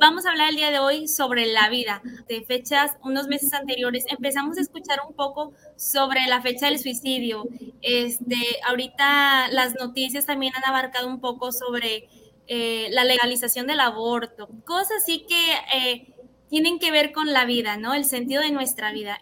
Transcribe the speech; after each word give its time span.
Vamos 0.00 0.26
a 0.26 0.30
hablar 0.30 0.50
el 0.50 0.56
día 0.56 0.70
de 0.70 0.78
hoy 0.78 1.08
sobre 1.08 1.46
la 1.46 1.68
vida. 1.68 2.02
De 2.28 2.42
fechas, 2.42 2.92
unos 3.02 3.28
meses 3.28 3.52
anteriores, 3.52 4.04
empezamos 4.08 4.58
a 4.58 4.60
escuchar 4.60 5.00
un 5.08 5.14
poco 5.14 5.52
sobre 5.76 6.26
la 6.26 6.40
fecha 6.42 6.66
del 6.66 6.78
suicidio. 6.78 7.44
Este, 7.80 8.36
ahorita 8.66 9.48
las 9.48 9.74
noticias 9.74 10.26
también 10.26 10.52
han 10.56 10.64
abarcado 10.64 11.08
un 11.08 11.20
poco 11.20 11.52
sobre 11.52 12.08
eh, 12.46 12.88
la 12.90 13.04
legalización 13.04 13.66
del 13.66 13.80
aborto, 13.80 14.48
cosas 14.64 15.02
así 15.02 15.26
que 15.28 15.52
eh, 15.74 16.14
tienen 16.48 16.78
que 16.78 16.90
ver 16.90 17.12
con 17.12 17.32
la 17.32 17.44
vida, 17.44 17.76
¿no? 17.76 17.94
El 17.94 18.04
sentido 18.04 18.42
de 18.42 18.50
nuestra 18.50 18.92
vida. 18.92 19.18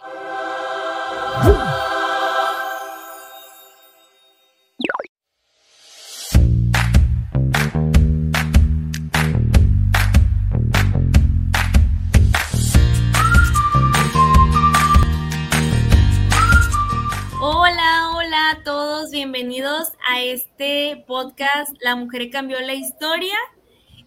Bienvenidos 19.40 19.92
a 20.06 20.20
este 20.20 21.02
podcast 21.06 21.74
La 21.80 21.96
Mujer 21.96 22.28
Cambió 22.28 22.60
la 22.60 22.74
Historia. 22.74 23.34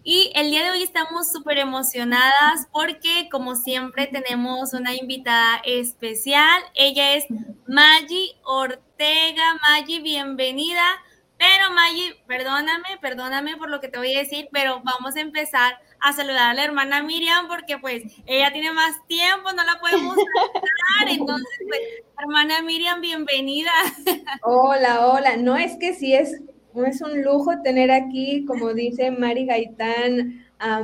Y 0.04 0.30
el 0.36 0.52
día 0.52 0.62
de 0.62 0.70
hoy 0.70 0.84
estamos 0.84 1.32
súper 1.32 1.58
emocionadas 1.58 2.68
porque, 2.70 3.28
como 3.32 3.56
siempre, 3.56 4.06
tenemos 4.06 4.74
una 4.74 4.94
invitada 4.94 5.60
especial. 5.64 6.62
Ella 6.74 7.14
es 7.14 7.24
Maggie 7.66 8.36
Ortega. 8.44 9.58
Maggie, 9.68 10.02
bienvenida. 10.02 10.84
Pero 11.36 11.72
Maggie, 11.72 12.14
perdóname, 12.28 12.96
perdóname 13.00 13.56
por 13.56 13.70
lo 13.70 13.80
que 13.80 13.88
te 13.88 13.98
voy 13.98 14.14
a 14.14 14.20
decir, 14.20 14.48
pero 14.52 14.82
vamos 14.84 15.16
a 15.16 15.20
empezar 15.20 15.80
a 16.04 16.12
saludar 16.12 16.50
a 16.50 16.54
la 16.54 16.64
hermana 16.64 17.02
Miriam 17.02 17.48
porque 17.48 17.78
pues 17.78 18.02
ella 18.26 18.52
tiene 18.52 18.72
más 18.72 18.94
tiempo, 19.06 19.50
no 19.56 19.64
la 19.64 19.80
podemos 19.80 20.14
saludar. 20.14 21.08
Entonces, 21.18 21.58
pues, 21.66 21.80
hermana 22.20 22.60
Miriam, 22.60 23.00
bienvenida. 23.00 23.70
Hola, 24.42 25.06
hola. 25.06 25.36
No 25.38 25.56
es 25.56 25.76
que 25.78 25.94
sí 25.94 26.14
es, 26.14 26.42
es 26.86 27.00
un 27.00 27.22
lujo 27.22 27.62
tener 27.62 27.90
aquí, 27.90 28.44
como 28.44 28.74
dice 28.74 29.10
Mari 29.12 29.46
Gaitán, 29.46 30.44
a 30.58 30.82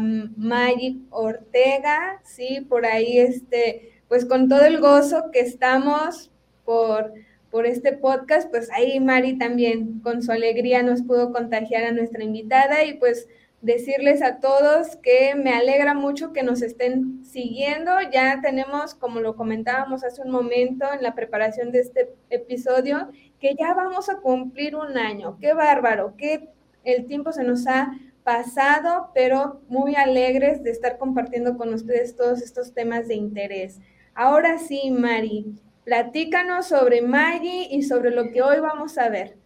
Ortega, 1.11 2.23
sí, 2.25 2.63
por 2.67 2.87
ahí 2.87 3.19
este, 3.19 4.03
pues 4.09 4.25
con 4.25 4.49
todo 4.49 4.63
el 4.63 4.81
gozo 4.81 5.31
que 5.33 5.41
estamos 5.41 6.31
por 6.65 7.13
por 7.51 7.67
este 7.67 7.93
podcast, 7.93 8.49
pues 8.49 8.71
ahí 8.71 9.01
Mari 9.01 9.37
también 9.37 10.01
con 10.01 10.23
su 10.23 10.31
alegría 10.31 10.85
nos 10.85 11.03
pudo 11.03 11.33
contagiar 11.33 11.85
a 11.85 11.93
nuestra 11.93 12.23
invitada 12.23 12.85
y 12.85 12.95
pues 12.95 13.27
decirles 13.61 14.23
a 14.23 14.41
todos 14.41 14.97
que 14.97 15.35
me 15.35 15.53
alegra 15.53 15.95
mucho 15.95 16.33
que 16.33 16.43
nos 16.43 16.63
estén 16.63 17.25
siguiendo. 17.25 17.93
Ya 18.13 18.41
tenemos, 18.41 18.95
como 18.95 19.21
lo 19.21 19.37
comentábamos 19.37 20.05
hace 20.05 20.23
un 20.23 20.31
momento 20.31 20.87
en 20.93 21.03
la 21.03 21.15
preparación 21.15 21.71
de 21.71 21.81
este 21.81 22.15
episodio, 22.31 23.11
que 23.39 23.55
ya 23.59 23.75
vamos 23.75 24.09
a 24.09 24.17
cumplir 24.17 24.77
un 24.77 24.97
año. 24.97 25.37
Qué 25.41 25.53
bárbaro, 25.53 26.15
que 26.17 26.49
el 26.85 27.07
tiempo 27.07 27.33
se 27.33 27.45
nos 27.45 27.67
ha 27.67 27.93
pasado, 28.25 29.11
pero 29.15 29.61
muy 29.69 29.95
alegres 29.95 30.63
de 30.63 30.71
estar 30.71 30.99
compartiendo 30.99 31.57
con 31.57 31.73
ustedes 31.75 32.17
todos 32.17 32.43
estos 32.43 32.75
temas 32.75 33.09
de 33.09 33.15
interés. 33.15 33.81
Ahora 34.15 34.59
sí, 34.59 34.91
Mari, 34.91 35.47
platícanos 35.85 36.67
sobre 36.67 37.03
Maggie 37.03 37.69
y 37.71 37.83
sobre 37.83 38.11
lo 38.11 38.31
que 38.31 38.43
hoy 38.43 38.61
vamos 38.61 38.99
a 38.99 39.09
ver. 39.09 39.40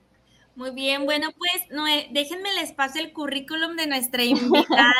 Muy 0.56 0.70
bien, 0.70 1.04
bueno, 1.04 1.30
pues 1.36 1.68
no, 1.70 1.84
déjenme 2.10 2.52
les 2.54 2.72
paso 2.72 3.00
el 3.00 3.12
currículum 3.12 3.76
de 3.76 3.86
nuestra 3.86 4.22
invitada. 4.24 4.94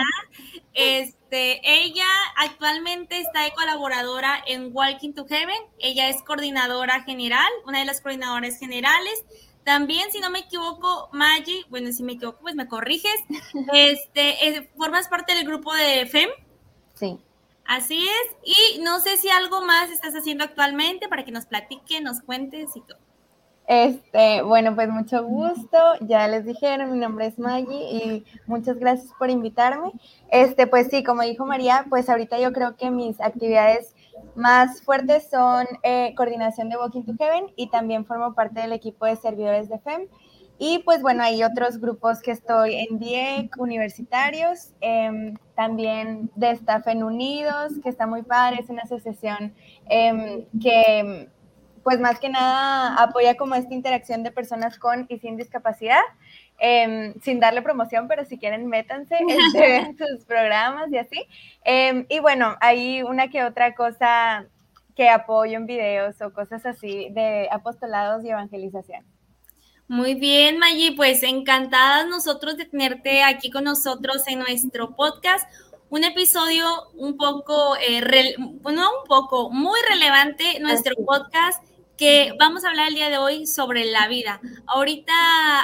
este, 0.72 1.60
ella 1.64 2.06
actualmente 2.36 3.20
está 3.20 3.42
de 3.42 3.52
colaboradora 3.52 4.42
en 4.46 4.70
Walking 4.72 5.12
to 5.12 5.26
Heaven. 5.26 5.62
Ella 5.78 6.08
es 6.08 6.22
coordinadora 6.22 7.04
general, 7.04 7.50
una 7.66 7.78
de 7.78 7.84
las 7.84 8.00
coordinadoras 8.00 8.58
generales. 8.58 9.24
También, 9.64 10.10
si 10.10 10.20
no 10.20 10.28
me 10.30 10.40
equivoco, 10.40 11.08
Maggie, 11.12 11.64
bueno, 11.70 11.90
si 11.92 12.02
me 12.02 12.14
equivoco, 12.14 12.40
pues 12.40 12.54
me 12.54 12.68
corriges. 12.68 13.16
Este, 13.72 14.70
formas 14.76 15.08
parte 15.08 15.34
del 15.34 15.46
grupo 15.46 15.72
de 15.72 16.06
FEM. 16.06 16.30
Sí. 16.94 17.18
Así 17.64 18.06
es. 18.06 18.36
Y 18.44 18.80
no 18.80 19.00
sé 19.00 19.16
si 19.16 19.30
algo 19.30 19.62
más 19.62 19.90
estás 19.90 20.14
haciendo 20.14 20.44
actualmente 20.44 21.08
para 21.08 21.24
que 21.24 21.32
nos 21.32 21.46
platique, 21.46 22.00
nos 22.00 22.20
cuentes 22.20 22.76
y 22.76 22.80
todo. 22.80 22.98
Este, 23.66 24.42
bueno, 24.42 24.74
pues 24.74 24.88
mucho 24.88 25.24
gusto. 25.24 25.78
Ya 26.00 26.28
les 26.28 26.44
dijeron, 26.44 26.92
mi 26.92 26.98
nombre 26.98 27.26
es 27.26 27.38
Maggie 27.38 27.92
y 27.92 28.24
muchas 28.46 28.78
gracias 28.78 29.12
por 29.18 29.30
invitarme. 29.30 29.92
Este, 30.30 30.66
pues 30.66 30.88
sí, 30.88 31.02
como 31.02 31.22
dijo 31.22 31.46
María, 31.46 31.86
pues 31.88 32.08
ahorita 32.08 32.38
yo 32.38 32.52
creo 32.52 32.76
que 32.76 32.90
mis 32.90 33.20
actividades 33.20 33.94
más 34.34 34.82
fuertes 34.82 35.28
son 35.30 35.66
eh, 35.82 36.14
coordinación 36.16 36.68
de 36.68 36.76
Walking 36.76 37.02
to 37.02 37.14
Heaven 37.18 37.52
y 37.56 37.68
también 37.70 38.04
formo 38.04 38.34
parte 38.34 38.60
del 38.60 38.72
equipo 38.72 39.06
de 39.06 39.16
servidores 39.16 39.68
de 39.68 39.78
FEM. 39.78 40.08
Y 40.58 40.78
pues 40.84 41.02
bueno, 41.02 41.24
hay 41.24 41.42
otros 41.42 41.78
grupos 41.80 42.20
que 42.20 42.30
estoy 42.30 42.76
en 42.76 42.98
DIEC, 43.00 43.56
universitarios, 43.58 44.72
em, 44.80 45.34
también 45.56 46.30
de 46.36 46.50
Staff 46.50 46.86
en 46.86 47.02
Unidos, 47.02 47.72
que 47.82 47.88
está 47.88 48.06
muy 48.06 48.22
padre, 48.22 48.60
es 48.60 48.70
una 48.70 48.82
asociación 48.82 49.52
em, 49.88 50.46
que 50.60 51.28
pues 51.84 52.00
más 52.00 52.18
que 52.18 52.30
nada 52.30 52.94
apoya 53.00 53.36
como 53.36 53.54
esta 53.54 53.74
interacción 53.74 54.22
de 54.22 54.32
personas 54.32 54.78
con 54.78 55.06
y 55.10 55.18
sin 55.18 55.36
discapacidad, 55.36 56.00
em, 56.58 57.14
sin 57.20 57.38
darle 57.38 57.60
promoción, 57.60 58.08
pero 58.08 58.24
si 58.24 58.38
quieren 58.38 58.66
métanse 58.66 59.16
en 59.54 59.96
sus 59.96 60.24
programas 60.26 60.90
y 60.90 60.96
así. 60.98 61.28
Em, 61.62 62.06
y 62.08 62.18
bueno, 62.18 62.56
hay 62.60 63.02
una 63.02 63.28
que 63.28 63.44
otra 63.44 63.74
cosa 63.74 64.46
que 64.96 65.10
apoyo 65.10 65.58
en 65.58 65.66
videos 65.66 66.20
o 66.22 66.32
cosas 66.32 66.64
así 66.64 67.08
de 67.10 67.48
apostolados 67.50 68.24
y 68.24 68.30
evangelización. 68.30 69.04
Muy 69.86 70.14
bien, 70.14 70.58
Maggie, 70.58 70.96
pues 70.96 71.22
encantadas 71.22 72.06
nosotros 72.06 72.56
de 72.56 72.64
tenerte 72.64 73.22
aquí 73.22 73.50
con 73.50 73.64
nosotros 73.64 74.26
en 74.26 74.38
nuestro 74.38 74.96
podcast. 74.96 75.46
Un 75.90 76.04
episodio 76.04 76.64
un 76.94 77.18
poco, 77.18 77.76
eh, 77.76 78.34
no 78.38 78.62
un 78.70 79.06
poco, 79.06 79.50
muy 79.50 79.78
relevante, 79.90 80.58
nuestro 80.60 80.94
podcast 81.04 81.62
que 81.96 82.32
vamos 82.38 82.64
a 82.64 82.70
hablar 82.70 82.88
el 82.88 82.94
día 82.94 83.08
de 83.08 83.18
hoy 83.18 83.46
sobre 83.46 83.84
la 83.84 84.08
vida. 84.08 84.40
Ahorita, 84.66 85.12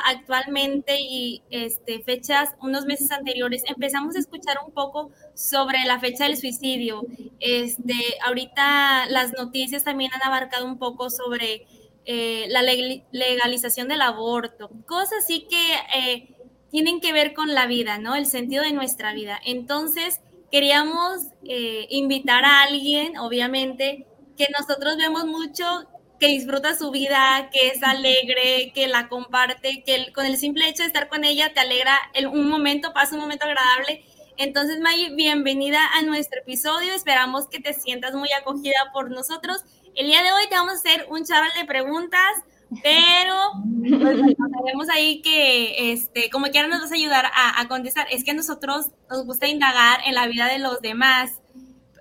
actualmente 0.06 0.98
y 1.00 1.42
este, 1.50 2.02
fechas, 2.02 2.50
unos 2.60 2.86
meses 2.86 3.10
anteriores, 3.10 3.62
empezamos 3.66 4.16
a 4.16 4.20
escuchar 4.20 4.58
un 4.64 4.72
poco 4.72 5.10
sobre 5.34 5.84
la 5.84 5.98
fecha 5.98 6.24
del 6.24 6.36
suicidio. 6.36 7.04
Este, 7.41 7.94
ahorita 8.24 9.06
las 9.08 9.32
noticias 9.32 9.84
también 9.84 10.12
han 10.14 10.22
abarcado 10.22 10.66
un 10.66 10.78
poco 10.78 11.10
sobre 11.10 11.66
eh, 12.06 12.47
la 12.48 12.62
legalización 12.62 13.88
del 13.88 14.00
aborto, 14.00 14.70
cosas 14.86 15.24
así 15.24 15.47
que 15.48 15.74
eh, 15.98 16.34
tienen 16.70 17.00
que 17.00 17.12
ver 17.12 17.34
con 17.34 17.54
la 17.54 17.66
vida, 17.66 17.98
¿no? 17.98 18.14
El 18.14 18.26
sentido 18.26 18.62
de 18.62 18.72
nuestra 18.72 19.12
vida. 19.12 19.38
Entonces, 19.44 20.20
queríamos 20.50 21.26
eh, 21.44 21.86
invitar 21.91 22.44
a 22.44 22.62
alguien, 22.62 23.18
obviamente, 23.18 24.06
que 24.36 24.47
nosotros 24.58 24.97
vemos 24.97 25.26
mucho 25.26 25.64
que 26.20 26.28
disfruta 26.28 26.76
su 26.76 26.91
vida, 26.91 27.48
que 27.50 27.69
es 27.69 27.82
alegre, 27.82 28.72
que 28.75 28.86
la 28.86 29.08
comparte, 29.08 29.82
que 29.84 30.12
con 30.12 30.26
el 30.26 30.36
simple 30.36 30.69
hecho 30.69 30.82
de 30.82 30.88
estar 30.88 31.08
con 31.08 31.25
ella 31.25 31.53
te 31.54 31.60
alegra 31.60 31.98
un 32.31 32.47
momento, 32.48 32.92
pasa 32.92 33.14
un 33.14 33.22
momento 33.22 33.47
agradable. 33.47 34.04
Entonces, 34.36 34.80
May, 34.80 35.14
bienvenida 35.14 35.80
a 35.94 36.03
nuestro 36.03 36.41
episodio. 36.41 36.92
Esperamos 36.92 37.48
que 37.48 37.59
te 37.59 37.72
sientas 37.72 38.14
muy 38.14 38.28
acogida 38.38 38.91
por 38.92 39.10
nosotros. 39.10 39.64
El 39.94 40.06
día 40.06 40.22
de 40.22 40.32
hoy 40.32 40.42
te 40.50 40.56
vamos 40.56 40.75
a 40.75 40.76
hacer 40.76 41.06
un 41.10 41.25
chaval 41.25 41.50
de 41.59 41.64
preguntas, 41.64 42.32
pero 42.82 43.53
pues, 44.76 44.91
ahí 44.91 45.22
que, 45.22 45.92
este, 45.92 46.28
como 46.28 46.48
quiera 46.48 46.69
nos 46.69 46.82
vas 46.82 46.92
a 46.92 46.97
ayudar 46.97 47.26
a, 47.26 47.60
a 47.60 47.66
contestar. 47.66 48.06
Es 48.10 48.25
que 48.25 48.32
a 48.32 48.34
nosotros 48.34 48.91
nos 49.09 49.25
gusta 49.25 49.48
indagar 49.48 50.00
en 50.04 50.14
la 50.14 50.26
vida 50.26 50.47
de 50.48 50.59
los 50.59 50.82
demás. 50.82 51.40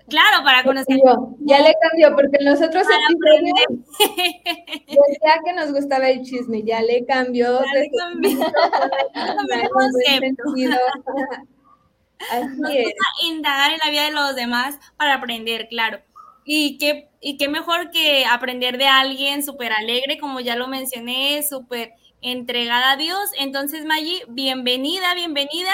Claro, 0.10 0.44
para 0.44 0.64
conocer. 0.64 1.00
Ya 1.42 1.62
le 1.62 1.76
cambió, 1.82 2.16
porque 2.16 2.38
en 2.40 2.46
los 2.46 2.60
otros 2.62 2.88
episodios 2.88 3.68
decía 4.88 5.40
que 5.46 5.54
nos 5.54 5.72
gustaba 5.72 6.10
el 6.10 6.24
chisme, 6.24 6.64
ya 6.64 6.82
le 6.82 7.06
cambió. 7.06 7.64
Ya 7.64 7.74
le 7.74 7.92
cambió. 7.98 8.40
Así 12.32 12.60
nos 12.60 12.72
gusta 12.72 13.06
indagar 13.28 13.72
en 13.72 13.80
la 13.84 13.90
vida 13.90 14.04
de 14.04 14.12
los 14.12 14.36
demás 14.36 14.78
para 14.98 15.16
aprender, 15.16 15.68
claro. 15.70 16.00
Y 16.44 16.78
qué, 16.78 17.10
y 17.22 17.38
qué 17.38 17.48
mejor 17.48 17.92
que 17.92 18.26
aprender 18.26 18.78
de 18.78 18.88
alguien 18.88 19.44
súper 19.44 19.72
alegre, 19.72 20.18
como 20.18 20.40
ya 20.40 20.56
lo 20.56 20.68
mencioné, 20.68 21.44
súper 21.44 21.94
entregada 22.22 22.92
a 22.92 22.98
Dios. 22.98 23.30
Entonces, 23.40 23.86
Maggie, 23.86 24.24
bienvenida, 24.28 25.14
bienvenida. 25.14 25.72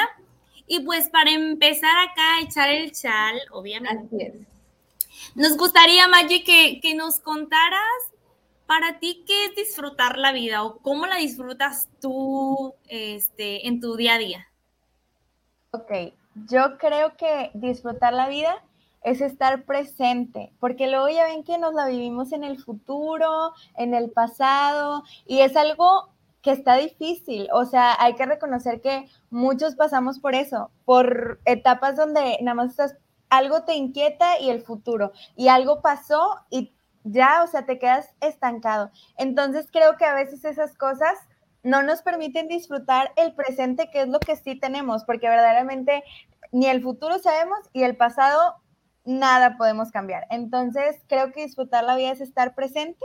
Y 0.68 0.80
pues 0.82 1.10
para 1.10 1.32
empezar 1.32 1.96
acá 1.98 2.38
a 2.38 2.42
echar 2.42 2.70
el 2.70 2.92
chal, 2.92 3.40
obviamente. 3.52 4.46
Nos 5.36 5.58
gustaría, 5.58 6.08
Maggie, 6.08 6.44
que, 6.44 6.80
que 6.82 6.96
nos 6.96 7.20
contaras 7.20 7.82
para 8.66 9.00
ti 9.00 9.24
qué 9.28 9.46
es 9.46 9.56
disfrutar 9.56 10.18
la 10.18 10.32
vida 10.32 10.64
o 10.64 10.78
cómo 10.78 11.06
la 11.06 11.18
disfrutas 11.18 11.90
tú 12.02 12.74
este, 12.88 13.68
en 13.68 13.80
tu 13.80 13.96
día 13.96 14.16
a 14.16 14.18
día. 14.18 14.48
Ok, 15.72 15.92
yo 16.48 16.78
creo 16.78 17.16
que 17.18 17.52
disfrutar 17.54 18.14
la 18.14 18.28
vida 18.28 18.64
es 19.04 19.22
estar 19.22 19.66
presente, 19.66 20.52
porque 20.60 20.88
luego 20.88 21.10
ya 21.10 21.26
ven 21.26 21.44
que 21.44 21.60
nos 21.60 21.76
la 21.76 21.86
vivimos 21.88 22.32
en 22.32 22.44
el 22.44 22.58
futuro, 22.58 23.54
en 23.78 23.94
el 23.94 24.10
pasado, 24.10 25.04
y 25.28 25.42
es 25.42 25.56
algo 25.56 26.10
que 26.46 26.52
está 26.52 26.76
difícil, 26.76 27.50
o 27.52 27.66
sea, 27.66 27.96
hay 28.00 28.14
que 28.14 28.24
reconocer 28.28 28.80
que 28.80 29.08
muchos 29.32 29.76
pasamos 29.76 30.20
por 30.20 30.36
eso, 30.36 30.70
por 30.86 31.42
etapas 31.46 31.96
donde 31.96 32.38
nada 32.44 32.54
más 32.54 32.70
estás, 32.70 32.96
algo 33.32 33.64
te 33.64 33.74
inquieta 33.74 34.40
y 34.40 34.52
el 34.52 34.62
futuro, 34.62 35.12
y 35.36 35.48
algo 35.48 35.82
pasó 35.82 36.36
y 36.52 36.76
ya, 37.04 37.42
o 37.42 37.48
sea, 37.48 37.66
te 37.66 37.80
quedas 37.80 38.14
estancado. 38.22 38.92
Entonces 39.18 39.70
creo 39.72 39.98
que 39.98 40.06
a 40.06 40.14
veces 40.14 40.46
esas 40.46 40.78
cosas 40.78 41.18
no 41.64 41.82
nos 41.82 42.04
permiten 42.04 42.48
disfrutar 42.48 43.12
el 43.16 43.34
presente, 43.34 43.90
que 43.90 44.02
es 44.02 44.08
lo 44.08 44.20
que 44.20 44.36
sí 44.36 44.54
tenemos, 44.54 45.04
porque 45.04 45.28
verdaderamente 45.28 46.04
ni 46.52 46.68
el 46.68 46.84
futuro 46.84 47.18
sabemos 47.18 47.58
y 47.74 47.82
el 47.82 47.98
pasado 47.98 48.58
nada 49.04 49.58
podemos 49.58 49.90
cambiar. 49.90 50.28
Entonces, 50.30 50.98
creo 51.08 51.32
que 51.32 51.42
disfrutar 51.42 51.84
la 51.86 51.96
vida 51.96 52.12
es 52.12 52.22
estar 52.22 52.54
presente 52.54 53.04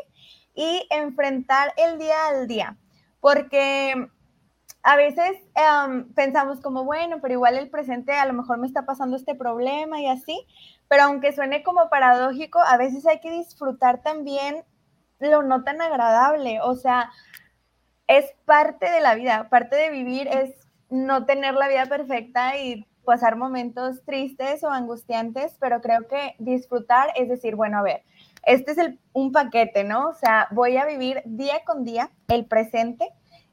y 0.54 0.86
enfrentar 0.90 1.72
el 1.78 1.98
día 1.98 2.26
al 2.28 2.46
día, 2.46 2.76
porque 3.20 4.08
a 4.82 4.96
veces 4.96 5.32
em, 5.54 6.12
pensamos 6.14 6.60
como, 6.60 6.84
bueno, 6.84 7.18
pero 7.20 7.34
igual 7.34 7.56
el 7.58 7.70
presente 7.70 8.12
a 8.12 8.26
lo 8.26 8.32
mejor 8.32 8.58
me 8.58 8.66
está 8.66 8.86
pasando 8.86 9.16
este 9.16 9.34
problema 9.34 10.00
y 10.00 10.06
así, 10.06 10.46
pero 10.88 11.04
aunque 11.04 11.32
suene 11.32 11.62
como 11.62 11.88
paradójico, 11.90 12.58
a 12.60 12.76
veces 12.76 13.06
hay 13.06 13.20
que 13.20 13.30
disfrutar 13.30 14.02
también 14.02 14.64
lo 15.18 15.42
no 15.42 15.64
tan 15.64 15.80
agradable, 15.82 16.60
o 16.62 16.74
sea, 16.74 17.10
es 18.06 18.32
parte 18.44 18.90
de 18.90 19.00
la 19.00 19.14
vida, 19.14 19.48
parte 19.50 19.76
de 19.76 19.90
vivir 19.90 20.26
es 20.28 20.54
no 20.88 21.26
tener 21.26 21.54
la 21.54 21.68
vida 21.68 21.86
perfecta 21.86 22.58
y 22.58 22.86
pasar 23.04 23.36
momentos 23.36 24.02
tristes 24.04 24.64
o 24.64 24.70
angustiantes, 24.70 25.56
pero 25.60 25.80
creo 25.80 26.08
que 26.08 26.34
disfrutar 26.38 27.10
es 27.16 27.28
decir, 27.28 27.54
bueno, 27.54 27.78
a 27.78 27.82
ver, 27.82 28.02
este 28.42 28.72
es 28.72 28.78
un 29.12 29.32
paquete, 29.32 29.84
¿no? 29.84 30.08
O 30.08 30.14
sea, 30.14 30.48
voy 30.50 30.76
a 30.76 30.86
vivir 30.86 31.22
día 31.24 31.62
con 31.64 31.84
día 31.84 32.10
el 32.28 32.46
presente 32.46 33.08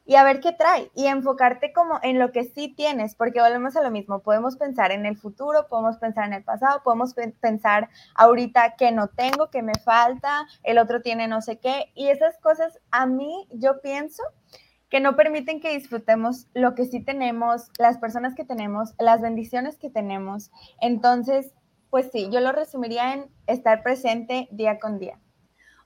y 0.08 0.16
a 0.16 0.24
ver 0.24 0.40
qué 0.40 0.54
trae 0.54 0.90
y 0.96 1.08
enfocarte 1.08 1.74
como 1.74 2.00
en 2.02 2.18
lo 2.18 2.32
que 2.32 2.46
sí 2.46 2.74
tienes, 2.76 3.14
porque 3.14 3.42
volvemos 3.42 3.76
a 3.76 3.84
lo 3.84 3.92
mismo, 3.92 4.20
podemos 4.20 4.56
pensar 4.56 4.92
en 4.92 5.06
el 5.06 5.18
futuro, 5.18 5.68
podemos 5.68 5.98
pensar 5.98 6.26
en 6.28 6.34
el 6.34 6.44
pasado, 6.44 6.82
podemos 6.84 7.14
pensar 7.42 7.90
ahorita 8.16 8.76
que 8.78 8.92
no 8.94 9.10
tengo, 9.10 9.50
que 9.50 9.62
me 9.62 9.74
falta, 9.84 10.48
el 10.64 10.78
otro 10.78 11.02
tiene 11.02 11.28
no 11.28 11.42
sé 11.42 11.60
qué, 11.60 11.92
y 11.94 12.08
esas 12.08 12.38
cosas 12.40 12.80
a 12.90 13.06
mí 13.06 13.48
yo 13.52 13.82
pienso 13.82 14.24
que 14.90 15.02
no 15.02 15.18
permiten 15.18 15.60
que 15.60 15.78
disfrutemos 15.78 16.48
lo 16.54 16.74
que 16.74 16.86
sí 16.86 17.02
tenemos, 17.02 17.70
las 17.78 17.98
personas 17.98 18.34
que 18.36 18.46
tenemos, 18.46 18.94
las 19.00 19.22
bendiciones 19.22 19.78
que 19.78 19.90
tenemos. 19.90 20.52
Entonces, 20.80 21.54
pues 21.90 22.10
sí, 22.12 22.30
yo 22.32 22.40
lo 22.40 22.52
resumiría 22.52 23.14
en 23.14 23.26
estar 23.48 23.84
presente 23.84 24.48
día 24.52 24.80
con 24.80 25.00
día. 25.00 25.20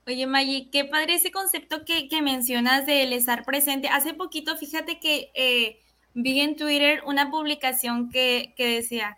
Oye, 0.06 0.26
Maggie, 0.26 0.68
qué 0.70 0.84
padre 0.84 1.14
ese 1.14 1.30
concepto 1.30 1.84
que, 1.84 2.08
mencionas 2.22 2.86
del 2.86 3.12
estar 3.12 3.44
presente. 3.44 3.88
Hace 3.88 4.14
poquito, 4.14 4.56
fíjate 4.56 4.98
que 4.98 5.30
eh, 5.34 5.78
vi 6.14 6.40
en 6.40 6.56
Twitter 6.56 7.02
una 7.06 7.30
publicación 7.30 8.10
que, 8.10 8.52
decía, 8.58 9.16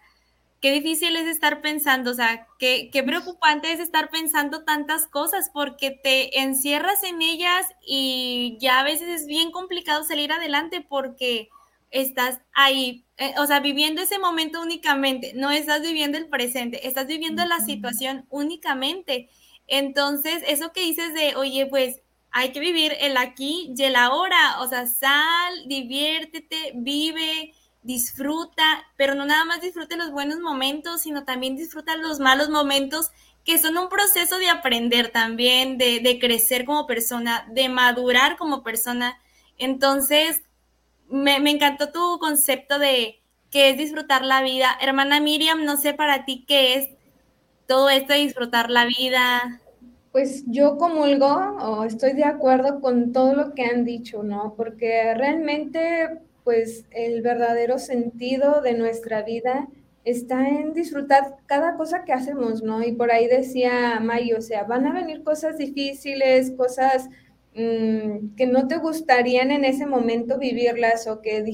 qué 0.60 0.72
difícil 0.72 1.16
es 1.16 1.26
estar 1.26 1.62
pensando, 1.62 2.10
o 2.10 2.14
sea, 2.14 2.46
qué, 2.58 2.90
qué, 2.92 3.02
preocupante 3.02 3.72
es 3.72 3.80
estar 3.80 4.10
pensando 4.10 4.64
tantas 4.64 5.06
cosas 5.06 5.50
porque 5.54 5.90
te 5.90 6.40
encierras 6.40 7.02
en 7.02 7.22
ellas 7.22 7.66
y 7.86 8.58
ya 8.60 8.80
a 8.80 8.84
veces 8.84 9.08
es 9.08 9.26
bien 9.26 9.52
complicado 9.52 10.04
salir 10.04 10.32
adelante 10.32 10.84
porque 10.86 11.48
estás 11.94 12.40
ahí, 12.52 13.06
eh, 13.18 13.34
o 13.38 13.46
sea, 13.46 13.60
viviendo 13.60 14.02
ese 14.02 14.18
momento 14.18 14.60
únicamente, 14.60 15.32
no 15.36 15.50
estás 15.52 15.80
viviendo 15.80 16.18
el 16.18 16.28
presente, 16.28 16.88
estás 16.88 17.06
viviendo 17.06 17.46
la 17.46 17.60
situación 17.60 18.26
únicamente. 18.30 19.30
Entonces, 19.68 20.42
eso 20.48 20.72
que 20.72 20.82
dices 20.82 21.14
de, 21.14 21.36
oye, 21.36 21.66
pues 21.66 22.02
hay 22.32 22.50
que 22.50 22.58
vivir 22.58 22.92
el 23.00 23.16
aquí 23.16 23.72
y 23.76 23.84
el 23.84 23.94
ahora, 23.94 24.60
o 24.60 24.68
sea, 24.68 24.88
sal, 24.88 25.54
diviértete, 25.68 26.72
vive, 26.74 27.54
disfruta, 27.82 28.64
pero 28.96 29.14
no 29.14 29.24
nada 29.24 29.44
más 29.44 29.60
disfrute 29.60 29.96
los 29.96 30.10
buenos 30.10 30.40
momentos, 30.40 31.02
sino 31.02 31.24
también 31.24 31.54
disfruta 31.54 31.96
los 31.96 32.18
malos 32.18 32.50
momentos 32.50 33.12
que 33.44 33.58
son 33.58 33.76
un 33.76 33.88
proceso 33.88 34.38
de 34.38 34.48
aprender 34.48 35.10
también, 35.10 35.78
de, 35.78 36.00
de 36.00 36.18
crecer 36.18 36.64
como 36.64 36.88
persona, 36.88 37.46
de 37.52 37.68
madurar 37.68 38.36
como 38.36 38.64
persona. 38.64 39.16
Entonces, 39.58 40.42
me, 41.08 41.36
encantó 41.50 41.90
tu 41.90 42.18
concepto 42.18 42.78
de 42.78 43.20
que 43.50 43.70
es 43.70 43.78
disfrutar 43.78 44.24
la 44.24 44.42
vida. 44.42 44.68
Hermana 44.80 45.20
Miriam, 45.20 45.64
no 45.64 45.76
sé 45.76 45.94
para 45.94 46.24
ti 46.24 46.44
qué 46.46 46.74
es 46.74 46.88
todo 47.66 47.88
esto 47.88 48.12
de 48.12 48.20
disfrutar 48.20 48.70
la 48.70 48.86
vida? 48.86 49.60
Pues 50.12 50.44
yo 50.46 50.76
comulgo 50.76 51.26
o 51.60 51.84
estoy 51.84 52.12
de 52.12 52.24
acuerdo 52.24 52.80
con 52.80 53.12
todo 53.12 53.34
lo 53.34 53.54
que 53.54 53.64
han 53.64 53.84
dicho, 53.84 54.22
¿no? 54.22 54.54
Porque 54.56 55.14
realmente, 55.14 56.20
pues 56.44 56.84
el 56.90 57.22
verdadero 57.22 57.78
sentido 57.78 58.60
de 58.60 58.74
nuestra 58.74 59.22
vida 59.22 59.68
está 60.04 60.48
en 60.48 60.74
disfrutar 60.74 61.36
cada 61.46 61.76
cosa 61.76 62.04
que 62.04 62.12
hacemos, 62.12 62.62
¿no? 62.62 62.82
Y 62.82 62.92
por 62.92 63.10
ahí 63.10 63.26
decía 63.26 63.98
May, 64.00 64.32
o 64.34 64.42
sea, 64.42 64.64
van 64.64 64.86
a 64.86 64.92
venir 64.92 65.24
cosas 65.24 65.58
difíciles, 65.58 66.52
cosas 66.52 67.08
mm, 67.54 68.34
que 68.36 68.46
no 68.46 68.68
te 68.68 68.76
gustarían 68.78 69.50
en 69.50 69.64
ese 69.64 69.86
momento 69.86 70.38
vivirlas 70.38 71.06
o 71.06 71.20
que, 71.20 71.44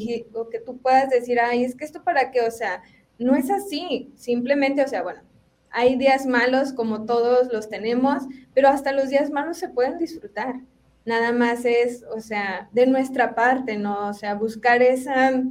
que 0.51 0.61
tú 0.61 0.79
puedas 0.79 1.11
decir, 1.11 1.41
ay, 1.41 1.65
es 1.65 1.75
que 1.75 1.85
esto 1.85 2.03
para 2.03 2.31
qué, 2.31 2.43
o 2.43 2.51
sea, 2.51 2.83
no 3.19 3.35
es 3.37 3.51
así, 3.51 4.13
simplemente, 4.17 4.83
o 4.83 4.89
sea, 4.89 5.03
bueno, 5.03 5.23
hay 5.71 5.97
días 5.97 6.27
malos 6.27 6.73
como 6.73 7.05
todos 7.05 7.53
los 7.53 7.69
tenemos, 7.69 8.25
pero 8.55 8.69
hasta 8.69 8.93
los 8.93 9.09
días 9.09 9.31
malos 9.31 9.59
se 9.59 9.69
pueden 9.69 9.99
disfrutar. 9.99 10.61
Nada 11.05 11.33
más 11.33 11.65
es, 11.65 12.05
o 12.15 12.21
sea, 12.21 12.69
de 12.73 12.87
nuestra 12.87 13.35
parte, 13.35 13.77
¿no? 13.77 14.09
O 14.09 14.13
sea, 14.13 14.35
buscar 14.35 14.83
esa 14.83 15.43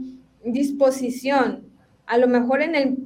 disposición. 0.44 1.69
A 2.09 2.17
lo 2.17 2.27
mejor 2.27 2.63
en 2.63 2.73
el 2.73 2.97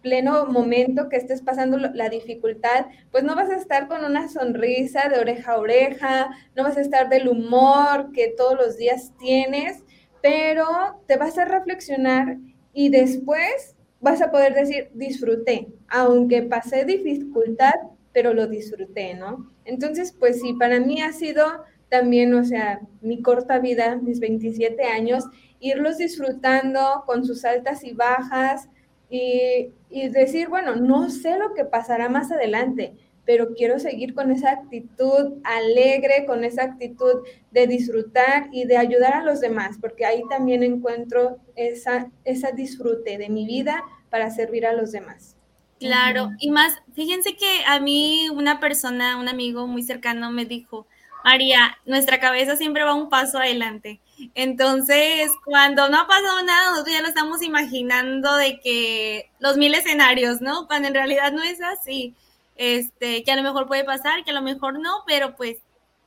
pleno 0.00 0.46
momento 0.46 1.10
que 1.10 1.16
estés 1.16 1.42
pasando 1.42 1.76
la 1.76 2.08
dificultad, 2.08 2.86
pues 3.10 3.22
no 3.22 3.36
vas 3.36 3.50
a 3.50 3.56
estar 3.56 3.86
con 3.86 4.02
una 4.02 4.30
sonrisa 4.30 5.10
de 5.10 5.18
oreja 5.18 5.52
a 5.52 5.58
oreja, 5.58 6.30
no 6.54 6.62
vas 6.62 6.78
a 6.78 6.80
estar 6.80 7.10
del 7.10 7.28
humor 7.28 8.12
que 8.12 8.32
todos 8.34 8.56
los 8.56 8.78
días 8.78 9.12
tienes, 9.18 9.84
pero 10.22 11.02
te 11.06 11.18
vas 11.18 11.36
a 11.36 11.44
reflexionar 11.44 12.38
y 12.72 12.88
después 12.88 13.76
vas 14.00 14.22
a 14.22 14.30
poder 14.30 14.54
decir, 14.54 14.88
disfruté, 14.94 15.68
aunque 15.88 16.40
pasé 16.40 16.86
dificultad, 16.86 17.74
pero 18.14 18.32
lo 18.32 18.46
disfruté, 18.46 19.12
¿no? 19.12 19.52
Entonces, 19.66 20.14
pues 20.18 20.40
sí, 20.40 20.54
para 20.54 20.80
mí 20.80 21.02
ha 21.02 21.12
sido 21.12 21.44
también, 21.90 22.32
o 22.32 22.42
sea, 22.42 22.80
mi 23.02 23.20
corta 23.20 23.58
vida, 23.58 23.96
mis 23.96 24.18
27 24.18 24.82
años, 24.84 25.24
irlos 25.60 25.98
disfrutando 25.98 27.04
con 27.06 27.24
sus 27.24 27.44
altas 27.44 27.84
y 27.84 27.92
bajas 27.92 28.68
y, 29.08 29.72
y 29.90 30.08
decir, 30.08 30.48
bueno, 30.48 30.76
no 30.76 31.10
sé 31.10 31.38
lo 31.38 31.54
que 31.54 31.64
pasará 31.64 32.08
más 32.08 32.32
adelante, 32.32 32.94
pero 33.26 33.54
quiero 33.54 33.78
seguir 33.78 34.14
con 34.14 34.30
esa 34.30 34.52
actitud 34.52 35.34
alegre, 35.42 36.24
con 36.26 36.44
esa 36.44 36.62
actitud 36.62 37.26
de 37.50 37.66
disfrutar 37.66 38.48
y 38.52 38.64
de 38.64 38.76
ayudar 38.76 39.14
a 39.14 39.24
los 39.24 39.40
demás, 39.40 39.76
porque 39.80 40.06
ahí 40.06 40.22
también 40.30 40.62
encuentro 40.62 41.38
esa, 41.56 42.10
esa 42.24 42.52
disfrute 42.52 43.18
de 43.18 43.28
mi 43.28 43.44
vida 43.44 43.82
para 44.10 44.30
servir 44.30 44.64
a 44.64 44.72
los 44.72 44.92
demás. 44.92 45.36
Claro, 45.78 46.30
y 46.38 46.50
más, 46.50 46.78
fíjense 46.94 47.36
que 47.36 47.64
a 47.66 47.80
mí 47.80 48.30
una 48.30 48.60
persona, 48.60 49.18
un 49.18 49.28
amigo 49.28 49.66
muy 49.66 49.82
cercano 49.82 50.30
me 50.30 50.46
dijo, 50.46 50.86
María, 51.22 51.76
nuestra 51.84 52.20
cabeza 52.20 52.56
siempre 52.56 52.84
va 52.84 52.94
un 52.94 53.10
paso 53.10 53.38
adelante. 53.38 54.00
Entonces, 54.34 55.30
cuando 55.44 55.88
no 55.88 56.00
ha 56.00 56.06
pasado 56.06 56.42
nada, 56.42 56.70
nosotros 56.70 56.94
ya 56.94 57.02
lo 57.02 57.08
estamos 57.08 57.42
imaginando 57.42 58.34
de 58.36 58.60
que 58.60 59.30
los 59.38 59.56
mil 59.56 59.74
escenarios, 59.74 60.40
¿no? 60.40 60.66
Cuando 60.66 60.88
en 60.88 60.94
realidad 60.94 61.32
no 61.32 61.42
es 61.42 61.60
así 61.60 62.14
este, 62.56 63.22
que 63.22 63.32
a 63.32 63.36
lo 63.36 63.42
mejor 63.42 63.66
puede 63.66 63.84
pasar, 63.84 64.24
que 64.24 64.30
a 64.30 64.34
lo 64.34 64.42
mejor 64.42 64.78
no, 64.78 65.04
pero 65.06 65.36
pues 65.36 65.58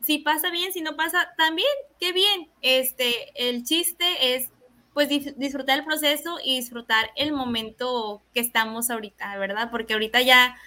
si 0.04 0.20
pasa 0.20 0.50
bien, 0.50 0.74
si 0.74 0.82
no 0.82 0.96
pasa 0.96 1.30
también, 1.38 1.70
qué 2.00 2.12
bien. 2.12 2.50
Este, 2.62 3.32
el 3.36 3.63
chiste 3.63 4.36
es 4.36 4.50
pues 4.94 5.08
disfrutar 5.10 5.80
el 5.80 5.86
proceso 5.86 6.39
y 6.44 6.58
disfrutar 6.58 7.12
el 7.16 7.32
momento 7.32 8.22
que 8.34 8.39
estamos 8.39 8.89
ahorita, 8.89 9.38
¿verdad? 9.38 9.70
Porque 9.72 9.94
ahorita 9.94 10.22
ya, 10.22 10.58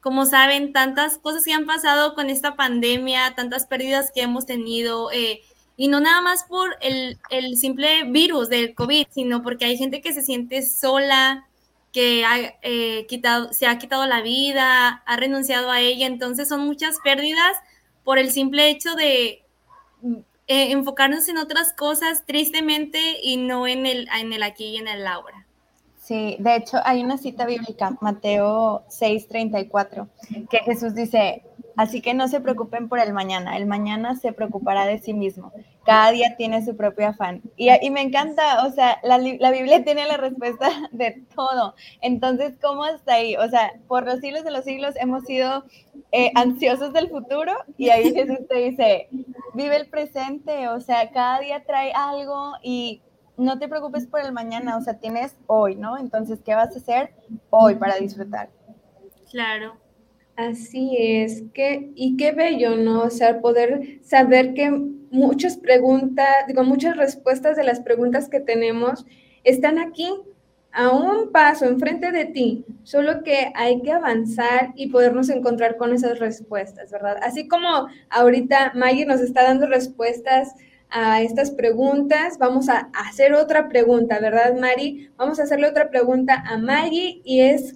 como 0.00 0.26
saben, 0.26 0.72
tantas 0.72 1.18
cosas 1.18 1.44
que 1.44 1.52
han 1.52 1.64
pasado 1.64 2.14
con 2.14 2.28
esta 2.28 2.56
pandemia, 2.56 3.34
tantas 3.34 3.66
pérdidas 3.66 4.10
que 4.12 4.22
hemos 4.22 4.46
tenido, 4.46 5.10
eh, 5.12 5.42
y 5.80 5.86
no 5.86 6.00
nada 6.00 6.20
más 6.20 6.42
por 6.42 6.76
el, 6.80 7.18
el 7.30 7.56
simple 7.56 8.02
virus 8.02 8.48
del 8.48 8.74
COVID, 8.74 9.06
sino 9.10 9.44
porque 9.44 9.64
hay 9.64 9.78
gente 9.78 10.00
que 10.00 10.12
se 10.12 10.22
siente 10.22 10.62
sola, 10.62 11.46
que 11.92 12.24
ha, 12.24 12.58
eh, 12.62 13.06
quitado, 13.06 13.52
se 13.52 13.68
ha 13.68 13.78
quitado 13.78 14.04
la 14.04 14.20
vida, 14.20 15.04
ha 15.06 15.16
renunciado 15.16 15.70
a 15.70 15.80
ella, 15.80 16.08
entonces 16.08 16.48
son 16.48 16.66
muchas 16.66 16.98
pérdidas 17.04 17.56
por 18.02 18.18
el 18.18 18.32
simple 18.32 18.68
hecho 18.68 18.96
de 18.96 19.44
eh, 20.02 20.72
enfocarnos 20.72 21.28
en 21.28 21.38
otras 21.38 21.72
cosas 21.72 22.26
tristemente 22.26 22.98
y 23.22 23.36
no 23.36 23.68
en 23.68 23.86
el, 23.86 24.08
en 24.20 24.32
el 24.32 24.42
aquí 24.42 24.64
y 24.70 24.76
en 24.78 24.88
el 24.88 25.06
ahora. 25.06 25.46
Sí, 26.02 26.34
de 26.40 26.56
hecho 26.56 26.78
hay 26.84 27.04
una 27.04 27.18
cita 27.18 27.46
bíblica, 27.46 27.96
Mateo 28.00 28.82
6:34, 28.88 30.08
que 30.50 30.58
Jesús 30.58 30.96
dice, 30.96 31.44
así 31.78 32.02
que 32.02 32.12
no 32.12 32.26
se 32.26 32.40
preocupen 32.40 32.88
por 32.88 32.98
el 32.98 33.12
mañana, 33.12 33.56
el 33.56 33.66
mañana 33.66 34.16
se 34.16 34.32
preocupará 34.32 34.84
de 34.84 34.98
sí 34.98 35.14
mismo, 35.14 35.52
cada 35.84 36.10
día 36.10 36.34
tiene 36.36 36.64
su 36.64 36.76
propio 36.76 37.08
afán. 37.08 37.40
Y, 37.56 37.68
me 37.90 38.02
encanta, 38.02 38.66
o 38.66 38.70
sea, 38.72 38.98
la, 39.04 39.18
Biblia 39.18 39.84
tiene 39.84 40.06
la 40.06 40.16
respuesta 40.16 40.68
de 40.92 41.22
todo. 41.34 41.76
Entonces, 42.00 42.56
¿cómo 42.60 42.82
hasta 42.82 43.14
ahí? 43.14 43.36
O 43.36 43.48
sea, 43.48 43.72
por 43.86 44.04
los 44.04 44.18
siglos 44.18 44.42
de 44.42 44.50
los 44.50 44.64
siglos 44.64 44.96
hemos 44.96 45.24
sido 45.24 45.64
eh, 46.10 46.32
ansiosos 46.34 46.92
del 46.92 47.08
futuro 47.08 47.52
y 47.76 47.90
ahí 47.90 48.12
Jesús 48.12 48.46
te 48.48 48.56
dice, 48.56 49.08
vive 49.54 49.76
el 49.76 49.88
presente, 49.88 50.68
o 50.68 50.80
sea, 50.80 51.10
cada 51.12 51.38
día 51.38 51.62
trae 51.64 51.92
algo 51.94 52.54
y 52.60 53.02
no 53.36 53.60
te 53.60 53.68
preocupes 53.68 54.06
por 54.06 54.20
el 54.20 54.32
mañana, 54.32 54.76
o 54.76 54.80
sea, 54.80 54.98
tienes 54.98 55.36
hoy, 55.46 55.76
¿no? 55.76 55.96
Entonces, 55.96 56.40
¿qué 56.44 56.56
vas 56.56 56.74
a 56.74 56.78
hacer 56.78 57.14
hoy 57.50 57.76
para 57.76 57.94
disfrutar? 57.96 58.50
Claro. 59.30 59.76
Así 60.38 60.96
es, 61.00 61.42
que, 61.52 61.90
y 61.96 62.16
qué 62.16 62.30
bello, 62.30 62.76
¿no? 62.76 63.02
O 63.02 63.10
sea, 63.10 63.40
poder 63.40 63.98
saber 64.04 64.54
que 64.54 64.70
muchas 65.10 65.56
preguntas, 65.56 66.28
digo, 66.46 66.62
muchas 66.62 66.96
respuestas 66.96 67.56
de 67.56 67.64
las 67.64 67.80
preguntas 67.80 68.28
que 68.28 68.38
tenemos 68.38 69.04
están 69.42 69.80
aquí, 69.80 70.08
a 70.70 70.90
un 70.92 71.32
paso 71.32 71.64
enfrente 71.66 72.12
de 72.12 72.26
ti, 72.26 72.64
solo 72.84 73.24
que 73.24 73.50
hay 73.56 73.82
que 73.82 73.90
avanzar 73.90 74.72
y 74.76 74.90
podernos 74.90 75.28
encontrar 75.28 75.76
con 75.76 75.92
esas 75.92 76.20
respuestas, 76.20 76.92
¿verdad? 76.92 77.16
Así 77.22 77.48
como 77.48 77.88
ahorita 78.10 78.74
Maggie 78.76 79.06
nos 79.06 79.20
está 79.20 79.42
dando 79.42 79.66
respuestas 79.66 80.54
a 80.90 81.20
estas 81.22 81.50
preguntas, 81.50 82.38
vamos 82.38 82.68
a 82.68 82.90
hacer 82.94 83.32
otra 83.34 83.68
pregunta, 83.68 84.20
¿verdad, 84.20 84.54
Mari? 84.56 85.10
Vamos 85.16 85.40
a 85.40 85.44
hacerle 85.44 85.68
otra 85.68 85.90
pregunta 85.90 86.44
a 86.46 86.58
Maggie 86.58 87.22
y 87.24 87.40
es, 87.40 87.74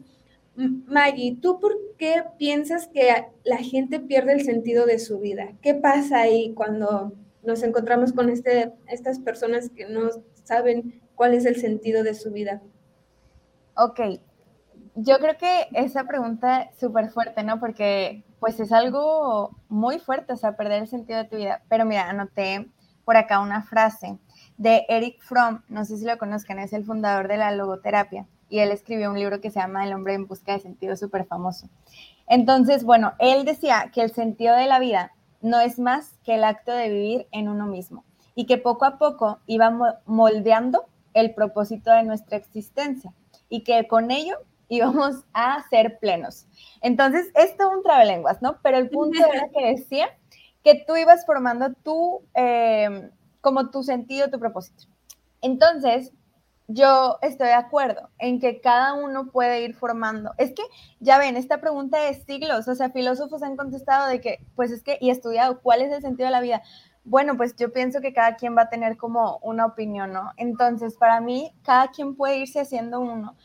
Maggie, 0.54 1.38
¿tú 1.40 1.60
por 1.60 1.72
qué 1.96 2.24
piensas 2.38 2.86
que 2.88 3.26
la 3.44 3.56
gente 3.58 4.00
pierde 4.00 4.34
el 4.34 4.44
sentido 4.44 4.86
de 4.86 4.98
su 4.98 5.18
vida? 5.18 5.52
¿Qué 5.62 5.74
pasa 5.74 6.20
ahí 6.20 6.52
cuando 6.54 7.12
nos 7.42 7.62
encontramos 7.62 8.12
con 8.12 8.28
este, 8.28 8.72
estas 8.86 9.18
personas 9.18 9.70
que 9.70 9.86
no 9.86 10.10
saben 10.44 11.00
cuál 11.14 11.34
es 11.34 11.46
el 11.46 11.56
sentido 11.56 12.02
de 12.02 12.14
su 12.14 12.30
vida? 12.32 12.60
Ok, 13.76 14.00
yo 14.94 15.18
creo 15.18 15.38
que 15.38 15.68
esa 15.72 16.04
pregunta 16.04 16.62
es 16.62 16.78
súper 16.78 17.10
fuerte, 17.10 17.42
¿no? 17.42 17.58
Porque 17.58 18.22
pues 18.38 18.60
es 18.60 18.72
algo 18.72 19.56
muy 19.68 19.98
fuerte, 19.98 20.34
o 20.34 20.36
sea, 20.36 20.56
perder 20.56 20.82
el 20.82 20.88
sentido 20.88 21.18
de 21.18 21.28
tu 21.28 21.36
vida. 21.36 21.62
Pero 21.68 21.86
mira, 21.86 22.10
anoté 22.10 22.68
por 23.04 23.16
acá 23.16 23.40
una 23.40 23.62
frase 23.62 24.18
de 24.58 24.84
Eric 24.88 25.22
Fromm, 25.22 25.62
no 25.68 25.84
sé 25.86 25.96
si 25.96 26.04
lo 26.04 26.18
conozcan, 26.18 26.58
es 26.58 26.74
el 26.74 26.84
fundador 26.84 27.28
de 27.28 27.38
la 27.38 27.52
logoterapia 27.52 28.26
y 28.52 28.58
él 28.58 28.70
escribió 28.70 29.08
un 29.08 29.18
libro 29.18 29.40
que 29.40 29.50
se 29.50 29.60
llama 29.60 29.86
El 29.86 29.94
hombre 29.94 30.12
en 30.12 30.26
busca 30.26 30.52
de 30.52 30.60
sentido, 30.60 30.94
súper 30.94 31.24
famoso. 31.24 31.70
Entonces, 32.28 32.84
bueno, 32.84 33.14
él 33.18 33.46
decía 33.46 33.90
que 33.94 34.02
el 34.02 34.12
sentido 34.12 34.54
de 34.54 34.66
la 34.66 34.78
vida 34.78 35.10
no 35.40 35.58
es 35.58 35.78
más 35.78 36.18
que 36.22 36.34
el 36.34 36.44
acto 36.44 36.70
de 36.70 36.90
vivir 36.90 37.26
en 37.32 37.48
uno 37.48 37.66
mismo 37.66 38.04
y 38.34 38.44
que 38.44 38.58
poco 38.58 38.84
a 38.84 38.98
poco 38.98 39.38
iba 39.46 39.98
moldeando 40.04 40.84
el 41.14 41.32
propósito 41.32 41.92
de 41.92 42.02
nuestra 42.02 42.36
existencia 42.36 43.14
y 43.48 43.64
que 43.64 43.88
con 43.88 44.10
ello 44.10 44.36
íbamos 44.68 45.24
a 45.32 45.66
ser 45.70 45.98
plenos. 45.98 46.46
Entonces, 46.82 47.30
esto 47.34 47.70
es 47.70 47.74
un 47.74 47.82
trabalenguas, 47.82 48.42
¿no? 48.42 48.58
Pero 48.62 48.76
el 48.76 48.90
punto 48.90 49.16
era 49.32 49.48
que 49.48 49.78
decía 49.78 50.10
que 50.62 50.84
tú 50.86 50.94
ibas 50.96 51.24
formando 51.24 51.72
tu, 51.82 52.20
em, 52.34 53.10
como 53.40 53.70
tu 53.70 53.82
sentido, 53.82 54.28
tu 54.28 54.38
propósito. 54.38 54.84
Entonces, 55.40 56.12
yo 56.68 57.18
estoy 57.22 57.48
de 57.48 57.54
acuerdo 57.54 58.10
en 58.18 58.40
que 58.40 58.60
cada 58.60 58.94
uno 58.94 59.30
puede 59.30 59.62
ir 59.62 59.74
formando. 59.74 60.32
Es 60.38 60.52
que, 60.52 60.62
ya 61.00 61.18
ven, 61.18 61.36
esta 61.36 61.60
pregunta 61.60 61.98
de 61.98 62.14
siglos, 62.14 62.68
o 62.68 62.74
sea, 62.74 62.90
filósofos 62.90 63.42
han 63.42 63.56
contestado 63.56 64.08
de 64.08 64.20
que, 64.20 64.38
pues 64.54 64.70
es 64.70 64.82
que, 64.82 64.98
y 65.00 65.10
estudiado, 65.10 65.60
¿cuál 65.60 65.82
es 65.82 65.92
el 65.92 66.02
sentido 66.02 66.26
de 66.26 66.32
la 66.32 66.40
vida? 66.40 66.62
Bueno, 67.04 67.36
pues 67.36 67.56
yo 67.56 67.72
pienso 67.72 68.00
que 68.00 68.12
cada 68.12 68.36
quien 68.36 68.56
va 68.56 68.62
a 68.62 68.68
tener 68.68 68.96
como 68.96 69.38
una 69.42 69.66
opinión, 69.66 70.12
¿no? 70.12 70.30
Entonces, 70.36 70.96
para 70.96 71.20
mí, 71.20 71.52
cada 71.64 71.88
quien 71.88 72.14
puede 72.14 72.38
irse 72.38 72.60
haciendo 72.60 73.00
uno. 73.00 73.36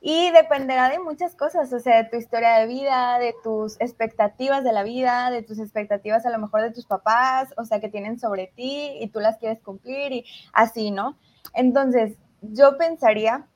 Y 0.00 0.30
dependerá 0.30 0.88
de 0.88 0.98
muchas 0.98 1.36
cosas, 1.36 1.72
o 1.72 1.78
sea, 1.78 2.02
de 2.02 2.10
tu 2.10 2.16
historia 2.16 2.58
de 2.58 2.66
vida, 2.66 3.18
de 3.20 3.34
tus 3.44 3.80
expectativas 3.80 4.64
de 4.64 4.72
la 4.72 4.82
vida, 4.82 5.30
de 5.30 5.42
tus 5.42 5.60
expectativas 5.60 6.26
a 6.26 6.30
lo 6.30 6.38
mejor 6.38 6.62
de 6.62 6.72
tus 6.72 6.86
papás, 6.86 7.54
o 7.56 7.64
sea, 7.64 7.80
que 7.80 7.88
tienen 7.88 8.18
sobre 8.18 8.48
ti 8.48 8.98
y 9.00 9.08
tú 9.10 9.20
las 9.20 9.38
quieres 9.38 9.60
cumplir 9.62 10.12
y 10.12 10.24
así, 10.52 10.90
¿no? 10.90 11.16
Entonces, 11.54 12.16
yo 12.42 12.76
pensaría 12.76 13.46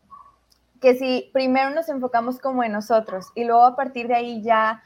que 0.80 0.94
si 0.94 1.30
primero 1.32 1.70
nos 1.70 1.88
enfocamos 1.88 2.38
como 2.38 2.62
en 2.64 2.72
nosotros 2.72 3.26
y 3.34 3.44
luego 3.44 3.64
a 3.64 3.76
partir 3.76 4.08
de 4.08 4.14
ahí 4.14 4.42
ya, 4.42 4.82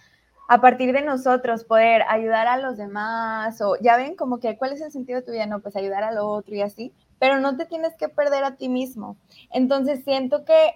a 0.48 0.60
partir 0.60 0.92
de 0.92 1.02
nosotros 1.02 1.64
poder 1.64 2.02
ayudar 2.08 2.46
a 2.48 2.56
los 2.56 2.76
demás 2.76 3.60
o 3.60 3.76
ya 3.80 3.96
ven 3.96 4.16
como 4.16 4.40
que 4.40 4.56
cuál 4.56 4.72
es 4.72 4.80
el 4.80 4.90
sentido 4.90 5.20
de 5.20 5.26
tu 5.26 5.32
vida, 5.32 5.46
no, 5.46 5.60
pues 5.60 5.76
ayudar 5.76 6.02
al 6.02 6.18
otro 6.18 6.54
y 6.54 6.62
así, 6.62 6.92
pero 7.18 7.38
no 7.38 7.56
te 7.56 7.66
tienes 7.66 7.94
que 7.96 8.08
perder 8.08 8.44
a 8.44 8.56
ti 8.56 8.68
mismo. 8.68 9.16
Entonces 9.52 10.02
siento 10.04 10.44
que 10.44 10.74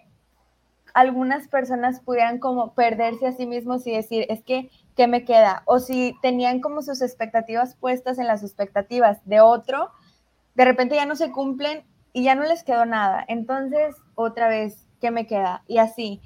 algunas 0.93 1.49
personas 1.49 2.01
pudieran 2.01 2.39
como 2.39 2.75
perderse 2.75 3.27
a 3.27 3.33
sí 3.33 3.47
mismos 3.47 3.87
y 3.87 3.93
decir, 3.93 4.27
es 4.29 4.45
que, 4.45 4.71
¿qué 4.95 5.09
me 5.09 5.25
queda? 5.25 5.63
O 5.67 5.81
si 5.81 6.15
tenían 6.23 6.61
como 6.61 6.83
sus 6.83 7.03
expectativas 7.03 7.75
puestas 7.75 8.19
en 8.19 8.29
las 8.29 8.45
expectativas 8.45 9.19
de 9.25 9.41
otro, 9.41 9.91
de 10.55 10.65
repente 10.65 10.95
ya 10.95 11.05
no 11.05 11.17
se 11.17 11.33
cumplen 11.33 11.85
y 12.15 12.23
ya 12.23 12.35
no 12.35 12.45
les 12.45 12.65
quedó 12.65 12.87
nada. 12.87 13.23
Entonces, 13.29 13.95
otra 14.15 14.49
vez, 14.49 14.89
¿qué 15.01 15.11
me 15.11 15.27
queda? 15.27 15.65
Y 15.67 15.79
así, 15.79 16.23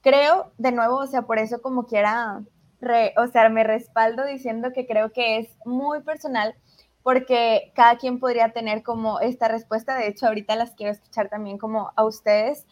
creo, 0.00 0.52
de 0.56 0.72
nuevo, 0.72 0.96
o 0.96 1.06
sea, 1.06 1.22
por 1.22 1.38
eso 1.38 1.60
como 1.60 1.84
quiera, 1.84 2.42
o 3.18 3.26
sea, 3.26 3.48
me 3.50 3.64
respaldo 3.64 4.24
diciendo 4.24 4.72
que 4.72 4.86
creo 4.86 5.12
que 5.12 5.38
es 5.38 5.48
muy 5.66 6.02
personal 6.02 6.54
porque 7.02 7.72
cada 7.74 7.98
quien 7.98 8.18
podría 8.18 8.52
tener 8.52 8.82
como 8.82 9.20
esta 9.20 9.48
respuesta. 9.48 9.96
De 9.96 10.06
hecho, 10.08 10.26
ahorita 10.26 10.56
las 10.56 10.74
quiero 10.74 10.92
escuchar 10.92 11.28
también 11.28 11.58
como 11.58 11.92
a 11.96 12.04
ustedes 12.04 12.66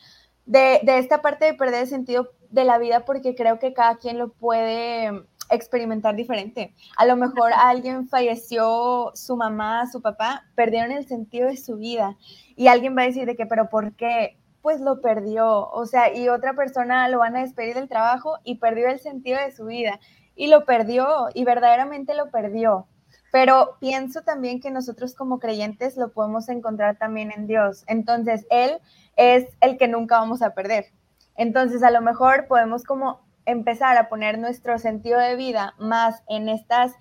de, 0.47 0.81
esta 0.87 1.23
parte 1.23 1.47
de 1.47 1.55
perder 1.55 1.83
el 1.83 1.89
sentido 1.89 2.31
de 2.51 2.65
la 2.65 2.79
vida 2.79 3.05
porque 3.05 3.35
creo 3.35 3.59
que 3.59 3.73
cada 3.73 3.97
quien 3.97 4.19
lo 4.19 4.33
puede 4.33 5.25
experimentar 5.51 6.17
diferente. 6.17 6.75
A 6.97 7.07
lo 7.07 7.17
mejor 7.17 7.53
alguien 7.57 8.09
falleció, 8.09 9.13
su 9.15 9.37
mamá, 9.37 9.87
su 9.91 10.01
papá, 10.01 10.45
perdieron 10.55 10.93
el 10.93 11.07
sentido 11.07 11.49
de 11.49 11.57
su 11.57 11.77
vida 11.77 12.17
y 12.57 12.69
alguien 12.69 12.97
va 12.97 13.03
a 13.03 13.07
decir 13.07 13.27
de 13.27 13.37
que, 13.37 13.47
pero 13.47 13.69
¿por 13.69 13.95
qué? 13.95 14.39
Pues 14.61 14.81
lo 14.81 15.01
perdió, 15.01 15.69
o 15.71 15.87
sea, 15.87 16.15
y 16.15 16.29
otra 16.29 16.55
persona 16.55 17.09
lo 17.09 17.19
van 17.19 17.37
a 17.37 17.41
despedir 17.41 17.75
del 17.75 17.89
trabajo 17.89 18.39
y 18.45 18.57
perdió 18.57 18.89
el 18.89 19.01
sentido 19.01 19.39
de 19.41 19.51
su 19.51 19.67
vida 19.67 19.99
y 20.37 20.47
lo 20.47 20.65
perdió 20.65 21.29
y 21.35 21.45
verdaderamente 21.45 22.15
lo 22.15 22.31
perdió. 22.31 22.87
Pero 23.33 23.77
pienso 23.81 24.23
también 24.23 24.61
que 24.61 24.71
nosotros 24.71 25.15
como 25.15 25.39
creyentes 25.39 25.97
lo 25.97 26.13
podemos 26.13 26.49
encontrar 26.49 26.99
también 26.99 27.33
en 27.33 27.47
Dios. 27.47 27.83
Entonces, 27.87 28.47
Él 28.51 28.79
es 29.17 29.47
el 29.61 29.79
que 29.79 29.89
nunca 29.89 30.19
vamos 30.19 30.43
a 30.43 30.55
perder. 30.55 30.87
Entonces, 31.35 31.83
a 31.83 31.91
lo 31.91 32.03
mejor 32.03 32.47
podemos 32.47 32.85
como 32.85 33.21
empezar 33.47 33.97
a 33.97 34.09
poner 34.09 34.39
nuestro 34.39 34.79
sentido 34.79 35.19
de 35.19 35.37
vida 35.37 35.75
más 35.79 36.23
en 36.29 36.49
estas, 36.49 36.93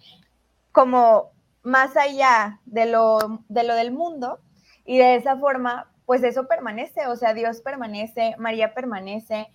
como 0.71 1.31
más 1.63 1.95
allá 1.97 2.59
de 2.65 2.85
lo, 2.85 3.43
de 3.49 3.63
lo 3.63 3.75
del 3.75 3.91
mundo 3.91 4.39
y 4.85 4.97
de 4.97 5.15
esa 5.15 5.37
forma, 5.37 5.91
pues 6.05 6.23
eso 6.23 6.47
permanece, 6.47 7.07
o 7.07 7.15
sea, 7.15 7.33
Dios 7.33 7.61
permanece, 7.61 8.35
María 8.37 8.73
permanece, 8.73 9.47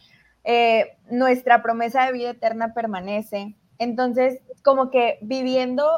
eh, 0.44 0.96
nuestra 1.10 1.62
promesa 1.62 2.06
de 2.06 2.12
vida 2.12 2.30
eterna 2.30 2.72
permanece. 2.72 3.56
Entonces, 3.78 4.40
como 4.62 4.90
que 4.90 5.18
viviendo 5.20 5.90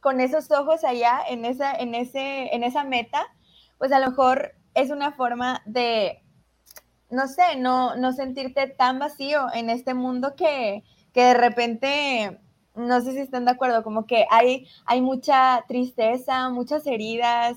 con 0.00 0.20
esos 0.20 0.50
ojos 0.50 0.84
allá, 0.84 1.20
en 1.28 1.44
esa, 1.44 1.72
en 1.72 1.94
ese, 1.94 2.54
en 2.54 2.64
esa 2.64 2.84
meta, 2.84 3.26
pues 3.78 3.92
a 3.92 4.00
lo 4.00 4.08
mejor 4.08 4.52
es 4.74 4.90
una 4.90 5.12
forma 5.12 5.62
de, 5.64 6.22
no 7.10 7.28
sé, 7.28 7.56
no, 7.56 7.96
no 7.96 8.12
sentirte 8.12 8.66
tan 8.66 8.98
vacío 8.98 9.46
en 9.54 9.70
este 9.70 9.94
mundo 9.94 10.34
que, 10.36 10.84
que 11.12 11.22
de 11.22 11.34
repente, 11.34 12.40
no 12.74 13.00
sé 13.00 13.12
si 13.12 13.18
están 13.18 13.44
de 13.44 13.52
acuerdo, 13.52 13.82
como 13.82 14.06
que 14.06 14.26
hay, 14.30 14.66
hay 14.84 15.00
mucha 15.00 15.64
tristeza, 15.68 16.48
muchas 16.50 16.86
heridas, 16.86 17.56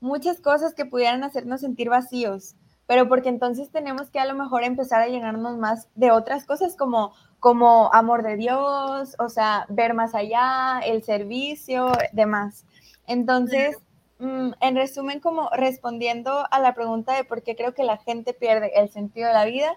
muchas 0.00 0.40
cosas 0.40 0.74
que 0.74 0.86
pudieran 0.86 1.24
hacernos 1.24 1.62
sentir 1.62 1.88
vacíos, 1.88 2.56
pero 2.86 3.08
porque 3.08 3.30
entonces 3.30 3.70
tenemos 3.70 4.10
que 4.10 4.20
a 4.20 4.26
lo 4.26 4.34
mejor 4.34 4.62
empezar 4.62 5.00
a 5.00 5.08
llenarnos 5.08 5.56
más 5.56 5.88
de 5.94 6.10
otras 6.10 6.44
cosas 6.44 6.76
como, 6.76 7.14
como 7.40 7.92
amor 7.92 8.22
de 8.22 8.36
Dios, 8.36 9.16
o 9.18 9.28
sea, 9.28 9.66
ver 9.68 9.94
más 9.94 10.14
allá, 10.14 10.80
el 10.84 11.02
servicio, 11.02 11.92
demás. 12.12 12.64
Entonces, 13.06 13.76
en 14.18 14.76
resumen, 14.76 15.20
como 15.20 15.50
respondiendo 15.50 16.46
a 16.50 16.58
la 16.60 16.74
pregunta 16.74 17.14
de 17.14 17.24
por 17.24 17.42
qué 17.42 17.56
creo 17.56 17.74
que 17.74 17.84
la 17.84 17.98
gente 17.98 18.32
pierde 18.32 18.72
el 18.76 18.88
sentido 18.88 19.28
de 19.28 19.34
la 19.34 19.44
vida, 19.44 19.76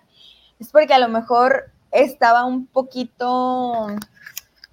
es 0.60 0.70
porque 0.72 0.94
a 0.94 1.00
lo 1.00 1.10
mejor 1.10 1.72
estaba 1.91 2.46
un 2.46 2.67
poquito 2.67 3.88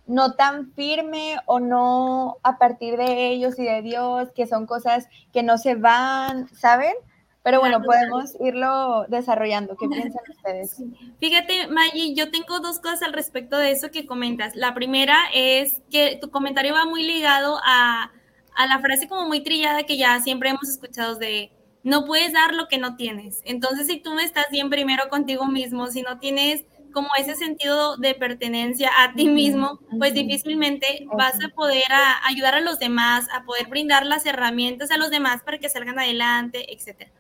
no 0.07 0.35
tan 0.35 0.73
firme 0.73 1.37
o 1.47 1.61
no 1.61 2.37
a 2.43 2.59
partir 2.59 2.97
de 2.97 3.29
ellos 3.29 3.59
y 3.59 3.65
de 3.65 3.83
Dios, 3.83 4.29
que 4.35 4.47
son 4.47 4.67
cosas 4.67 5.09
que 5.33 5.43
no 5.43 5.57
se 5.59 5.75
van, 5.75 6.49
¿saben? 6.55 6.95
Pero 7.43 7.61
bueno, 7.61 7.83
podemos 7.83 8.35
irlo 8.41 9.05
desarrollando. 9.09 9.77
¿Qué 9.77 9.87
piensan 9.87 10.23
ustedes? 10.31 10.83
Fíjate, 11.21 11.67
Maggie, 11.69 12.15
yo 12.15 12.31
tengo 12.31 12.61
dos 12.61 12.81
cosas 12.81 13.03
al 13.03 13.13
respecto 13.13 13.59
de 13.59 13.71
eso 13.71 13.91
que 13.91 14.07
comentas. 14.07 14.57
La 14.57 14.73
primera 14.73 15.17
es 15.35 15.83
que 15.91 16.19
tu 16.21 16.31
comentario 16.31 16.73
va 16.73 16.87
muy 16.87 17.03
ligado 17.03 17.59
a, 17.63 18.11
a 18.55 18.67
la 18.67 18.79
frase 18.81 19.09
como 19.09 19.27
muy 19.27 19.43
trillada 19.43 19.85
que 19.85 19.97
ya 19.97 20.21
siempre 20.21 20.51
hemos 20.51 20.69
escuchado 20.69 21.17
de 21.17 21.53
no 21.83 22.07
puedes 22.07 22.33
dar 22.33 22.55
lo 22.55 22.67
que 22.69 22.79
no 22.79 22.97
tienes. 22.97 23.41
Entonces, 23.45 23.87
si 23.87 23.99
tú 23.99 24.15
no 24.15 24.21
estás 24.21 24.47
bien 24.51 24.71
primero 24.71 25.09
contigo 25.11 25.47
mismo, 25.47 25.89
si 25.89 26.03
no 26.03 26.19
tienes 26.19 26.65
como 26.93 27.09
ese 27.19 27.35
sentido 27.35 27.97
de 27.97 28.15
pertenencia 28.15 28.91
a 29.01 29.13
ti 29.15 29.29
mismo, 29.29 29.81
pues 29.99 30.15
difícilmente 30.15 31.07
vas 31.13 31.35
a 31.45 31.49
poder 31.49 31.85
ayudar 32.25 32.55
a 32.55 32.61
los 32.61 32.79
demás, 32.79 33.27
a 33.35 33.45
poder 33.45 33.67
brindar 33.67 34.07
las 34.07 34.25
herramientas 34.25 34.91
a 34.91 34.97
los 34.97 35.11
demás 35.11 35.43
para 35.43 35.59
que 35.59 35.69
salgan 35.69 35.99
adelante, 35.99 36.73
etc. 36.73 37.11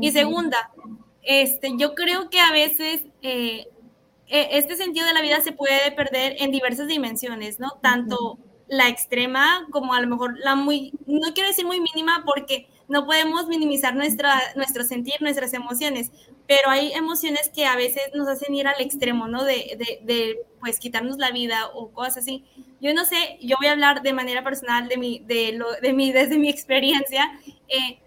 Y 0.00 0.10
segunda, 0.10 0.70
este, 1.22 1.74
yo 1.76 1.94
creo 1.94 2.30
que 2.30 2.40
a 2.40 2.50
veces 2.50 3.04
eh, 3.20 3.68
e, 4.26 4.58
este 4.58 4.76
sentido 4.76 5.06
de 5.06 5.12
la 5.12 5.22
vida 5.22 5.40
se 5.42 5.52
puede 5.52 5.92
perder 5.92 6.36
en 6.38 6.50
diversas 6.50 6.88
dimensiones, 6.88 7.60
¿no? 7.60 7.78
Tanto 7.82 8.38
la 8.70 8.88
extrema 8.88 9.66
como 9.70 9.94
a 9.94 10.00
lo 10.00 10.06
mejor 10.06 10.38
la 10.38 10.54
muy, 10.54 10.92
no 11.06 11.34
quiero 11.34 11.48
decir 11.48 11.66
muy 11.66 11.80
mínima 11.80 12.22
porque 12.24 12.68
no 12.86 13.04
podemos 13.04 13.48
minimizar 13.48 13.94
nuestra, 13.96 14.40
nuestro 14.54 14.84
sentir, 14.84 15.14
nuestras 15.20 15.52
emociones, 15.54 16.10
pero 16.46 16.70
hay 16.70 16.92
emociones 16.92 17.50
que 17.54 17.66
a 17.66 17.76
veces 17.76 18.02
nos 18.14 18.28
hacen 18.28 18.54
ir 18.54 18.68
al 18.68 18.80
extremo, 18.80 19.26
¿no? 19.28 19.44
De, 19.44 19.76
de, 20.02 20.38
pues 20.60 20.78
quitarnos 20.78 21.18
la 21.18 21.32
vida 21.32 21.68
o 21.74 21.90
cosas 21.90 22.18
así. 22.18 22.44
Yo 22.80 22.94
no 22.94 23.04
sé, 23.04 23.38
yo 23.40 23.56
voy 23.60 23.68
a 23.68 23.72
hablar 23.72 24.02
de 24.02 24.12
manera 24.12 24.42
personal 24.42 24.88
de 24.88 24.96
mi, 24.96 25.18
de 25.20 25.52
lo, 25.52 25.70
de 25.82 25.92
mi, 25.92 26.12
desde 26.12 26.38
mi 26.38 26.48
experiencia. 26.48 27.30
Eh, 27.68 28.00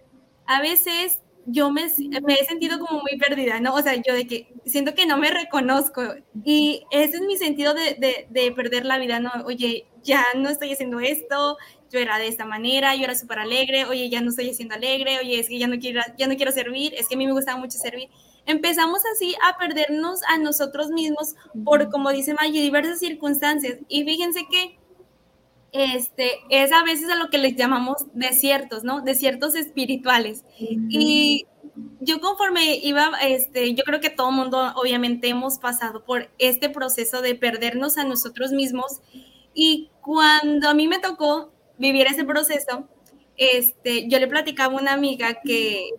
a 0.46 0.60
veces 0.60 1.20
yo 1.46 1.70
me, 1.70 1.90
me, 2.22 2.34
he 2.34 2.44
sentido 2.44 2.78
como 2.78 3.00
muy 3.02 3.18
perdida, 3.18 3.60
¿no? 3.60 3.74
O 3.74 3.82
sea, 3.82 3.94
yo 3.96 4.14
de 4.14 4.26
que 4.26 4.48
siento 4.64 4.94
que 4.94 5.06
no 5.06 5.18
me 5.18 5.30
reconozco 5.30 6.02
y 6.44 6.84
ese 6.90 7.16
es 7.16 7.22
mi 7.22 7.36
sentido 7.36 7.74
de, 7.74 7.94
de, 7.94 8.26
de 8.30 8.52
perder 8.52 8.86
la 8.86 8.98
vida, 8.98 9.20
¿no? 9.20 9.30
Oye, 9.44 9.86
ya 10.04 10.24
no 10.36 10.48
estoy 10.48 10.72
haciendo 10.72 11.00
esto, 11.00 11.56
yo 11.90 11.98
era 11.98 12.18
de 12.18 12.28
esta 12.28 12.44
manera, 12.44 12.94
yo 12.94 13.04
era 13.04 13.14
súper 13.14 13.40
alegre, 13.40 13.86
oye, 13.86 14.08
ya 14.08 14.20
no 14.20 14.30
estoy 14.30 14.50
haciendo 14.50 14.74
alegre, 14.74 15.18
oye, 15.18 15.40
es 15.40 15.48
que 15.48 15.58
ya 15.58 15.66
no 15.66 15.78
quiero, 15.78 16.00
ya 16.16 16.28
no 16.28 16.36
quiero 16.36 16.52
servir, 16.52 16.94
es 16.94 17.08
que 17.08 17.16
a 17.16 17.18
mí 17.18 17.26
me 17.26 17.32
gustaba 17.32 17.58
mucho 17.58 17.78
servir. 17.78 18.08
Empezamos 18.46 19.00
así 19.14 19.34
a 19.42 19.56
perdernos 19.56 20.20
a 20.28 20.38
nosotros 20.38 20.90
mismos 20.90 21.34
por, 21.64 21.90
como 21.90 22.10
dice 22.10 22.34
Maggie, 22.34 22.60
diversas 22.60 22.98
circunstancias. 22.98 23.78
Y 23.88 24.04
fíjense 24.04 24.46
que 24.50 24.78
este, 25.72 26.30
es 26.50 26.70
a 26.70 26.84
veces 26.84 27.10
a 27.10 27.16
lo 27.16 27.30
que 27.30 27.38
les 27.38 27.56
llamamos 27.56 28.06
desiertos, 28.12 28.84
¿no? 28.84 29.00
Desiertos 29.00 29.56
espirituales. 29.56 30.44
Y 30.58 31.46
yo 32.00 32.20
conforme 32.20 32.76
iba, 32.76 33.10
este, 33.26 33.74
yo 33.74 33.82
creo 33.82 34.00
que 34.00 34.10
todo 34.10 34.30
mundo 34.30 34.72
obviamente 34.76 35.28
hemos 35.28 35.58
pasado 35.58 36.04
por 36.04 36.30
este 36.38 36.68
proceso 36.70 37.22
de 37.22 37.34
perdernos 37.34 37.98
a 37.98 38.04
nosotros 38.04 38.52
mismos. 38.52 39.00
Y 39.54 39.90
cuando 40.02 40.68
a 40.68 40.74
mí 40.74 40.88
me 40.88 40.98
tocó 40.98 41.52
vivir 41.78 42.06
ese 42.06 42.24
proceso, 42.24 42.88
este, 43.36 44.08
yo 44.08 44.18
le 44.18 44.28
platicaba 44.28 44.74
a 44.74 44.80
una 44.80 44.92
amiga 44.92 45.40
que, 45.44 45.90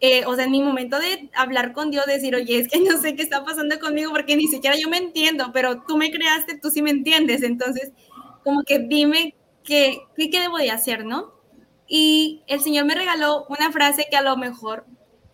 eh, 0.00 0.24
o 0.26 0.34
sea, 0.34 0.44
en 0.44 0.50
mi 0.52 0.62
momento 0.62 0.98
de 0.98 1.30
hablar 1.34 1.72
con 1.72 1.90
Dios, 1.90 2.06
decir, 2.06 2.34
oye, 2.34 2.58
es 2.58 2.68
que 2.68 2.80
no 2.80 3.00
sé 3.00 3.16
qué 3.16 3.22
está 3.22 3.44
pasando 3.44 3.78
conmigo 3.78 4.10
porque 4.12 4.36
ni 4.36 4.48
siquiera 4.48 4.76
yo 4.76 4.88
me 4.88 4.98
entiendo, 4.98 5.50
pero 5.52 5.82
tú 5.86 5.96
me 5.96 6.10
creaste, 6.10 6.58
tú 6.58 6.70
sí 6.70 6.82
me 6.82 6.90
entiendes, 6.90 7.42
entonces, 7.42 7.92
como 8.44 8.62
que 8.64 8.78
dime 8.80 9.34
qué, 9.64 9.98
qué, 10.16 10.30
qué 10.30 10.40
debo 10.40 10.58
de 10.58 10.70
hacer, 10.70 11.04
¿no? 11.04 11.34
Y 11.88 12.42
el 12.48 12.60
Señor 12.60 12.84
me 12.86 12.94
regaló 12.94 13.46
una 13.48 13.70
frase 13.72 14.06
que 14.10 14.16
a 14.16 14.22
lo 14.22 14.36
mejor 14.36 14.86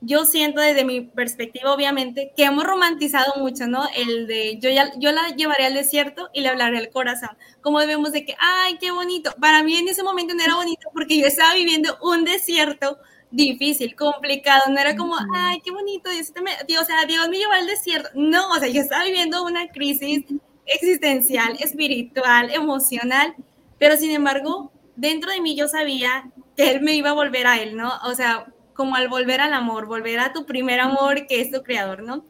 yo 0.04 0.24
siento 0.24 0.60
desde 0.60 0.84
mi 0.84 1.00
perspectiva, 1.00 1.72
obviamente, 1.72 2.32
que 2.36 2.44
hemos 2.44 2.64
romantizado 2.64 3.34
mucho, 3.36 3.66
¿no? 3.68 3.84
El 3.94 4.26
de 4.26 4.58
yo, 4.58 4.68
ya, 4.68 4.90
yo 4.98 5.12
la 5.12 5.28
llevaré 5.36 5.64
al 5.66 5.74
desierto 5.74 6.28
y 6.34 6.40
le 6.40 6.48
hablaré 6.48 6.78
al 6.78 6.90
corazón. 6.90 7.30
Como 7.60 7.78
debemos 7.78 8.12
de 8.12 8.24
que, 8.24 8.34
ay, 8.38 8.78
qué 8.78 8.90
bonito. 8.90 9.32
Para 9.40 9.62
mí 9.62 9.76
en 9.76 9.88
ese 9.88 10.02
momento 10.02 10.34
no 10.34 10.42
era 10.42 10.56
bonito 10.56 10.88
porque 10.92 11.18
yo 11.18 11.26
estaba 11.26 11.54
viviendo 11.54 11.96
un 12.02 12.24
desierto 12.24 12.98
difícil, 13.30 13.94
complicado. 13.94 14.62
No 14.70 14.78
era 14.78 14.96
como, 14.96 15.16
ay, 15.34 15.60
qué 15.64 15.70
bonito, 15.70 16.10
Dios, 16.10 16.32
me, 16.42 16.50
Dios, 16.66 16.82
o 16.82 16.84
sea, 16.84 17.04
Dios 17.06 17.28
me 17.28 17.38
llevó 17.38 17.52
al 17.52 17.66
desierto. 17.66 18.10
No, 18.14 18.50
o 18.50 18.58
sea, 18.58 18.68
yo 18.68 18.80
estaba 18.80 19.04
viviendo 19.04 19.44
una 19.44 19.68
crisis 19.68 20.24
existencial, 20.66 21.56
espiritual, 21.60 22.50
emocional, 22.50 23.34
pero 23.78 23.96
sin 23.96 24.10
embargo, 24.10 24.72
dentro 24.96 25.30
de 25.30 25.40
mí 25.40 25.56
yo 25.56 25.68
sabía 25.68 26.30
que 26.56 26.70
Él 26.70 26.82
me 26.82 26.94
iba 26.94 27.10
a 27.10 27.14
volver 27.14 27.46
a 27.46 27.60
Él, 27.60 27.76
¿no? 27.76 27.92
O 28.04 28.14
sea, 28.14 28.52
como 28.74 28.96
al 28.96 29.08
volver 29.08 29.40
al 29.40 29.52
amor, 29.54 29.86
volver 29.86 30.20
a 30.20 30.32
tu 30.32 30.46
primer 30.46 30.80
amor 30.80 31.26
que 31.26 31.40
es 31.40 31.50
tu 31.50 31.62
creador, 31.62 32.02
¿no? 32.02 32.24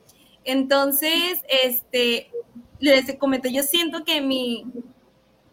Entonces, 0.44 1.42
este, 1.64 2.30
les 2.80 3.16
comento, 3.16 3.48
yo 3.48 3.62
siento 3.62 4.04
que 4.04 4.20
mi, 4.20 4.64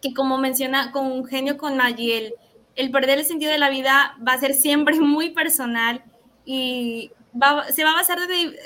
que 0.01 0.13
como 0.13 0.37
menciona 0.37 0.91
con 0.91 1.05
un 1.05 1.25
genio 1.25 1.57
con 1.57 1.77
Maggie, 1.77 2.33
el, 2.75 2.91
perder 2.91 3.19
el 3.19 3.25
sentido 3.25 3.51
de 3.51 3.57
la 3.57 3.69
vida 3.69 4.17
va 4.25 4.33
a 4.33 4.39
ser 4.39 4.55
siempre 4.55 4.95
muy 4.99 5.31
personal 5.31 6.03
y 6.45 7.11
se 7.71 7.83
va 7.83 7.91
a 7.91 7.95
basar 7.95 8.17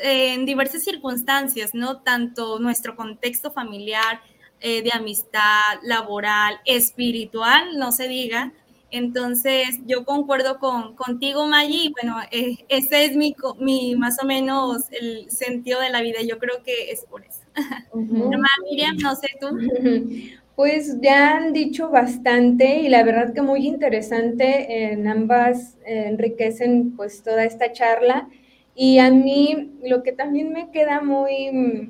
en 0.04 0.46
diversas 0.46 0.84
circunstancias, 0.84 1.72
¿no? 1.74 2.02
Tanto 2.02 2.60
nuestro 2.60 2.96
contexto 2.96 3.52
familiar, 3.52 4.22
eh, 4.66 4.82
de 4.82 4.92
amistad, 4.94 5.80
laboral, 5.84 6.62
espiritual, 6.64 7.78
no 7.78 7.92
se 7.92 8.08
diga, 8.08 8.54
entonces, 8.94 9.80
yo 9.88 10.06
concuerdo 10.06 10.60
con, 10.60 10.96
contigo, 10.96 11.48
Maggie, 11.48 11.86
y 11.86 11.92
bueno, 12.00 12.18
eh, 12.30 12.58
ese 12.70 13.06
es 13.06 13.16
mi, 13.16 13.36
mi, 13.58 13.96
más 13.96 14.22
o 14.22 14.28
menos 14.28 14.84
el 14.92 15.32
sentido 15.32 15.80
de 15.80 15.90
la 15.90 16.02
vida, 16.02 16.20
yo 16.22 16.38
creo 16.38 16.62
que 16.64 16.92
es 16.92 17.04
por 17.06 17.26
eso. 17.26 17.42
Miriam, 18.70 18.96
no 18.98 19.16
sé 19.16 19.30
tú. 19.42 19.48
Pues 20.56 21.02
ya 21.02 21.38
han 21.38 21.52
dicho 21.52 21.90
bastante 21.90 22.82
y 22.82 22.88
la 22.88 23.04
verdad 23.04 23.34
que 23.34 23.42
muy 23.42 23.66
interesante, 23.66 24.92
en 24.92 25.08
ambas 25.08 25.80
eh, 25.84 26.06
enriquecen 26.10 26.96
pues 26.96 27.24
toda 27.24 27.44
esta 27.44 27.72
charla 27.72 28.30
y 28.76 29.00
a 29.00 29.10
mí 29.10 29.72
lo 29.84 30.04
que 30.04 30.12
también 30.12 30.54
me 30.54 30.70
queda 30.70 31.02
muy, 31.02 31.90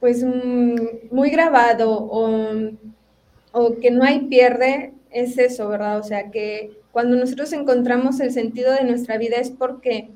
pues 0.00 0.24
muy 0.24 1.30
grabado 1.30 2.02
o, 2.02 2.50
o 3.52 3.76
que 3.76 3.92
no 3.92 4.02
hay 4.02 4.22
pierde 4.22 4.92
es 5.10 5.38
eso, 5.38 5.68
¿verdad? 5.68 5.98
O 5.98 6.02
sea, 6.02 6.30
que 6.30 6.72
cuando 6.92 7.16
nosotros 7.16 7.52
encontramos 7.52 8.20
el 8.20 8.32
sentido 8.32 8.72
de 8.72 8.84
nuestra 8.84 9.18
vida 9.18 9.36
es 9.36 9.50
porque, 9.50 10.10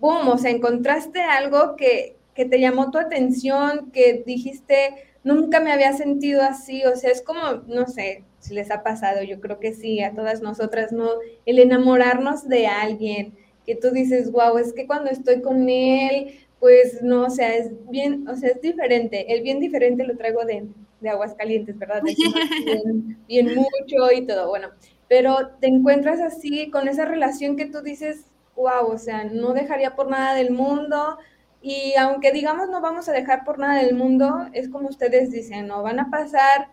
boom, 0.00 0.28
o 0.28 0.38
sea, 0.38 0.50
encontraste 0.50 1.20
algo 1.22 1.76
que, 1.76 2.16
que 2.34 2.44
te 2.44 2.60
llamó 2.60 2.90
tu 2.90 2.98
atención, 2.98 3.90
que 3.92 4.22
dijiste, 4.26 4.94
nunca 5.24 5.60
me 5.60 5.72
había 5.72 5.92
sentido 5.92 6.42
así, 6.42 6.84
o 6.84 6.96
sea, 6.96 7.10
es 7.10 7.22
como, 7.22 7.40
no 7.66 7.86
sé 7.86 8.24
si 8.38 8.54
les 8.54 8.70
ha 8.70 8.82
pasado, 8.82 9.22
yo 9.22 9.40
creo 9.40 9.60
que 9.60 9.74
sí, 9.74 10.00
a 10.02 10.14
todas 10.14 10.40
nosotras, 10.40 10.92
¿no? 10.92 11.08
El 11.44 11.58
enamorarnos 11.58 12.48
de 12.48 12.66
alguien, 12.66 13.34
que 13.66 13.76
tú 13.76 13.90
dices, 13.90 14.32
wow, 14.32 14.58
es 14.58 14.72
que 14.72 14.86
cuando 14.86 15.10
estoy 15.10 15.42
con 15.42 15.68
él, 15.68 16.38
pues 16.58 17.02
no, 17.02 17.26
o 17.26 17.30
sea, 17.30 17.54
es 17.54 17.70
bien, 17.90 18.26
o 18.28 18.36
sea, 18.36 18.50
es 18.50 18.60
diferente, 18.60 19.32
el 19.32 19.42
bien 19.42 19.60
diferente 19.60 20.04
lo 20.04 20.16
traigo 20.16 20.44
de, 20.44 20.66
de 21.00 21.10
Aguascalientes, 21.10 21.78
¿verdad? 21.78 22.02
bien, 22.64 23.18
bien, 23.26 23.54
mucho 23.54 24.12
y 24.14 24.26
todo, 24.26 24.48
bueno, 24.48 24.68
pero 25.08 25.50
te 25.60 25.68
encuentras 25.68 26.20
así 26.20 26.70
con 26.70 26.88
esa 26.88 27.04
relación 27.04 27.56
que 27.56 27.66
tú 27.66 27.82
dices, 27.82 28.26
wow, 28.54 28.86
o 28.86 28.98
sea, 28.98 29.24
no 29.24 29.52
dejaría 29.52 29.96
por 29.96 30.08
nada 30.08 30.34
del 30.34 30.50
mundo. 30.52 31.18
Y 31.62 31.94
aunque 31.98 32.32
digamos 32.32 32.70
no 32.70 32.80
vamos 32.80 33.08
a 33.08 33.12
dejar 33.12 33.44
por 33.44 33.58
nada 33.58 33.82
del 33.82 33.94
mundo, 33.94 34.48
es 34.52 34.68
como 34.68 34.88
ustedes 34.88 35.30
dicen, 35.30 35.66
no 35.66 35.82
van 35.82 36.00
a 36.00 36.10
pasar 36.10 36.68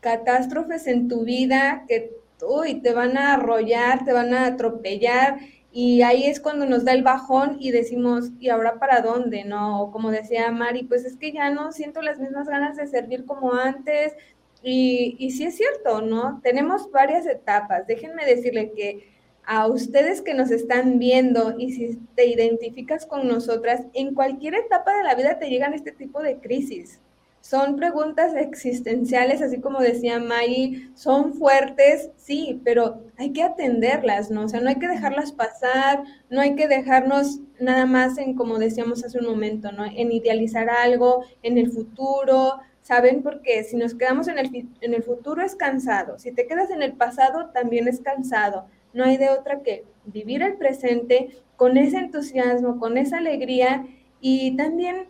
catástrofes 0.00 0.86
en 0.86 1.08
tu 1.08 1.24
vida 1.24 1.84
que 1.88 2.12
uy, 2.46 2.80
te 2.80 2.92
van 2.92 3.16
a 3.16 3.34
arrollar, 3.34 4.04
te 4.04 4.12
van 4.12 4.34
a 4.34 4.46
atropellar 4.46 5.38
y 5.76 6.02
ahí 6.02 6.26
es 6.26 6.38
cuando 6.38 6.66
nos 6.66 6.84
da 6.84 6.92
el 6.92 7.02
bajón 7.02 7.56
y 7.58 7.72
decimos, 7.72 8.30
¿y 8.38 8.48
ahora 8.48 8.78
para 8.78 9.00
dónde? 9.00 9.42
¿No? 9.44 9.90
Como 9.92 10.12
decía 10.12 10.52
Mari, 10.52 10.84
pues 10.84 11.04
es 11.04 11.16
que 11.16 11.32
ya 11.32 11.50
no 11.50 11.72
siento 11.72 12.00
las 12.00 12.20
mismas 12.20 12.46
ganas 12.46 12.76
de 12.76 12.86
servir 12.86 13.24
como 13.24 13.54
antes. 13.54 14.14
Y, 14.62 15.16
y 15.18 15.32
sí 15.32 15.44
es 15.44 15.56
cierto, 15.56 16.00
¿no? 16.00 16.40
Tenemos 16.44 16.92
varias 16.92 17.26
etapas. 17.26 17.88
Déjenme 17.88 18.24
decirle 18.24 18.70
que 18.70 19.12
a 19.46 19.66
ustedes 19.66 20.22
que 20.22 20.34
nos 20.34 20.52
están 20.52 21.00
viendo 21.00 21.56
y 21.58 21.72
si 21.72 21.98
te 22.14 22.26
identificas 22.26 23.04
con 23.04 23.26
nosotras, 23.26 23.82
en 23.94 24.14
cualquier 24.14 24.54
etapa 24.54 24.96
de 24.96 25.02
la 25.02 25.16
vida 25.16 25.40
te 25.40 25.50
llegan 25.50 25.74
este 25.74 25.90
tipo 25.90 26.22
de 26.22 26.38
crisis. 26.38 27.00
Son 27.44 27.76
preguntas 27.76 28.32
existenciales, 28.34 29.42
así 29.42 29.60
como 29.60 29.80
decía 29.80 30.18
Maggie, 30.18 30.88
son 30.94 31.34
fuertes, 31.34 32.08
sí, 32.16 32.62
pero 32.64 33.02
hay 33.18 33.34
que 33.34 33.42
atenderlas, 33.42 34.30
¿no? 34.30 34.44
O 34.44 34.48
sea, 34.48 34.62
no 34.62 34.70
hay 34.70 34.76
que 34.76 34.88
dejarlas 34.88 35.30
pasar, 35.30 36.04
no 36.30 36.40
hay 36.40 36.54
que 36.54 36.68
dejarnos 36.68 37.40
nada 37.60 37.84
más 37.84 38.16
en, 38.16 38.34
como 38.34 38.58
decíamos 38.58 39.04
hace 39.04 39.18
un 39.18 39.26
momento, 39.26 39.72
¿no? 39.72 39.84
En 39.84 40.10
idealizar 40.10 40.70
algo, 40.70 41.22
en 41.42 41.58
el 41.58 41.70
futuro, 41.70 42.60
¿saben? 42.80 43.22
Porque 43.22 43.62
si 43.62 43.76
nos 43.76 43.94
quedamos 43.94 44.26
en 44.28 44.38
el, 44.38 44.66
en 44.80 44.94
el 44.94 45.02
futuro 45.02 45.42
es 45.42 45.54
cansado, 45.54 46.18
si 46.18 46.32
te 46.32 46.46
quedas 46.46 46.70
en 46.70 46.80
el 46.80 46.94
pasado 46.94 47.50
también 47.50 47.88
es 47.88 48.00
cansado, 48.00 48.64
no 48.94 49.04
hay 49.04 49.18
de 49.18 49.28
otra 49.28 49.60
que 49.60 49.84
vivir 50.06 50.40
el 50.42 50.56
presente 50.56 51.36
con 51.56 51.76
ese 51.76 51.98
entusiasmo, 51.98 52.78
con 52.78 52.96
esa 52.96 53.18
alegría 53.18 53.84
y 54.22 54.56
también 54.56 55.08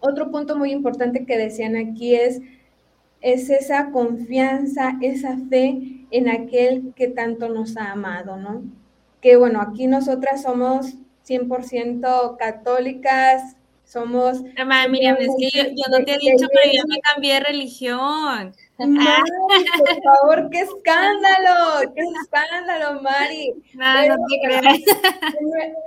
otro 0.00 0.30
punto 0.30 0.56
muy 0.56 0.72
importante 0.72 1.26
que 1.26 1.38
decían 1.38 1.76
aquí 1.76 2.14
es, 2.14 2.40
es 3.20 3.50
esa 3.50 3.90
confianza, 3.90 4.96
esa 5.00 5.36
fe 5.50 6.06
en 6.10 6.28
aquel 6.28 6.92
que 6.94 7.08
tanto 7.08 7.48
nos 7.48 7.76
ha 7.76 7.92
amado, 7.92 8.36
¿no? 8.36 8.62
Que 9.20 9.36
bueno, 9.36 9.60
aquí 9.60 9.86
nosotras 9.86 10.42
somos 10.42 10.94
100% 11.26 12.36
católicas, 12.36 13.56
somos... 13.84 14.42
Hermana 14.56 14.88
Miriam, 14.88 15.16
es 15.18 15.30
que 15.38 15.74
yo, 15.74 15.84
no 15.90 16.04
te 16.04 16.14
he 16.14 16.18
dicho, 16.18 16.46
pero 16.52 16.72
yo 16.72 16.82
me 16.88 17.00
cambié 17.00 17.34
de 17.34 17.40
religión. 17.40 18.54
Mari, 18.78 19.30
por 19.78 20.02
favor, 20.02 20.50
qué 20.50 20.60
escándalo, 20.60 21.92
qué 21.94 22.02
escándalo, 22.02 23.00
Mari. 23.00 23.54
No, 23.74 24.08
no 24.08 24.16
te 24.28 24.40
creas. 24.44 24.78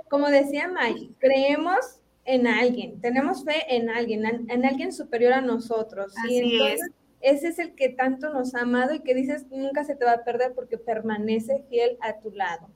Como 0.08 0.28
decía 0.28 0.68
Mari, 0.68 1.14
creemos 1.18 1.99
en 2.24 2.46
alguien, 2.46 3.00
tenemos 3.00 3.44
fe 3.44 3.74
en 3.74 3.90
alguien, 3.90 4.24
en, 4.48 4.64
alguien 4.64 4.92
superior 4.92 5.32
a 5.32 5.40
nosotros. 5.40 6.12
Así 6.24 6.60
es. 6.62 6.80
Ese 7.20 7.48
es 7.48 7.58
el 7.58 7.74
que 7.74 7.90
tanto 7.90 8.32
nos 8.32 8.54
ha 8.54 8.62
amado 8.62 8.94
y 8.94 9.00
que 9.00 9.14
dices 9.14 9.46
nunca 9.50 9.84
se 9.84 9.94
te 9.94 10.04
va 10.04 10.12
a 10.12 10.24
perder 10.24 10.54
porque 10.54 10.78
permanece 10.78 11.64
fiel 11.68 11.98
a 12.00 12.18
tu 12.18 12.30
lado. 12.30 12.68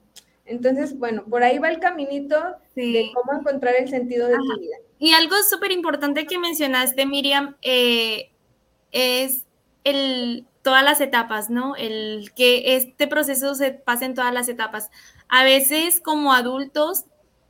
Entonces, 0.45 0.99
bueno, 0.99 1.25
por 1.25 1.43
ahí 1.43 1.59
va 1.59 1.71
el 1.71 1.79
caminito 1.79 2.37
de 2.75 3.11
cómo 3.15 3.39
encontrar 3.39 3.75
el 3.79 3.89
sentido 3.89 4.29
de 4.29 4.35
tu 4.35 4.61
vida. 4.61 4.77
Y 4.99 5.13
algo 5.13 5.37
súper 5.49 5.73
importante 5.73 6.27
que 6.27 6.39
mencionaste, 6.39 7.07
Miriam, 7.07 7.57
eh, 7.63 8.31
es 8.93 9.47
el, 9.85 10.47
todas 10.61 10.85
las 10.85 11.01
etapas, 11.01 11.49
¿no? 11.49 11.77
El 11.77 12.33
que 12.35 12.77
este 12.77 13.07
proceso 13.07 13.55
se 13.55 13.73
pase 13.73 14.05
en 14.05 14.15
todas 14.15 14.35
las 14.35 14.49
etapas. 14.49 14.91
A 15.29 15.45
veces 15.45 16.01
como 16.01 16.35
adultos 16.35 17.07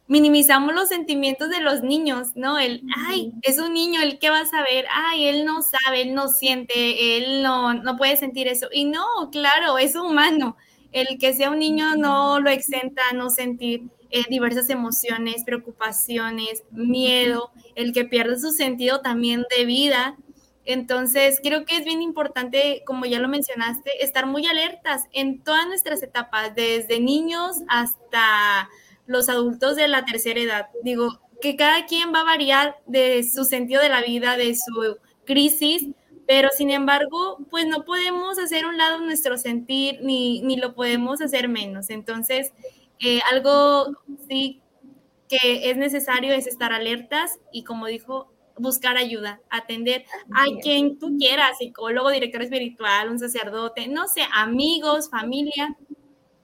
minimizamos 0.06 0.74
los 0.74 0.88
sentimientos 0.88 1.48
de 1.48 1.60
los 1.60 1.82
niños, 1.82 2.28
¿no? 2.34 2.58
El, 2.58 2.82
ay, 3.06 3.32
es 3.42 3.58
un 3.58 3.72
niño, 3.72 4.02
¿el 4.02 4.18
qué 4.18 4.30
va 4.30 4.40
a 4.40 4.46
saber? 4.46 4.84
Ay, 4.90 5.26
él 5.26 5.44
no 5.44 5.62
sabe, 5.62 6.02
él 6.02 6.14
no 6.14 6.28
siente, 6.28 7.16
él 7.16 7.42
no, 7.42 7.74
no 7.74 7.96
puede 7.96 8.16
sentir 8.16 8.48
eso. 8.48 8.68
Y 8.72 8.84
no, 8.84 9.04
claro, 9.32 9.78
es 9.78 9.96
humano. 9.96 10.56
El 10.92 11.18
que 11.18 11.34
sea 11.34 11.50
un 11.50 11.58
niño 11.58 11.96
no 11.96 12.38
lo 12.40 12.50
exenta 12.50 13.02
a 13.10 13.14
no 13.14 13.30
sentir 13.30 13.84
eh, 14.10 14.22
diversas 14.28 14.70
emociones, 14.70 15.42
preocupaciones, 15.44 16.62
miedo, 16.70 17.50
el 17.74 17.92
que 17.92 18.04
pierde 18.04 18.38
su 18.38 18.50
sentido 18.52 19.00
también 19.00 19.44
de 19.56 19.64
vida. 19.64 20.16
Entonces, 20.66 21.40
creo 21.42 21.64
que 21.64 21.76
es 21.76 21.84
bien 21.84 22.00
importante, 22.00 22.82
como 22.86 23.06
ya 23.06 23.18
lo 23.18 23.28
mencionaste, 23.28 24.04
estar 24.04 24.26
muy 24.26 24.46
alertas 24.46 25.04
en 25.12 25.42
todas 25.42 25.66
nuestras 25.66 26.02
etapas, 26.02 26.54
desde 26.54 27.00
niños 27.00 27.56
hasta 27.68 28.68
los 29.06 29.28
adultos 29.28 29.76
de 29.76 29.88
la 29.88 30.04
tercera 30.04 30.40
edad. 30.40 30.66
Digo, 30.82 31.20
que 31.40 31.56
cada 31.56 31.86
quien 31.86 32.12
va 32.12 32.20
a 32.20 32.24
variar 32.24 32.76
de 32.86 33.22
su 33.22 33.44
sentido 33.44 33.82
de 33.82 33.88
la 33.88 34.02
vida, 34.02 34.36
de 34.36 34.54
su 34.54 34.96
crisis, 35.24 35.88
pero 36.26 36.48
sin 36.56 36.70
embargo, 36.70 37.38
pues 37.50 37.66
no 37.66 37.84
podemos 37.84 38.38
hacer 38.38 38.64
un 38.66 38.78
lado 38.78 39.00
nuestro 39.00 39.36
sentir 39.36 39.98
ni, 40.02 40.40
ni 40.42 40.56
lo 40.56 40.74
podemos 40.74 41.20
hacer 41.20 41.48
menos. 41.48 41.90
Entonces, 41.90 42.52
eh, 43.00 43.20
algo 43.30 43.94
sí 44.28 44.62
que 45.28 45.70
es 45.70 45.76
necesario 45.76 46.32
es 46.32 46.46
estar 46.46 46.72
alertas 46.72 47.38
y 47.52 47.64
como 47.64 47.86
dijo, 47.86 48.32
buscar 48.56 48.96
ayuda, 48.96 49.40
atender 49.50 50.04
a 50.32 50.44
quien 50.62 50.98
tú 50.98 51.16
quieras, 51.18 51.58
psicólogo, 51.58 52.10
director 52.10 52.42
espiritual, 52.42 53.10
un 53.10 53.18
sacerdote, 53.18 53.88
no 53.88 54.06
sé, 54.06 54.22
amigos, 54.32 55.10
familia, 55.10 55.76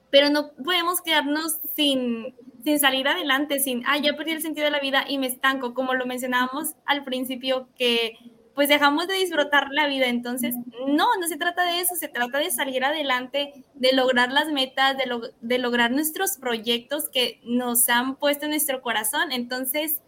pero 0.09 0.29
no 0.29 0.51
podemos 0.63 1.01
quedarnos 1.01 1.57
sin, 1.75 2.35
sin 2.63 2.79
salir 2.79 3.07
adelante, 3.07 3.59
sin, 3.59 3.83
ah, 3.85 3.97
ya 3.97 4.13
perdí 4.15 4.31
el 4.31 4.41
sentido 4.41 4.65
de 4.65 4.71
la 4.71 4.79
vida 4.79 5.05
y 5.07 5.17
me 5.17 5.27
estanco, 5.27 5.73
como 5.73 5.93
lo 5.93 6.05
mencionábamos 6.05 6.75
al 6.85 7.03
principio, 7.03 7.67
que 7.77 8.17
pues 8.53 8.69
dejamos 8.69 9.07
de 9.07 9.15
disfrutar 9.15 9.67
la 9.71 9.87
vida. 9.87 10.07
Entonces, 10.07 10.55
no, 10.85 11.07
no 11.19 11.27
se 11.27 11.37
trata 11.37 11.63
de 11.63 11.79
eso, 11.79 11.95
se 11.95 12.09
trata 12.09 12.39
de 12.39 12.51
salir 12.51 12.83
adelante, 12.83 13.65
de 13.73 13.93
lograr 13.93 14.31
las 14.31 14.51
metas, 14.51 14.97
de, 14.97 15.05
de 15.39 15.57
lograr 15.57 15.91
nuestros 15.91 16.37
proyectos 16.37 17.09
que 17.09 17.39
nos 17.43 17.87
han 17.89 18.17
puesto 18.17 18.45
en 18.45 18.51
nuestro 18.51 18.81
corazón. 18.81 19.31
Entonces, 19.31 20.01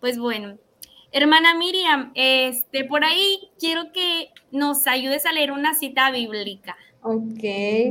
pues 0.00 0.18
bueno, 0.18 0.58
hermana 1.12 1.54
Miriam, 1.54 2.10
este, 2.14 2.84
por 2.84 3.04
ahí 3.04 3.50
quiero 3.58 3.92
que 3.92 4.30
nos 4.50 4.86
ayudes 4.86 5.24
a 5.26 5.32
leer 5.32 5.52
una 5.52 5.74
cita 5.74 6.10
bíblica. 6.10 6.76
Ok, 7.06 7.40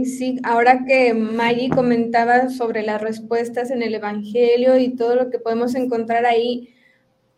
sí, 0.05 0.39
ahora 0.43 0.85
que 0.87 1.13
Maggie 1.13 1.69
comentaba 1.69 2.49
sobre 2.49 2.81
las 2.81 2.99
respuestas 2.99 3.69
en 3.69 3.83
el 3.83 3.93
Evangelio 3.93 4.75
y 4.79 4.95
todo 4.95 5.15
lo 5.15 5.29
que 5.29 5.37
podemos 5.37 5.75
encontrar 5.75 6.25
ahí, 6.25 6.73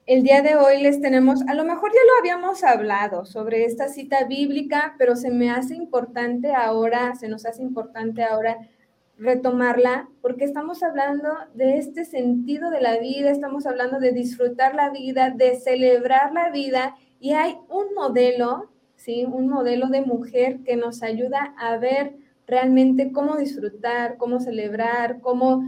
el 0.05 0.23
día 0.23 0.41
de 0.41 0.55
hoy 0.55 0.81
les 0.81 1.01
tenemos, 1.01 1.41
a 1.49 1.53
lo 1.53 1.65
mejor 1.65 1.91
ya 1.91 1.99
lo 2.07 2.19
habíamos 2.21 2.63
hablado 2.63 3.25
sobre 3.25 3.65
esta 3.65 3.89
cita 3.89 4.23
bíblica, 4.23 4.95
pero 4.97 5.17
se 5.17 5.31
me 5.31 5.51
hace 5.51 5.75
importante 5.75 6.53
ahora, 6.53 7.13
se 7.15 7.27
nos 7.27 7.45
hace 7.45 7.61
importante 7.61 8.23
ahora 8.23 8.57
retomarla, 9.17 10.07
porque 10.21 10.45
estamos 10.45 10.81
hablando 10.81 11.27
de 11.55 11.77
este 11.77 12.05
sentido 12.05 12.69
de 12.69 12.79
la 12.79 12.99
vida, 12.99 13.31
estamos 13.31 13.65
hablando 13.65 13.99
de 13.99 14.13
disfrutar 14.13 14.75
la 14.75 14.91
vida, 14.91 15.29
de 15.29 15.57
celebrar 15.57 16.31
la 16.31 16.51
vida, 16.51 16.95
y 17.19 17.33
hay 17.33 17.57
un 17.67 17.93
modelo 17.93 18.71
Un 19.07 19.47
modelo 19.47 19.87
de 19.87 20.01
mujer 20.01 20.61
que 20.65 20.75
nos 20.75 21.03
ayuda 21.03 21.53
a 21.59 21.77
ver 21.77 22.15
realmente 22.47 23.11
cómo 23.11 23.37
disfrutar, 23.37 24.17
cómo 24.17 24.39
celebrar, 24.39 25.19
cómo 25.21 25.63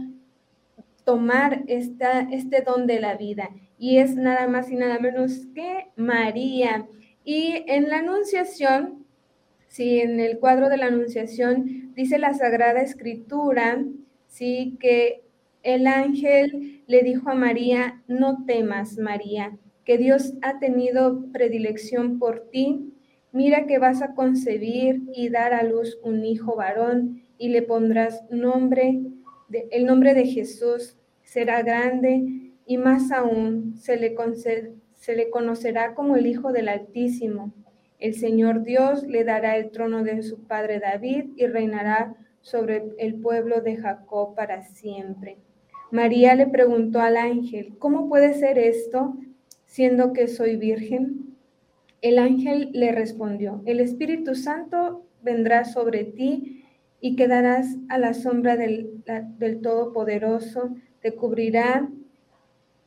tomar 1.04 1.62
este 1.68 2.62
don 2.62 2.86
de 2.86 3.00
la 3.00 3.16
vida. 3.16 3.50
Y 3.78 3.98
es 3.98 4.16
nada 4.16 4.48
más 4.48 4.70
y 4.70 4.74
nada 4.74 4.98
menos 4.98 5.46
que 5.54 5.86
María. 5.94 6.86
Y 7.22 7.62
en 7.68 7.88
la 7.88 7.98
Anunciación, 7.98 9.06
sí, 9.68 10.00
en 10.00 10.18
el 10.18 10.38
cuadro 10.38 10.68
de 10.68 10.76
la 10.76 10.86
Anunciación, 10.86 11.94
dice 11.94 12.18
la 12.18 12.34
Sagrada 12.34 12.80
Escritura, 12.80 13.84
sí, 14.26 14.76
que 14.80 15.22
el 15.62 15.86
ángel 15.86 16.82
le 16.88 17.02
dijo 17.02 17.30
a 17.30 17.34
María, 17.34 18.02
no 18.08 18.44
temas, 18.46 18.98
María, 18.98 19.56
que 19.84 19.96
Dios 19.96 20.34
ha 20.42 20.58
tenido 20.58 21.24
predilección 21.32 22.18
por 22.18 22.48
ti 22.50 22.92
Mira 23.38 23.66
que 23.66 23.78
vas 23.78 24.02
a 24.02 24.14
concebir 24.14 25.04
y 25.14 25.28
dar 25.28 25.54
a 25.54 25.62
luz 25.62 26.00
un 26.02 26.24
hijo 26.24 26.56
varón 26.56 27.22
y 27.38 27.50
le 27.50 27.62
pondrás 27.62 28.24
nombre, 28.30 29.00
el 29.70 29.86
nombre 29.86 30.14
de 30.14 30.26
Jesús. 30.26 30.96
Será 31.22 31.62
grande 31.62 32.50
y 32.66 32.78
más 32.78 33.12
aún 33.12 33.76
se 33.76 33.96
le, 33.96 34.16
se 34.96 35.14
le 35.14 35.30
conocerá 35.30 35.94
como 35.94 36.16
el 36.16 36.26
Hijo 36.26 36.50
del 36.50 36.68
Altísimo. 36.68 37.52
El 38.00 38.14
Señor 38.14 38.64
Dios 38.64 39.04
le 39.04 39.22
dará 39.22 39.56
el 39.56 39.70
trono 39.70 40.02
de 40.02 40.24
su 40.24 40.44
padre 40.48 40.80
David 40.80 41.26
y 41.36 41.46
reinará 41.46 42.16
sobre 42.40 42.86
el 42.98 43.20
pueblo 43.20 43.60
de 43.60 43.76
Jacob 43.76 44.34
para 44.34 44.62
siempre. 44.62 45.38
María 45.92 46.34
le 46.34 46.48
preguntó 46.48 47.00
al 47.00 47.16
ángel, 47.16 47.78
¿cómo 47.78 48.08
puede 48.08 48.34
ser 48.34 48.58
esto 48.58 49.16
siendo 49.64 50.12
que 50.12 50.26
soy 50.26 50.56
virgen? 50.56 51.27
El 52.00 52.18
ángel 52.18 52.70
le 52.72 52.92
respondió, 52.92 53.62
el 53.66 53.80
Espíritu 53.80 54.34
Santo 54.34 55.04
vendrá 55.22 55.64
sobre 55.64 56.04
ti 56.04 56.64
y 57.00 57.16
quedarás 57.16 57.76
a 57.88 57.98
la 57.98 58.14
sombra 58.14 58.56
del, 58.56 59.02
Todopoderoso, 59.62 60.76
te 61.00 61.14
cubrirá. 61.14 61.88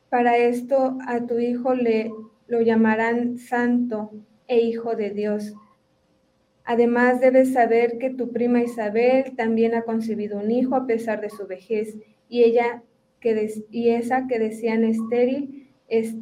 Para 0.08 0.36
esto 0.36 0.98
a 1.06 1.26
tu 1.26 1.38
hijo 1.38 1.74
le 1.74 2.10
lo 2.46 2.60
llamarán 2.60 3.38
santo 3.38 4.10
e 4.46 4.60
hijo 4.60 4.94
de 4.94 5.10
Dios. 5.10 5.54
Además 6.64 7.20
debes 7.20 7.54
saber 7.54 7.96
que 7.98 8.10
tu 8.10 8.30
prima 8.30 8.62
Isabel 8.62 9.34
también 9.36 9.74
ha 9.74 9.82
concebido 9.82 10.38
un 10.38 10.50
hijo 10.50 10.74
a 10.76 10.86
pesar 10.86 11.22
de 11.22 11.30
su 11.30 11.46
vejez 11.46 11.96
y 12.28 12.42
ella 12.42 12.82
que 13.20 13.50
y 13.70 13.88
esa 13.88 14.26
que 14.26 14.38
decían 14.38 14.84
estéril 14.84 15.70
es, 15.88 16.14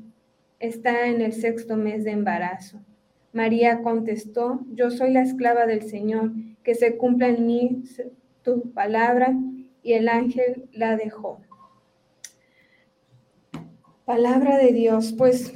está 0.60 1.06
en 1.06 1.20
el 1.20 1.32
sexto 1.32 1.76
mes 1.76 2.04
de 2.04 2.12
embarazo. 2.12 2.80
María 3.32 3.82
contestó, 3.82 4.60
yo 4.72 4.90
soy 4.90 5.12
la 5.12 5.22
esclava 5.22 5.66
del 5.66 5.82
Señor, 5.82 6.32
que 6.62 6.74
se 6.74 6.96
cumpla 6.96 7.28
en 7.28 7.46
mí 7.46 7.82
tu 8.42 8.72
palabra, 8.72 9.34
y 9.82 9.94
el 9.94 10.08
ángel 10.08 10.68
la 10.72 10.96
dejó. 10.96 11.40
Palabra 14.04 14.58
de 14.58 14.72
Dios, 14.72 15.14
pues 15.16 15.54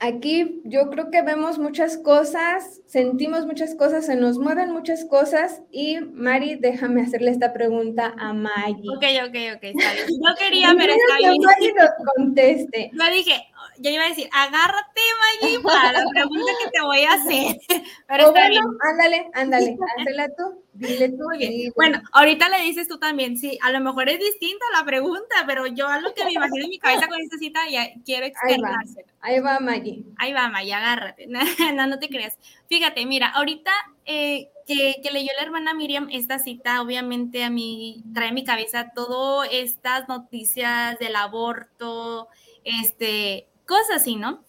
aquí 0.00 0.60
yo 0.64 0.90
creo 0.90 1.10
que 1.10 1.22
vemos 1.22 1.58
muchas 1.58 1.96
cosas, 1.96 2.82
sentimos 2.86 3.46
muchas 3.46 3.74
cosas, 3.74 4.06
se 4.06 4.16
nos 4.16 4.38
mueven 4.38 4.72
muchas 4.72 5.04
cosas 5.04 5.62
y 5.70 6.00
Mari, 6.00 6.56
déjame 6.56 7.02
hacerle 7.02 7.30
esta 7.30 7.52
pregunta 7.52 8.14
a 8.18 8.32
Maggie. 8.32 8.90
Ok, 8.90 9.04
ok, 9.28 9.36
ok, 9.56 9.62
está 9.62 9.92
bien. 9.94 10.06
No 10.20 10.34
quería, 10.38 10.74
pero 10.76 10.92
está 10.92 11.18
bien. 11.18 11.32
Que 11.32 11.46
Maggie 11.46 11.72
nos 11.74 11.90
conteste. 12.16 12.90
Yo 12.92 13.14
dije, 13.14 13.32
yo 13.78 13.90
iba 13.90 14.04
a 14.04 14.08
decir, 14.08 14.28
agárrate, 14.32 15.00
Maggie, 15.40 15.60
para 15.62 15.92
la 15.92 16.04
pregunta 16.10 16.52
que 16.62 16.70
te 16.70 16.80
voy 16.80 17.02
a 17.02 17.12
hacer. 17.14 17.56
Pero 18.08 18.28
está 18.28 18.48
bien. 18.48 18.64
Ándale, 18.80 19.30
ándale, 19.34 19.76
hazla 19.98 20.28
tú. 20.36 20.64
Dile 20.74 21.08
tú. 21.10 21.24
Muy 21.24 21.38
bien. 21.38 21.72
Bueno, 21.76 22.02
ahorita 22.12 22.48
le 22.48 22.60
dices 22.62 22.88
tú 22.88 22.98
también, 22.98 23.36
sí, 23.36 23.58
a 23.62 23.70
lo 23.70 23.80
mejor 23.80 24.08
es 24.08 24.18
distinta 24.18 24.64
la 24.72 24.84
pregunta, 24.84 25.44
pero 25.46 25.68
yo 25.68 25.86
a 25.86 26.00
lo 26.00 26.12
que 26.14 26.24
me 26.24 26.32
imagino 26.32 26.64
en 26.64 26.70
mi 26.70 26.78
cabeza 26.80 27.06
con 27.06 27.20
esta 27.20 27.38
cita 27.38 27.60
ya 27.70 27.86
quiero 28.04 28.26
externárselo. 28.26 29.06
Ahí 29.20 29.38
va, 29.38 29.60
Maggie. 29.60 30.04
Ahí 30.16 30.32
va, 30.32 30.48
Maggie, 30.48 30.74
agárrate. 30.74 31.26
No, 31.28 31.86
no 31.86 31.98
te 32.00 32.08
creas. 32.08 32.38
Fíjate, 32.68 33.06
mira, 33.06 33.28
ahorita 33.28 33.70
eh, 34.04 34.48
que, 34.66 34.96
que, 35.02 35.10
leyó 35.12 35.30
la 35.36 35.44
hermana 35.44 35.74
Miriam 35.74 36.08
esta 36.10 36.40
cita, 36.40 36.82
obviamente 36.82 37.44
a 37.44 37.50
mí 37.50 38.02
trae 38.12 38.28
en 38.28 38.34
mi 38.34 38.44
cabeza 38.44 38.90
todas 38.94 39.48
estas 39.52 40.08
noticias 40.08 40.98
del 40.98 41.14
aborto, 41.16 42.28
este, 42.64 43.46
cosas 43.66 44.02
así, 44.02 44.16
¿no? 44.16 44.44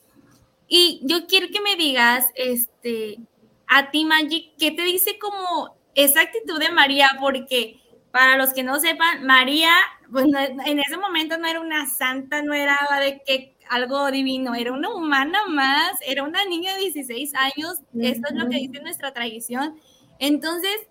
Y 0.67 1.01
yo 1.03 1.27
quiero 1.27 1.47
que 1.49 1.61
me 1.61 1.75
digas, 1.75 2.27
este, 2.35 3.19
a 3.67 3.91
ti, 3.91 4.05
Maggie, 4.05 4.53
¿qué 4.57 4.71
te 4.71 4.83
dice 4.83 5.17
como 5.19 5.75
esa 5.93 6.21
actitud 6.21 6.59
de 6.59 6.71
María? 6.71 7.11
Porque 7.19 7.79
para 8.11 8.37
los 8.37 8.53
que 8.53 8.63
no 8.63 8.79
sepan, 8.79 9.25
María, 9.25 9.71
pues 10.11 10.25
en 10.25 10.79
ese 10.79 10.97
momento 10.97 11.37
no 11.37 11.47
era 11.47 11.59
una 11.59 11.85
santa, 11.87 12.41
no 12.41 12.53
era 12.53 12.77
de 12.99 13.21
que 13.25 13.55
algo 13.69 14.09
divino, 14.11 14.55
era 14.55 14.71
una 14.71 14.93
humana 14.93 15.39
más, 15.47 15.93
era 16.05 16.23
una 16.23 16.45
niña 16.45 16.73
de 16.75 16.81
16 16.81 17.33
años, 17.35 17.79
esto 17.99 18.27
es 18.29 18.35
lo 18.35 18.49
que 18.49 18.57
dice 18.57 18.79
nuestra 18.81 19.13
tradición. 19.13 19.79
Entonces, 20.19 20.87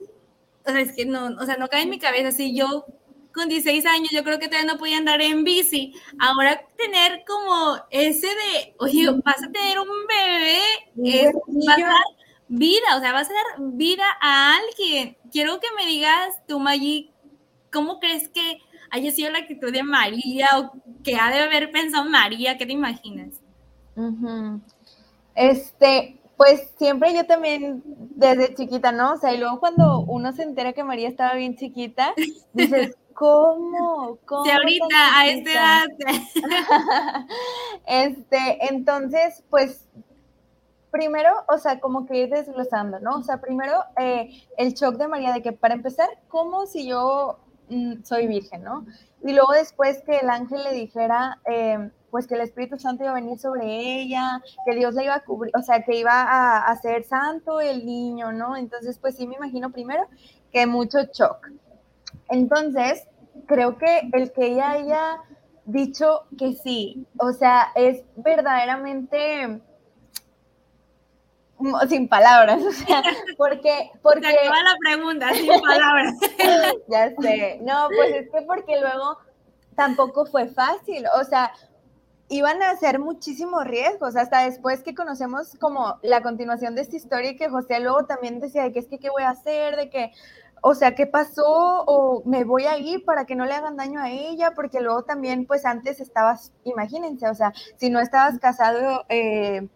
o 0.67 0.71
sea, 0.71 0.81
es 0.81 0.93
que 0.93 1.07
no, 1.07 1.27
o 1.41 1.47
sea, 1.47 1.57
no 1.57 1.69
cae 1.69 1.83
en 1.83 1.91
mi 1.91 1.99
cabeza, 1.99 2.33
si 2.33 2.55
yo 2.57 2.85
con 3.35 3.49
16 3.49 3.85
años 3.87 4.11
yo 4.12 4.23
creo 4.23 4.38
que 4.38 4.49
todavía 4.49 4.73
no 4.73 4.79
podía 4.79 4.99
andar 4.99 5.20
en 5.20 5.44
bici. 5.44 5.94
Ahora 6.18 6.62
tener 6.77 7.25
como 7.27 7.77
ese 7.90 8.29
de, 8.29 8.75
oye, 8.79 9.11
vas 9.25 9.42
a 9.42 9.51
tener 9.51 9.79
un 9.81 9.88
bebé, 10.07 10.61
es, 11.05 11.33
vas 11.47 11.79
a 11.79 11.83
dar 11.83 12.05
vida, 12.49 12.97
o 12.97 13.01
sea, 13.01 13.12
vas 13.12 13.29
a 13.29 13.33
dar 13.33 13.68
vida 13.73 14.05
a 14.20 14.57
alguien. 14.57 15.16
Quiero 15.33 15.59
que 15.61 15.66
me 15.77 15.87
digas 15.87 16.47
tú, 16.47 16.61
Maggie, 16.61 17.11
¿cómo 17.73 17.99
crees 17.99 18.29
que 18.29 18.61
haya 18.90 19.11
sido 19.11 19.31
la 19.31 19.40
actitud 19.40 19.73
de 19.73 19.83
María 19.83 20.49
o 20.57 20.73
que 21.03 21.16
ha 21.16 21.31
de 21.31 21.40
haber 21.40 21.73
pensado 21.73 22.09
María? 22.09 22.57
¿Qué 22.57 22.66
te 22.66 22.73
imaginas? 22.73 23.40
Este, 25.35 26.20
pues 26.37 26.73
siempre 26.79 27.14
yo 27.14 27.27
también 27.27 27.83
desde 27.85 28.55
chiquita, 28.55 28.92
¿no? 28.92 29.14
O 29.14 29.16
sea, 29.16 29.35
y 29.35 29.38
luego 29.38 29.59
cuando 29.59 30.01
uno 30.01 30.33
se 30.33 30.44
entera 30.44 30.73
que 30.73 30.85
María 30.85 31.09
estaba 31.09 31.35
bien 31.35 31.57
chiquita, 31.57 32.14
dices, 32.53 32.97
¿Cómo? 33.14 34.18
¿Cómo? 34.24 34.44
Si 34.44 34.50
ahorita 34.50 35.18
a 35.18 35.27
esta 35.29 35.53
edad. 35.53 35.87
este, 37.87 38.66
entonces, 38.68 39.42
pues, 39.50 39.87
primero, 40.90 41.31
o 41.48 41.59
sea, 41.59 41.81
como 41.81 42.07
que 42.07 42.18
ir 42.18 42.31
desglosando, 42.31 43.00
¿no? 43.00 43.16
O 43.16 43.22
sea, 43.22 43.40
primero, 43.40 43.83
eh, 43.98 44.31
el 44.57 44.74
shock 44.74 44.96
de 44.96 45.09
María 45.09 45.33
de 45.33 45.42
que, 45.42 45.53
para 45.53 45.74
empezar, 45.74 46.09
¿cómo 46.29 46.66
si 46.66 46.87
yo 46.87 47.38
mm, 47.68 48.03
soy 48.05 48.27
virgen, 48.27 48.62
¿no? 48.62 48.87
Y 49.22 49.33
luego 49.33 49.53
después 49.53 50.03
que 50.03 50.18
el 50.18 50.31
ángel 50.31 50.62
le 50.62 50.72
dijera, 50.72 51.40
em, 51.46 51.90
pues 52.11 52.27
que 52.27 52.35
el 52.35 52.42
Espíritu 52.42 52.79
Santo 52.79 53.03
iba 53.03 53.12
a 53.12 53.16
venir 53.16 53.38
sobre 53.38 53.66
ella, 54.00 54.40
que 54.64 54.74
Dios 54.77 54.94
la 54.94 55.03
iba 55.03 55.14
a 55.16 55.24
cubrir, 55.24 55.53
o 55.57 55.62
sea, 55.62 55.83
que 55.83 55.96
iba 55.96 56.22
a, 56.22 56.66
a 56.66 56.77
ser 56.77 57.05
santo 57.05 57.61
el 57.61 57.85
niño, 57.85 58.33
¿no? 58.33 58.57
Entonces, 58.57 58.98
pues 58.98 59.16
sí 59.16 59.27
me 59.27 59.35
imagino 59.35 59.72
primero 59.72 60.07
que 60.53 60.66
mucho 60.66 60.98
shock. 61.12 61.48
Entonces, 62.29 63.07
creo 63.46 63.79
que 63.79 64.09
el 64.12 64.33
que 64.33 64.46
ella 64.46 64.70
haya 64.72 65.20
dicho 65.66 66.22
que 66.38 66.53
sí, 66.55 67.07
o 67.18 67.33
sea, 67.33 67.72
es 67.74 68.03
verdaderamente 68.16 69.61
sin 71.88 72.09
palabras, 72.09 72.62
o 72.66 72.72
sea, 72.72 73.03
porque... 73.37 73.90
porque... 74.03 74.27
Se 74.27 74.44
la 74.44 74.77
pregunta, 74.81 75.33
sin 75.33 75.61
palabras. 75.61 76.14
ya 76.88 77.14
sé, 77.20 77.61
no, 77.62 77.88
pues 77.88 78.14
es 78.14 78.31
que 78.31 78.42
porque 78.42 78.81
luego 78.81 79.18
tampoco 79.77 80.27
fue 80.27 80.48
fácil, 80.48 81.05
o 81.18 81.24
sea, 81.24 81.53
iban 82.29 82.62
a 82.62 82.77
ser 82.77 82.98
muchísimos 82.98 83.64
riesgos, 83.64 84.16
hasta 84.16 84.44
después 84.44 84.83
que 84.83 84.94
conocemos 84.94 85.57
como 85.61 85.98
la 86.03 86.22
continuación 86.22 86.74
de 86.74 86.83
esta 86.83 86.96
historia 86.96 87.31
y 87.31 87.37
que 87.37 87.48
José 87.48 87.81
luego 87.81 88.07
también 88.07 88.40
decía 88.40 88.62
de 88.62 88.72
que 88.72 88.79
es 88.79 88.88
que 88.88 88.98
qué 88.98 89.11
voy 89.11 89.22
a 89.22 89.31
hacer, 89.31 89.77
de 89.77 89.90
que 89.90 90.12
o 90.66 90.74
sea, 90.74 90.94
¿qué 90.94 91.07
pasó? 91.07 91.44
O 91.87 92.22
me 92.24 92.44
voy 92.44 92.64
a 92.64 92.79
ir 92.79 93.05
para 93.05 93.27
que 93.27 93.37
no 93.37 93.44
le 93.44 93.53
hagan 93.53 93.77
daño 93.77 94.00
a 94.00 94.09
ella, 94.09 94.53
porque 94.55 94.81
luego 94.81 95.03
también, 95.03 95.44
pues 95.46 95.66
antes 95.66 96.00
estabas, 96.00 96.55
imagínense, 96.64 97.29
o 97.29 97.35
sea, 97.35 97.53
si 97.77 97.90
no 97.90 98.00
estabas 98.00 98.38
casado, 98.38 99.05
eh, 99.11 99.68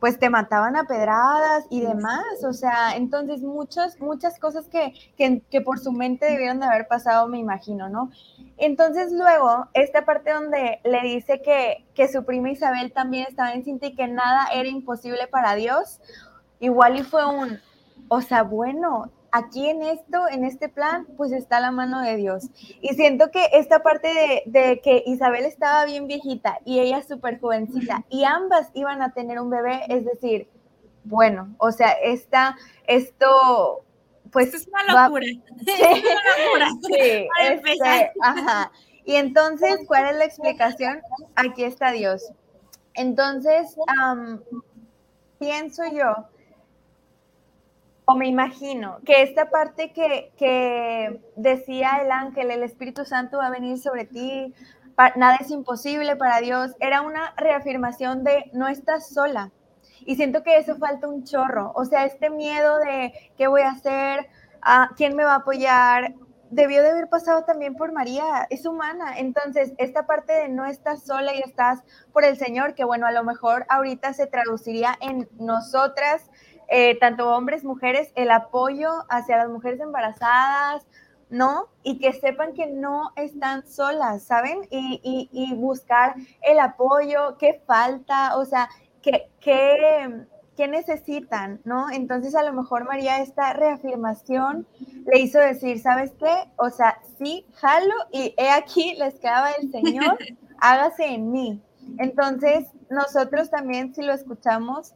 pues 0.00 0.18
te 0.18 0.30
mataban 0.30 0.74
a 0.74 0.82
pedradas 0.82 1.64
y 1.70 1.82
demás, 1.82 2.24
o 2.44 2.52
sea, 2.52 2.96
entonces 2.96 3.40
muchas, 3.42 4.00
muchas 4.00 4.40
cosas 4.40 4.68
que, 4.68 4.92
que, 5.16 5.60
por 5.60 5.78
su 5.78 5.92
mente 5.92 6.26
debieron 6.26 6.58
de 6.58 6.66
haber 6.66 6.88
pasado, 6.88 7.28
me 7.28 7.38
imagino, 7.38 7.88
¿no? 7.88 8.10
Entonces 8.56 9.12
luego, 9.12 9.68
esta 9.74 10.04
parte 10.04 10.32
donde 10.32 10.80
le 10.82 11.02
dice 11.02 11.40
que, 11.40 11.86
que 11.94 12.08
su 12.08 12.24
prima 12.24 12.50
Isabel 12.50 12.92
también 12.92 13.26
estaba 13.28 13.52
encinta 13.52 13.86
y 13.86 13.94
que 13.94 14.08
nada 14.08 14.48
era 14.52 14.68
imposible 14.68 15.28
para 15.28 15.54
Dios, 15.54 16.00
igual 16.58 16.98
y 16.98 17.04
fue 17.04 17.24
un, 17.24 17.60
o 18.08 18.20
sea, 18.22 18.42
bueno, 18.42 19.12
aquí 19.32 19.68
en 19.68 19.82
esto, 19.82 20.28
en 20.30 20.44
este 20.44 20.68
plan, 20.68 21.06
pues 21.16 21.32
está 21.32 21.58
la 21.58 21.70
mano 21.70 22.02
de 22.02 22.16
Dios. 22.16 22.44
Y 22.80 22.94
siento 22.94 23.30
que 23.30 23.48
esta 23.54 23.82
parte 23.82 24.42
de, 24.46 24.80
que 24.80 25.02
Isabel 25.06 25.46
estaba 25.46 25.84
bien 25.86 26.06
viejita 26.06 26.58
y 26.64 26.80
ella 26.80 27.02
súper 27.02 27.40
jovencita 27.40 28.04
y 28.10 28.24
ambas 28.24 28.70
iban 28.74 29.02
a 29.02 29.12
tener 29.12 29.40
un 29.40 29.50
bebé, 29.50 29.80
es 29.88 30.04
decir, 30.04 30.48
bueno, 31.04 31.54
o 31.58 31.72
sea, 31.72 31.90
esta, 31.90 32.56
esto, 32.86 33.84
pues... 34.30 34.54
es 34.54 34.68
una 34.68 35.04
locura. 35.04 35.26
es 35.66 36.04
una 36.04 36.34
locura. 36.44 36.68
Sí, 36.82 37.28
este, 37.40 38.12
ajá. 38.20 38.70
Y 39.04 39.16
entonces, 39.16 39.78
¿cuál 39.86 40.06
es 40.06 40.16
la 40.16 40.24
explicación? 40.26 41.00
Aquí 41.34 41.64
está 41.64 41.90
Dios. 41.90 42.30
Entonces, 42.94 43.76
pienso 45.38 45.82
yo 45.90 46.28
o 48.04 48.14
me 48.16 48.26
imagino 48.26 48.98
que 49.04 49.22
esta 49.22 49.50
parte 49.50 49.92
que, 49.92 50.32
que, 50.36 51.20
decía 51.36 51.98
el 52.02 52.10
ángel, 52.10 52.50
el 52.50 52.62
Espíritu 52.62 53.04
Santo 53.04 53.38
va 53.38 53.46
a 53.46 53.50
venir 53.50 53.78
sobre 53.78 54.04
ti, 54.04 54.54
nada 55.16 55.36
es 55.36 55.50
imposible 55.50 56.16
para 56.16 56.40
Dios, 56.40 56.72
era 56.80 57.02
una 57.02 57.32
reafirmación 57.36 58.24
de 58.24 58.50
no 58.52 58.68
estás 58.68 59.08
sola. 59.08 59.50
Y 60.04 60.16
siento 60.16 60.42
que 60.42 60.58
eso 60.58 60.76
falta 60.78 61.06
un 61.06 61.24
chorro, 61.24 61.72
o 61.76 61.84
sea, 61.84 62.04
este 62.04 62.28
miedo 62.28 62.78
de 62.78 63.12
qué 63.36 63.46
voy 63.46 63.62
a 63.62 63.70
hacer, 63.70 64.28
a 64.60 64.90
quién 64.96 65.14
me 65.14 65.24
va 65.24 65.34
a 65.34 65.36
apoyar, 65.36 66.14
debió 66.52 66.82
de 66.82 66.90
haber 66.90 67.08
pasado 67.08 67.44
también 67.44 67.74
por 67.74 67.92
María, 67.92 68.46
es 68.50 68.66
humana. 68.66 69.18
Entonces, 69.18 69.72
esta 69.78 70.06
parte 70.06 70.32
de 70.32 70.48
no 70.48 70.66
estás 70.66 71.02
sola 71.02 71.34
y 71.34 71.40
estás 71.40 71.82
por 72.12 72.24
el 72.24 72.36
Señor, 72.36 72.74
que 72.74 72.84
bueno, 72.84 73.06
a 73.06 73.12
lo 73.12 73.24
mejor 73.24 73.64
ahorita 73.68 74.12
se 74.12 74.26
traduciría 74.26 74.96
en 75.00 75.28
nosotras 75.38 76.30
eh, 76.74 76.98
tanto 76.98 77.28
hombres, 77.28 77.64
mujeres, 77.64 78.10
el 78.14 78.30
apoyo 78.30 78.88
hacia 79.10 79.36
las 79.36 79.50
mujeres 79.50 79.78
embarazadas, 79.78 80.86
¿no? 81.28 81.68
Y 81.82 81.98
que 81.98 82.14
sepan 82.14 82.54
que 82.54 82.66
no 82.66 83.12
están 83.16 83.68
solas, 83.68 84.22
¿saben? 84.22 84.60
Y, 84.70 85.28
y, 85.30 85.54
buscar 85.54 86.14
el 86.40 86.58
apoyo, 86.58 87.36
qué 87.36 87.60
falta, 87.66 88.38
o 88.38 88.46
sea, 88.46 88.70
qué, 89.02 89.30
qué, 89.40 90.24
qué 90.56 90.66
necesitan, 90.66 91.60
¿no? 91.64 91.90
Entonces 91.90 92.34
a 92.34 92.42
lo 92.42 92.54
mejor 92.54 92.86
María 92.86 93.20
esta 93.20 93.52
reafirmación 93.52 94.66
le 95.04 95.18
hizo 95.18 95.40
decir, 95.40 95.78
¿sabes 95.78 96.12
qué? 96.18 96.50
O 96.56 96.70
sea, 96.70 97.02
sí, 97.18 97.44
jalo 97.52 97.94
y 98.12 98.34
he 98.38 98.48
aquí, 98.48 98.94
les 98.98 99.16
quedaba 99.16 99.50
el 99.50 99.70
Señor, 99.70 100.16
hágase 100.58 101.04
en 101.04 101.32
mí. 101.32 101.60
Entonces, 101.98 102.64
nosotros 102.88 103.50
también, 103.50 103.94
si 103.94 104.00
lo 104.00 104.14
escuchamos, 104.14 104.94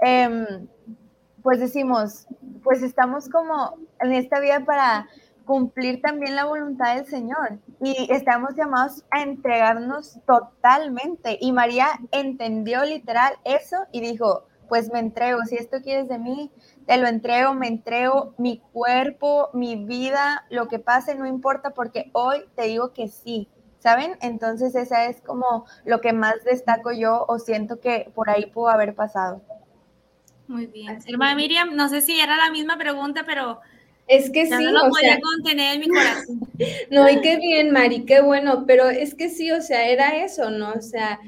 eh, 0.00 0.66
pues 1.42 1.60
decimos, 1.60 2.26
pues 2.62 2.82
estamos 2.82 3.28
como 3.28 3.76
en 4.00 4.12
esta 4.12 4.40
vida 4.40 4.64
para 4.64 5.08
cumplir 5.44 6.00
también 6.00 6.36
la 6.36 6.44
voluntad 6.44 6.96
del 6.96 7.06
Señor 7.06 7.58
y 7.80 8.08
estamos 8.10 8.54
llamados 8.56 9.04
a 9.10 9.22
entregarnos 9.22 10.18
totalmente. 10.26 11.36
Y 11.40 11.52
María 11.52 11.88
entendió 12.12 12.84
literal 12.84 13.34
eso 13.44 13.76
y 13.90 14.00
dijo, 14.00 14.44
pues 14.68 14.90
me 14.92 15.00
entrego, 15.00 15.42
si 15.44 15.56
esto 15.56 15.82
quieres 15.82 16.08
de 16.08 16.18
mí, 16.18 16.50
te 16.86 16.96
lo 16.96 17.06
entrego, 17.06 17.54
me 17.54 17.68
entrego 17.68 18.34
mi 18.38 18.62
cuerpo, 18.72 19.50
mi 19.52 19.84
vida, 19.84 20.46
lo 20.48 20.68
que 20.68 20.78
pase, 20.78 21.14
no 21.14 21.26
importa 21.26 21.70
porque 21.70 22.10
hoy 22.14 22.44
te 22.54 22.62
digo 22.62 22.92
que 22.92 23.08
sí, 23.08 23.50
¿saben? 23.80 24.16
Entonces 24.22 24.74
esa 24.74 25.06
es 25.06 25.20
como 25.20 25.66
lo 25.84 26.00
que 26.00 26.12
más 26.12 26.42
destaco 26.44 26.92
yo 26.92 27.26
o 27.28 27.38
siento 27.38 27.80
que 27.80 28.10
por 28.14 28.30
ahí 28.30 28.46
pudo 28.46 28.68
haber 28.68 28.94
pasado. 28.94 29.42
Muy 30.52 30.66
bien. 30.66 30.98
Hermana 31.06 31.34
Miriam, 31.34 31.74
no 31.74 31.88
sé 31.88 32.02
si 32.02 32.20
era 32.20 32.36
la 32.36 32.50
misma 32.50 32.76
pregunta, 32.76 33.24
pero 33.24 33.60
es 34.06 34.28
que 34.28 34.44
sí. 34.44 34.52
No 34.52 34.70
lo 34.70 34.90
podía 34.90 35.18
contener 35.18 35.76
en 35.76 35.80
mi 35.80 35.88
corazón. 35.88 36.40
no, 36.90 37.08
y 37.08 37.22
qué 37.22 37.38
bien, 37.38 37.70
Mari, 37.70 38.04
qué 38.04 38.20
bueno, 38.20 38.64
pero 38.66 38.90
es 38.90 39.14
que 39.14 39.30
sí, 39.30 39.50
o 39.50 39.62
sea, 39.62 39.88
era 39.88 40.22
eso, 40.22 40.50
¿no? 40.50 40.72
O 40.72 40.82
sea, 40.82 41.18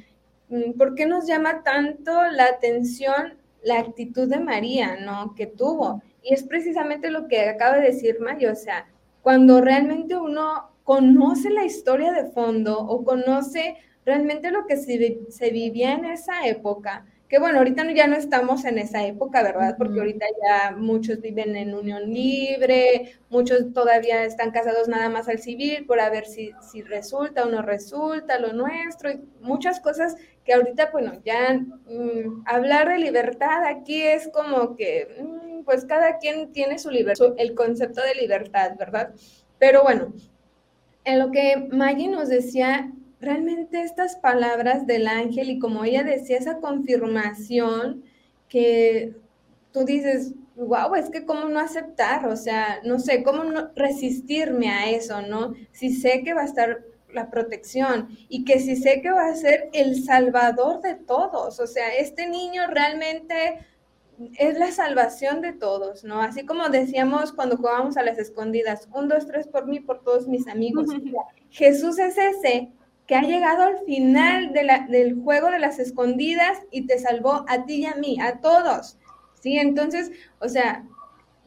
mm, 0.51 0.73
¿por 0.73 0.95
qué 0.95 1.07
nos 1.07 1.27
llama 1.27 1.63
tanto 1.63 2.13
la 2.33 2.45
atención 2.45 3.39
la 3.63 3.79
actitud 3.79 4.29
de 4.29 4.41
María, 4.41 4.99
¿no? 5.01 5.35
Que 5.35 5.47
tuvo. 5.47 6.03
Y 6.23 6.35
es 6.35 6.43
precisamente 6.43 7.11
lo 7.11 7.27
que 7.27 7.49
acaba 7.49 7.77
de 7.77 7.93
decir 7.93 8.21
Mayo, 8.21 8.53
o 8.53 8.57
sea, 8.57 8.87
cuando 9.23 9.63
realmente 9.63 10.17
uno 10.17 10.69
conoce 10.85 11.49
la 11.49 11.65
historia 11.65 12.13
de 12.13 12.31
fondo 12.31 12.79
o 12.79 13.03
conoce 13.05 13.77
realmente 14.05 14.51
lo 14.51 14.67
que 14.67 14.77
se, 14.77 15.21
se 15.31 15.49
vivía 15.49 15.95
en 15.95 16.05
esa 16.05 16.47
época, 16.47 17.07
que 17.35 17.41
bueno, 17.41 17.59
ahorita 17.59 17.83
ya 17.93 18.07
no 18.07 18.15
estamos 18.15 18.65
en 18.65 18.79
esa 18.79 19.05
época, 19.05 19.43
¿verdad? 19.43 19.75
Porque 19.77 19.99
ahorita 19.99 20.25
ya 20.41 20.71
muchos 20.77 21.21
viven 21.21 21.57
en 21.57 21.75
unión 21.75 22.13
libre, 22.13 23.19
muchos 23.29 23.73
todavía 23.73 24.23
están 24.23 24.53
casados 24.53 24.87
nada 24.87 25.09
más 25.09 25.29
al 25.29 25.41
civil 25.41 25.85
por 25.85 25.99
a 25.99 26.11
ver 26.11 26.27
si, 26.27 26.53
si 26.61 26.83
resulta 26.83 27.43
o 27.43 27.51
no 27.51 27.61
resulta 27.61 28.39
lo 28.39 28.53
nuestro, 28.53 29.11
y 29.11 29.21
muchas 29.41 29.81
cosas 29.81 30.15
que 30.45 30.55
ahorita, 30.55 30.91
bueno, 30.93 31.21
ya 31.25 31.55
mm, 31.59 32.45
hablar 32.47 32.89
de 32.91 32.99
libertad 33.01 33.65
aquí 33.65 34.01
es 34.01 34.29
como 34.29 34.77
que, 34.77 35.09
mm, 35.21 35.65
pues 35.65 35.85
cada 35.87 36.19
quien 36.19 36.53
tiene 36.53 36.79
su 36.79 36.89
libertad, 36.89 37.35
el 37.37 37.57
concepto 37.57 38.01
de 38.01 38.15
libertad, 38.15 38.77
¿verdad? 38.79 39.13
Pero 39.59 39.83
bueno, 39.83 40.13
en 41.03 41.19
lo 41.19 41.33
que 41.33 41.67
Maggie 41.73 42.07
nos 42.07 42.29
decía 42.29 42.93
realmente 43.25 43.83
estas 43.83 44.17
palabras 44.17 44.87
del 44.87 45.07
ángel 45.07 45.51
y 45.51 45.59
como 45.59 45.85
ella 45.85 46.03
decía, 46.03 46.39
esa 46.39 46.59
confirmación 46.59 48.05
que 48.49 49.15
tú 49.73 49.85
dices, 49.85 50.35
wow, 50.57 50.95
es 50.95 51.11
que 51.11 51.27
cómo 51.27 51.49
no 51.49 51.59
aceptar, 51.59 52.27
o 52.27 52.37
sea, 52.37 52.81
no 52.85 52.99
sé, 52.99 53.23
cómo 53.23 53.45
no 53.45 53.71
resistirme 53.75 54.71
a 54.71 54.91
eso, 54.91 55.23
¿no? 55.23 55.55
Si 55.73 55.93
sé 55.93 56.23
que 56.23 56.35
va 56.35 56.43
a 56.43 56.47
estar 56.47 56.85
la 57.13 57.31
protección 57.31 58.09
y 58.29 58.45
que 58.45 58.61
si 58.61 58.77
sé 58.77 59.01
que 59.01 59.11
va 59.11 59.27
a 59.27 59.35
ser 59.35 59.69
el 59.73 60.05
salvador 60.05 60.81
de 60.81 60.95
todos, 60.95 61.61
o 61.61 61.67
sea, 61.67 61.95
este 61.95 62.29
niño 62.29 62.63
realmente 62.69 63.67
es 64.39 64.59
la 64.59 64.71
salvación 64.71 65.41
de 65.41 65.53
todos, 65.53 66.05
¿no? 66.05 66.21
Así 66.21 66.45
como 66.45 66.69
decíamos 66.69 67.33
cuando 67.33 67.57
jugábamos 67.57 67.97
a 67.97 68.03
las 68.03 68.19
escondidas, 68.19 68.89
un, 68.93 69.09
dos, 69.09 69.27
tres 69.27 69.49
por 69.49 69.67
mí, 69.67 69.81
por 69.81 70.03
todos 70.03 70.29
mis 70.29 70.47
amigos. 70.47 70.87
Jesús 71.51 71.99
es 71.99 72.17
ese 72.17 72.71
que 73.07 73.15
ha 73.15 73.23
llegado 73.23 73.63
al 73.63 73.79
final 73.85 74.53
del 74.53 75.21
juego 75.23 75.51
de 75.51 75.59
las 75.59 75.79
escondidas 75.79 76.59
y 76.71 76.87
te 76.87 76.99
salvó 76.99 77.45
a 77.49 77.67
ti 77.67 77.83
y 77.83 77.87
a 77.87 77.95
mí, 77.97 78.19
a 78.21 78.41
todos. 78.41 78.99
Sí, 79.41 79.59
entonces, 79.59 80.11
o 80.39 80.49
sea, 80.49 80.85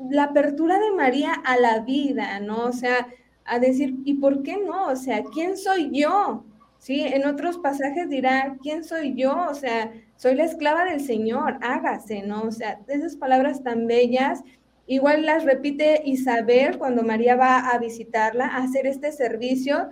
la 0.10 0.26
apertura 0.26 0.80
de 0.80 0.92
María 0.92 1.34
a 1.34 1.58
la 1.58 1.80
vida, 1.80 2.40
¿no? 2.40 2.66
O 2.66 2.74
sea, 2.74 3.08
a 3.46 3.60
decir, 3.60 3.96
¿y 4.06 4.16
por 4.16 4.44
qué 4.44 4.58
no? 4.58 4.88
O 4.88 4.96
sea, 4.96 5.24
¿quién 5.24 5.58
soy 5.58 5.90
yo? 5.92 6.44
Sí, 6.78 7.02
en 7.02 7.26
otros 7.26 7.58
pasajes 7.58 8.08
dirá, 8.08 8.56
¿quién 8.62 8.84
soy 8.84 9.16
yo? 9.16 9.48
O 9.50 9.56
sea, 9.56 9.92
soy 10.16 10.36
la 10.36 10.46
esclava 10.46 10.86
del 10.86 11.00
Señor, 11.00 11.58
hágase, 11.62 12.22
¿no? 12.22 12.44
O 12.44 12.52
sea, 12.52 12.80
esas 12.88 13.16
palabras 13.16 13.64
tan 13.64 13.88
bellas, 13.88 14.44
igual 14.86 15.26
las 15.26 15.44
repite 15.44 16.02
Isabel 16.06 16.78
cuando 16.78 17.04
María 17.04 17.36
va 17.36 17.70
a 17.70 17.80
visitarla, 17.80 18.46
a 18.46 18.58
hacer 18.58 18.86
este 18.86 19.12
servicio, 19.12 19.90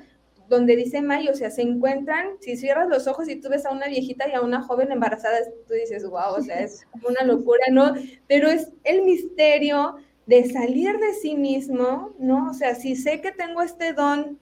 donde 0.47 0.75
dice 0.75 1.01
May, 1.01 1.27
o 1.27 1.35
sea, 1.35 1.49
se 1.49 1.61
encuentran, 1.61 2.27
si 2.39 2.55
cierras 2.57 2.87
los 2.87 3.07
ojos 3.07 3.27
y 3.29 3.35
tú 3.35 3.49
ves 3.49 3.65
a 3.65 3.71
una 3.71 3.87
viejita 3.87 4.27
y 4.27 4.33
a 4.33 4.41
una 4.41 4.61
joven 4.61 4.91
embarazada, 4.91 5.37
tú 5.67 5.73
dices, 5.73 6.07
wow, 6.07 6.35
o 6.37 6.41
sea, 6.41 6.59
es 6.59 6.85
una 7.07 7.23
locura, 7.23 7.65
¿no? 7.71 7.93
Pero 8.27 8.49
es 8.49 8.71
el 8.83 9.03
misterio 9.03 9.97
de 10.25 10.49
salir 10.49 10.97
de 10.97 11.13
sí 11.13 11.35
mismo, 11.35 12.13
¿no? 12.19 12.49
O 12.49 12.53
sea, 12.53 12.75
si 12.75 12.95
sé 12.95 13.21
que 13.21 13.31
tengo 13.31 13.61
este 13.61 13.93
don 13.93 14.39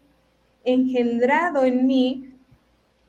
engendrado 0.63 1.63
en 1.63 1.85
mí, 1.87 2.33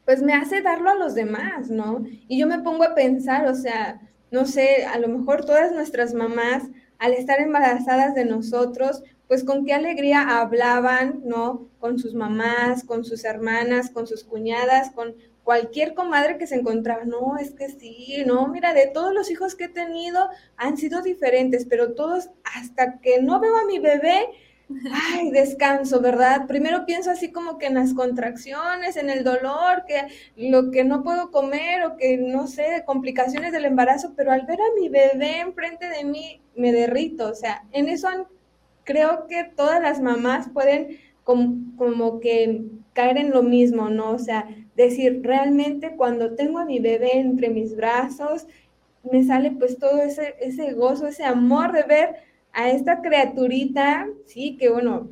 pues 0.04 0.22
me 0.22 0.34
hace 0.34 0.60
darlo 0.60 0.90
a 0.90 0.96
los 0.96 1.14
demás, 1.14 1.70
¿no? 1.70 2.04
Y 2.28 2.38
yo 2.38 2.46
me 2.46 2.60
pongo 2.60 2.84
a 2.84 2.94
pensar, 2.94 3.46
o 3.46 3.54
sea, 3.54 4.00
no 4.30 4.44
sé, 4.44 4.84
a 4.84 4.98
lo 4.98 5.08
mejor 5.08 5.44
todas 5.44 5.72
nuestras 5.72 6.12
mamás, 6.14 6.64
al 6.98 7.12
estar 7.12 7.40
embarazadas 7.40 8.14
de 8.14 8.24
nosotros, 8.24 9.02
pues 9.28 9.44
con 9.44 9.64
qué 9.64 9.72
alegría 9.72 10.40
hablaban, 10.40 11.22
¿no? 11.24 11.68
Con 11.80 11.98
sus 11.98 12.14
mamás, 12.14 12.84
con 12.84 13.04
sus 13.04 13.24
hermanas, 13.24 13.90
con 13.90 14.06
sus 14.06 14.24
cuñadas, 14.24 14.90
con 14.90 15.14
cualquier 15.44 15.94
comadre 15.94 16.38
que 16.38 16.46
se 16.46 16.56
encontraba. 16.56 17.04
No, 17.04 17.36
es 17.38 17.52
que 17.52 17.68
sí, 17.68 18.22
no, 18.26 18.48
mira, 18.48 18.74
de 18.74 18.86
todos 18.88 19.14
los 19.14 19.30
hijos 19.30 19.54
que 19.54 19.64
he 19.64 19.68
tenido 19.68 20.28
han 20.56 20.76
sido 20.76 21.02
diferentes, 21.02 21.66
pero 21.66 21.94
todos, 21.94 22.30
hasta 22.56 23.00
que 23.00 23.22
no 23.22 23.40
veo 23.40 23.56
a 23.56 23.66
mi 23.66 23.78
bebé, 23.78 24.28
ay, 24.90 25.30
descanso, 25.30 26.00
¿verdad? 26.00 26.46
Primero 26.46 26.86
pienso 26.86 27.10
así 27.10 27.30
como 27.30 27.58
que 27.58 27.66
en 27.66 27.74
las 27.74 27.94
contracciones, 27.94 28.96
en 28.96 29.10
el 29.10 29.22
dolor, 29.22 29.84
que 29.86 30.06
lo 30.36 30.70
que 30.70 30.84
no 30.84 31.02
puedo 31.02 31.30
comer 31.30 31.84
o 31.84 31.96
que 31.96 32.16
no 32.16 32.46
sé, 32.46 32.82
complicaciones 32.86 33.52
del 33.52 33.66
embarazo, 33.66 34.14
pero 34.16 34.32
al 34.32 34.46
ver 34.46 34.58
a 34.60 34.80
mi 34.80 34.88
bebé 34.88 35.40
enfrente 35.40 35.88
de 35.88 36.04
mí, 36.04 36.40
me 36.56 36.72
derrito, 36.72 37.28
o 37.28 37.34
sea, 37.34 37.64
en 37.72 37.88
eso 37.88 38.08
han 38.08 38.26
creo 38.84 39.26
que 39.26 39.44
todas 39.44 39.80
las 39.82 40.00
mamás 40.00 40.48
pueden 40.50 40.98
como, 41.24 42.20
que 42.20 42.64
caer 42.92 43.16
en 43.16 43.30
lo 43.30 43.42
mismo, 43.42 43.88
¿no? 43.88 44.10
O 44.12 44.18
sea, 44.18 44.46
decir, 44.76 45.20
realmente 45.22 45.96
cuando 45.96 46.34
tengo 46.34 46.58
a 46.58 46.64
mi 46.64 46.78
bebé 46.78 47.18
entre 47.18 47.48
mis 47.48 47.74
brazos, 47.74 48.46
me 49.10 49.24
sale 49.24 49.50
pues 49.50 49.78
todo 49.78 50.02
ese, 50.02 50.34
ese 50.40 50.72
gozo, 50.72 51.06
ese 51.06 51.24
amor 51.24 51.72
de 51.72 51.82
ver 51.82 52.16
a 52.52 52.70
esta 52.70 53.00
criaturita, 53.00 54.06
sí, 54.26 54.56
que 54.58 54.70
bueno, 54.70 55.08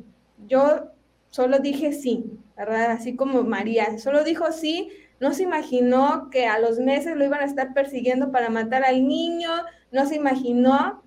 yo 0.47 0.91
solo 1.29 1.59
dije 1.59 1.91
sí, 1.93 2.25
¿verdad? 2.55 2.91
Así 2.91 3.15
como 3.15 3.43
María, 3.43 3.97
solo 3.97 4.23
dijo 4.23 4.51
sí, 4.51 4.89
no 5.19 5.33
se 5.33 5.43
imaginó 5.43 6.29
que 6.29 6.45
a 6.47 6.59
los 6.59 6.79
meses 6.79 7.15
lo 7.15 7.25
iban 7.25 7.41
a 7.41 7.45
estar 7.45 7.73
persiguiendo 7.73 8.31
para 8.31 8.49
matar 8.49 8.83
al 8.83 9.07
niño, 9.07 9.49
no 9.91 10.05
se 10.05 10.15
imaginó 10.15 11.03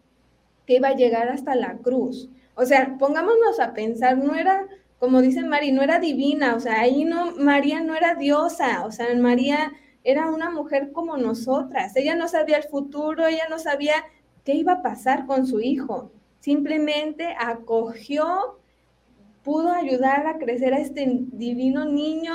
que 0.66 0.76
iba 0.76 0.88
a 0.88 0.96
llegar 0.96 1.28
hasta 1.28 1.54
la 1.54 1.78
cruz. 1.78 2.28
O 2.56 2.64
sea, 2.64 2.96
pongámonos 2.98 3.60
a 3.60 3.74
pensar, 3.74 4.16
no 4.16 4.34
era, 4.34 4.66
como 4.98 5.20
dice 5.20 5.42
Mari, 5.42 5.72
no 5.72 5.82
era 5.82 5.98
divina, 5.98 6.54
o 6.54 6.60
sea, 6.60 6.80
ahí 6.80 7.04
no, 7.04 7.32
María 7.36 7.82
no 7.82 7.94
era 7.94 8.14
diosa, 8.14 8.86
o 8.86 8.90
sea, 8.90 9.14
María 9.14 9.72
era 10.04 10.30
una 10.30 10.50
mujer 10.50 10.90
como 10.90 11.18
nosotras, 11.18 11.94
ella 11.96 12.16
no 12.16 12.28
sabía 12.28 12.56
el 12.56 12.62
futuro, 12.64 13.26
ella 13.26 13.44
no 13.50 13.58
sabía 13.58 13.92
qué 14.42 14.54
iba 14.54 14.72
a 14.72 14.82
pasar 14.82 15.26
con 15.26 15.46
su 15.46 15.60
hijo, 15.60 16.12
simplemente 16.40 17.36
acogió, 17.38 18.58
pudo 19.44 19.70
ayudar 19.70 20.26
a 20.26 20.38
crecer 20.38 20.72
a 20.72 20.78
este 20.78 21.06
divino 21.32 21.84
niño 21.84 22.34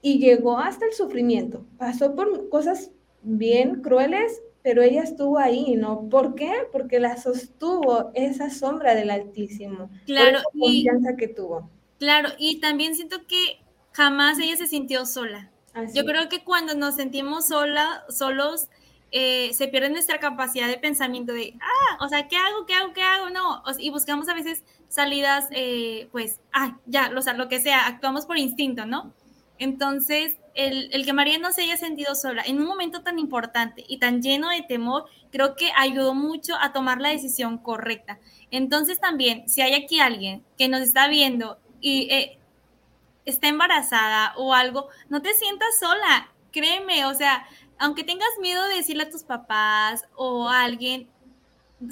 y 0.00 0.20
llegó 0.20 0.58
hasta 0.58 0.86
el 0.86 0.92
sufrimiento, 0.92 1.66
pasó 1.76 2.14
por 2.14 2.48
cosas 2.50 2.92
bien 3.22 3.82
crueles, 3.82 4.42
pero 4.62 4.82
ella 4.82 5.02
estuvo 5.02 5.38
ahí, 5.38 5.74
¿no? 5.76 6.08
¿Por 6.08 6.34
qué? 6.34 6.52
Porque 6.72 7.00
la 7.00 7.16
sostuvo 7.16 8.10
esa 8.14 8.50
sombra 8.50 8.94
del 8.94 9.10
Altísimo. 9.10 9.90
Claro, 10.06 10.38
la 10.38 10.44
confianza 10.58 11.16
que 11.16 11.28
tuvo. 11.28 11.70
Claro, 11.98 12.30
y 12.38 12.60
también 12.60 12.94
siento 12.94 13.26
que 13.26 13.60
jamás 13.92 14.38
ella 14.38 14.56
se 14.56 14.66
sintió 14.66 15.06
sola. 15.06 15.50
Yo 15.94 16.04
creo 16.04 16.28
que 16.28 16.42
cuando 16.42 16.74
nos 16.74 16.96
sentimos 16.96 17.48
sola, 17.48 18.04
solos, 18.08 18.68
eh, 19.12 19.52
se 19.54 19.68
pierde 19.68 19.90
nuestra 19.90 20.18
capacidad 20.18 20.68
de 20.68 20.78
pensamiento 20.78 21.32
de, 21.32 21.54
ah, 21.60 22.04
o 22.04 22.08
sea, 22.08 22.28
¿qué 22.28 22.36
hago? 22.36 22.66
¿Qué 22.66 22.74
hago? 22.74 22.92
¿Qué 22.92 23.02
hago? 23.02 23.30
No, 23.30 23.62
y 23.78 23.90
buscamos 23.90 24.28
a 24.28 24.34
veces 24.34 24.64
salidas, 24.88 25.48
eh, 25.52 26.08
pues, 26.12 26.40
ah, 26.52 26.78
ya, 26.86 27.12
o 27.16 27.22
sea, 27.22 27.34
lo 27.34 27.48
que 27.48 27.60
sea, 27.60 27.86
actuamos 27.86 28.26
por 28.26 28.36
instinto, 28.36 28.86
¿no? 28.86 29.12
Entonces, 29.58 30.36
el, 30.54 31.04
que 31.04 31.12
María 31.12 31.38
no 31.38 31.52
se 31.52 31.62
haya 31.62 31.76
sentido 31.76 32.14
sola 32.14 32.42
en 32.44 32.60
un 32.60 32.66
momento 32.66 33.02
tan 33.02 33.18
importante 33.18 33.84
y 33.86 33.98
tan 33.98 34.22
lleno 34.22 34.50
de 34.50 34.62
temor, 34.62 35.06
creo 35.30 35.54
que 35.56 35.70
ayudó 35.76 36.14
mucho 36.14 36.54
a 36.60 36.72
tomar 36.72 37.00
la 37.00 37.10
decisión 37.10 37.58
correcta. 37.58 38.18
Entonces 38.50 39.00
también, 39.00 39.48
si 39.48 39.62
hay 39.62 39.74
aquí 39.74 40.00
alguien 40.00 40.44
que 40.58 40.68
nos 40.68 40.80
está 40.80 41.08
viendo 41.08 41.58
y 41.80 42.12
eh, 42.12 42.38
está 43.24 43.48
embarazada 43.48 44.34
o 44.36 44.54
algo, 44.54 44.88
no 45.08 45.22
te 45.22 45.32
sientas 45.34 45.78
sola, 45.78 46.32
créeme, 46.52 47.06
o 47.06 47.14
sea, 47.14 47.46
aunque 47.78 48.04
tengas 48.04 48.28
miedo 48.40 48.66
de 48.68 48.76
decirle 48.76 49.04
a 49.04 49.10
tus 49.10 49.22
papás 49.22 50.04
o 50.16 50.48
a 50.48 50.62
alguien, 50.62 51.08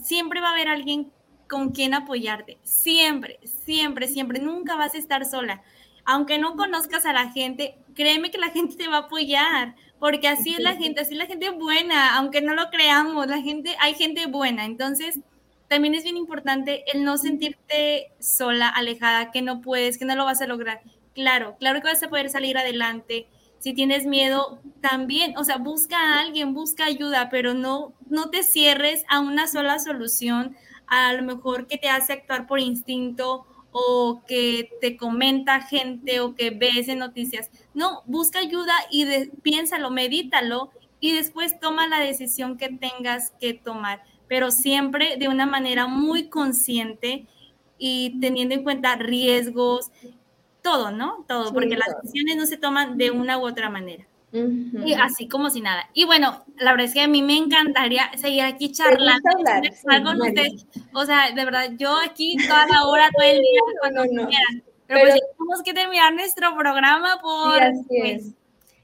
siempre 0.02 0.40
va 0.40 0.48
a 0.48 0.52
haber 0.52 0.68
alguien 0.68 1.10
con 1.48 1.70
quien 1.70 1.94
apoyarte, 1.94 2.58
siempre, 2.62 3.40
siempre, 3.44 4.06
siempre, 4.06 4.40
nunca 4.40 4.76
vas 4.76 4.94
a 4.94 4.98
estar 4.98 5.24
sola 5.24 5.62
aunque 6.08 6.38
no 6.38 6.56
conozcas 6.56 7.04
a 7.04 7.12
la 7.12 7.30
gente, 7.32 7.76
créeme 7.94 8.30
que 8.30 8.38
la 8.38 8.48
gente 8.56 8.76
te 8.76 8.88
va 8.88 8.96
a 8.96 9.00
apoyar, 9.00 9.76
porque 10.00 10.26
así 10.26 10.54
es 10.54 10.60
la 10.60 10.74
gente, 10.74 11.02
así 11.02 11.12
es 11.12 11.18
la 11.18 11.26
gente 11.26 11.50
buena, 11.50 12.16
aunque 12.16 12.40
no 12.40 12.54
lo 12.54 12.70
creamos, 12.70 13.26
la 13.26 13.42
gente, 13.42 13.76
hay 13.78 13.92
gente 13.92 14.26
buena, 14.26 14.64
entonces 14.64 15.20
también 15.68 15.94
es 15.94 16.04
bien 16.04 16.16
importante 16.16 16.82
el 16.94 17.04
no 17.04 17.18
sentirte 17.18 18.10
sola, 18.20 18.70
alejada, 18.70 19.30
que 19.30 19.42
no 19.42 19.60
puedes, 19.60 19.98
que 19.98 20.06
no 20.06 20.16
lo 20.16 20.24
vas 20.24 20.40
a 20.40 20.46
lograr. 20.46 20.80
Claro, 21.14 21.56
claro 21.60 21.82
que 21.82 21.88
vas 21.88 22.02
a 22.02 22.08
poder 22.08 22.30
salir 22.30 22.56
adelante. 22.56 23.26
Si 23.58 23.74
tienes 23.74 24.06
miedo, 24.06 24.60
también, 24.80 25.36
o 25.36 25.44
sea, 25.44 25.58
busca 25.58 25.98
a 25.98 26.20
alguien, 26.20 26.54
busca 26.54 26.86
ayuda, 26.86 27.28
pero 27.28 27.52
no, 27.52 27.92
no 28.08 28.30
te 28.30 28.44
cierres 28.44 29.04
a 29.10 29.20
una 29.20 29.46
sola 29.46 29.78
solución, 29.78 30.56
a 30.86 31.12
lo 31.12 31.22
mejor 31.22 31.66
que 31.66 31.76
te 31.76 31.90
hace 31.90 32.14
actuar 32.14 32.46
por 32.46 32.60
instinto 32.60 33.46
o 33.70 34.22
que 34.26 34.70
te 34.80 34.96
comenta 34.96 35.60
gente 35.60 36.20
o 36.20 36.34
que 36.34 36.50
ves 36.50 36.88
en 36.88 36.98
noticias. 37.00 37.50
No, 37.74 38.02
busca 38.06 38.38
ayuda 38.40 38.74
y 38.90 39.06
piénsalo, 39.42 39.90
medítalo 39.90 40.70
y 41.00 41.12
después 41.12 41.60
toma 41.60 41.86
la 41.86 42.00
decisión 42.00 42.56
que 42.56 42.68
tengas 42.70 43.32
que 43.40 43.54
tomar. 43.54 44.02
pero 44.28 44.50
siempre 44.50 45.16
de 45.16 45.28
una 45.28 45.46
manera 45.46 45.86
muy 45.86 46.28
consciente 46.28 47.26
y 47.78 48.20
teniendo 48.20 48.54
en 48.54 48.62
cuenta 48.62 48.96
riesgos, 48.96 49.90
todo, 50.62 50.90
¿no? 50.90 51.24
Todo, 51.28 51.52
porque 51.52 51.76
las 51.76 51.88
decisiones 52.02 52.36
no 52.36 52.46
se 52.46 52.58
toman 52.58 52.98
de 52.98 53.10
una 53.10 53.38
u 53.38 53.46
otra 53.46 53.70
manera. 53.70 54.06
Y 54.32 54.92
así 54.94 55.26
como 55.28 55.48
si 55.50 55.60
nada. 55.60 55.88
Y 55.94 56.04
bueno, 56.04 56.44
la 56.56 56.72
verdad 56.72 56.86
es 56.86 56.94
que 56.94 57.00
a 57.00 57.08
mí 57.08 57.22
me 57.22 57.36
encantaría 57.36 58.10
seguir 58.16 58.42
aquí 58.42 58.72
charlando 58.72 59.22
con 60.04 60.20
ustedes. 60.20 60.66
O 60.92 61.04
sea, 61.06 61.30
de 61.30 61.44
verdad, 61.44 61.70
yo 61.76 61.96
aquí 62.04 62.36
toda 62.46 62.66
la 62.66 62.84
hora, 62.84 63.08
todo 63.16 63.26
el 63.26 63.38
día, 63.38 63.60
cuando 63.80 64.02
quieran. 64.02 64.62
Pero, 64.86 65.00
pues 65.00 65.20
tenemos 65.36 65.62
que 65.62 65.74
terminar 65.74 66.14
nuestro 66.14 66.56
programa 66.56 67.18
por... 67.20 67.58
Pues, 67.88 68.34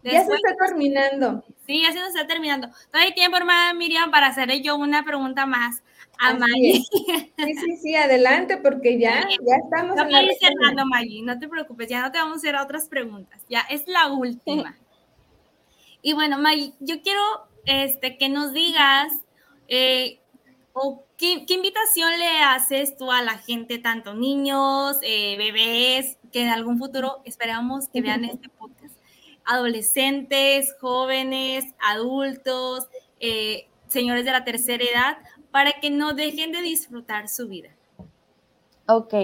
ya 0.02 0.24
se 0.24 0.34
está 0.34 0.54
terminando. 0.66 1.42
Sí, 1.66 1.82
ya 1.82 1.92
se 1.92 1.98
nos 1.98 2.08
está 2.08 2.26
terminando. 2.26 2.68
Todavía 2.90 3.08
hay 3.08 3.14
tiempo, 3.14 3.38
hermana 3.38 3.72
Miriam, 3.72 4.10
para 4.10 4.26
hacerle 4.26 4.60
yo 4.60 4.76
una 4.76 5.02
pregunta 5.02 5.46
más 5.46 5.82
a 6.18 6.34
Maggie. 6.34 6.82
Sí, 6.92 7.54
sí, 7.54 7.76
sí, 7.82 7.94
adelante, 7.94 8.58
porque 8.58 8.98
ya, 8.98 9.26
ya 9.46 9.56
estamos. 9.56 9.96
No 9.96 10.22
ir 10.22 10.30
cerrando, 10.38 10.84
Maggie, 10.86 11.22
no 11.22 11.38
te 11.38 11.48
preocupes, 11.48 11.88
ya 11.88 12.02
no 12.02 12.12
te 12.12 12.18
vamos 12.18 12.34
a 12.34 12.38
hacer 12.38 12.56
otras 12.56 12.88
preguntas. 12.88 13.40
Ya 13.48 13.60
es 13.70 13.86
la 13.88 14.08
última. 14.12 14.76
Y 16.04 16.12
bueno, 16.12 16.38
Maggie, 16.38 16.74
yo 16.80 17.00
quiero 17.00 17.20
este, 17.64 18.18
que 18.18 18.28
nos 18.28 18.52
digas 18.52 19.10
eh, 19.68 20.20
o 20.74 21.02
qué, 21.16 21.46
invitación 21.48 22.18
le 22.18 22.40
haces 22.40 22.94
tú 22.98 23.10
a 23.10 23.22
la 23.22 23.38
gente, 23.38 23.78
tanto 23.78 24.12
niños, 24.12 24.98
eh, 25.00 25.34
bebés, 25.38 26.18
que 26.30 26.42
en 26.42 26.50
algún 26.50 26.78
futuro 26.78 27.22
esperamos 27.24 27.88
que 27.88 28.02
vean 28.02 28.24
este 28.26 28.50
podcast 28.50 28.94
adolescentes, 29.46 30.74
jóvenes, 30.78 31.64
adultos, 31.82 32.86
eh, 33.20 33.66
señores 33.88 34.26
de 34.26 34.32
la 34.32 34.44
tercera 34.44 34.84
edad, 34.84 35.18
para 35.50 35.72
que 35.80 35.88
no 35.88 36.12
dejen 36.12 36.52
de 36.52 36.60
disfrutar 36.60 37.30
su 37.30 37.48
vida. 37.48 37.70
Ok, 38.88 39.14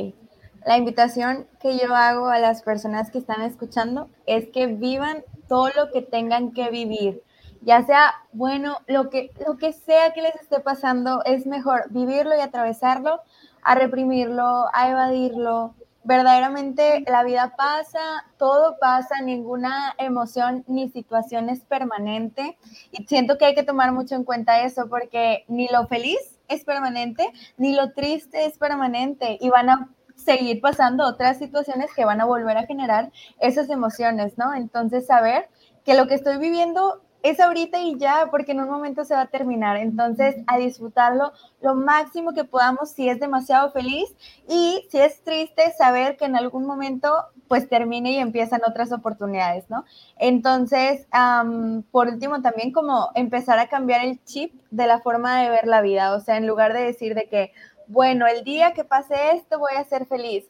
la 0.66 0.78
invitación 0.78 1.46
que 1.60 1.78
yo 1.78 1.94
hago 1.94 2.28
a 2.28 2.38
las 2.38 2.62
personas 2.62 3.10
que 3.10 3.18
están 3.18 3.42
escuchando 3.42 4.08
es 4.24 4.48
que 4.48 4.66
vivan 4.66 5.24
todo 5.51 5.68
lo 5.76 5.90
que 5.90 6.01
tengan 6.01 6.53
que 6.53 6.70
vivir. 6.70 7.24
Ya 7.62 7.84
sea, 7.84 8.14
bueno, 8.32 8.78
lo 8.86 9.11
que, 9.11 9.32
lo 9.44 9.59
que 9.59 9.72
sea 9.72 10.12
que 10.12 10.22
les 10.22 10.36
esté 10.36 10.61
pasando, 10.61 11.24
es 11.24 11.44
mejor 11.44 11.90
vivirlo 11.90 12.36
y 12.36 12.40
atravesarlo 12.40 13.20
a 13.62 13.74
reprimirlo, 13.74 14.66
a 14.72 14.90
evadirlo, 14.90 15.74
verdaderamente 16.05 17.05
la 17.09 17.24
vida 17.24 17.55
pasa, 17.57 17.98
todo 18.38 18.78
pasa, 18.78 19.20
ninguna 19.22 19.94
emoción 19.98 20.64
ni 20.68 20.88
situación 20.88 21.51
es 21.51 21.64
permanente. 21.64 22.57
Y 22.92 23.05
siento 23.07 23.36
que 23.36 23.46
hay 23.46 23.55
que 23.57 23.64
tomar 23.64 23.90
mucho 23.90 24.14
en 24.14 24.24
cuenta 24.24 24.62
eso 24.62 24.88
porque 24.88 25.44
ni 25.48 25.66
lo 25.66 25.88
feliz 25.88 26.38
es 26.46 26.64
permanente, 26.64 27.32
ni 27.57 27.74
lo 27.74 27.92
triste 27.92 28.46
es 28.46 28.57
permanente. 28.57 29.36
Y 29.40 29.51
van 29.51 29.68
a 29.68 29.88
seguir 30.24 30.60
pasando 30.60 31.06
otras 31.06 31.38
situaciones 31.38 31.90
que 31.94 32.04
van 32.04 32.20
a 32.20 32.24
volver 32.24 32.56
a 32.56 32.66
generar 32.66 33.10
esas 33.40 33.70
emociones, 33.70 34.38
¿no? 34.38 34.54
Entonces, 34.54 35.06
saber 35.06 35.48
que 35.84 35.94
lo 35.94 36.06
que 36.06 36.14
estoy 36.14 36.38
viviendo 36.38 37.02
es 37.22 37.38
ahorita 37.38 37.78
y 37.80 37.98
ya, 37.98 38.28
porque 38.30 38.52
en 38.52 38.60
un 38.60 38.70
momento 38.70 39.04
se 39.04 39.14
va 39.14 39.20
a 39.22 39.26
terminar. 39.26 39.76
Entonces, 39.76 40.36
a 40.46 40.56
disfrutarlo 40.56 41.32
lo 41.60 41.74
máximo 41.74 42.32
que 42.32 42.44
podamos 42.44 42.92
si 42.92 43.10
es 43.10 43.20
demasiado 43.20 43.70
feliz 43.72 44.16
y 44.48 44.86
si 44.90 44.98
es 44.98 45.22
triste, 45.22 45.70
saber 45.76 46.16
que 46.16 46.24
en 46.24 46.34
algún 46.34 46.64
momento 46.64 47.12
pues 47.46 47.68
termine 47.68 48.12
y 48.12 48.16
empiezan 48.16 48.62
otras 48.66 48.90
oportunidades, 48.90 49.68
¿no? 49.68 49.84
Entonces, 50.16 51.06
por 51.90 52.08
último, 52.08 52.40
también 52.40 52.72
como 52.72 53.10
empezar 53.14 53.58
a 53.58 53.68
cambiar 53.68 54.02
el 54.02 54.24
chip 54.24 54.54
de 54.70 54.86
la 54.86 55.00
forma 55.00 55.42
de 55.42 55.50
ver 55.50 55.66
la 55.66 55.82
vida, 55.82 56.14
o 56.14 56.20
sea, 56.20 56.38
en 56.38 56.46
lugar 56.46 56.72
de 56.72 56.84
decir 56.84 57.14
de 57.14 57.28
que, 57.28 57.52
bueno, 57.91 58.26
el 58.26 58.45
día 58.45 58.72
que 58.72 58.84
pase 58.84 59.32
esto 59.32 59.59
voy 59.59 59.74
a 59.76 59.84
ser 59.84 60.07
feliz 60.07 60.49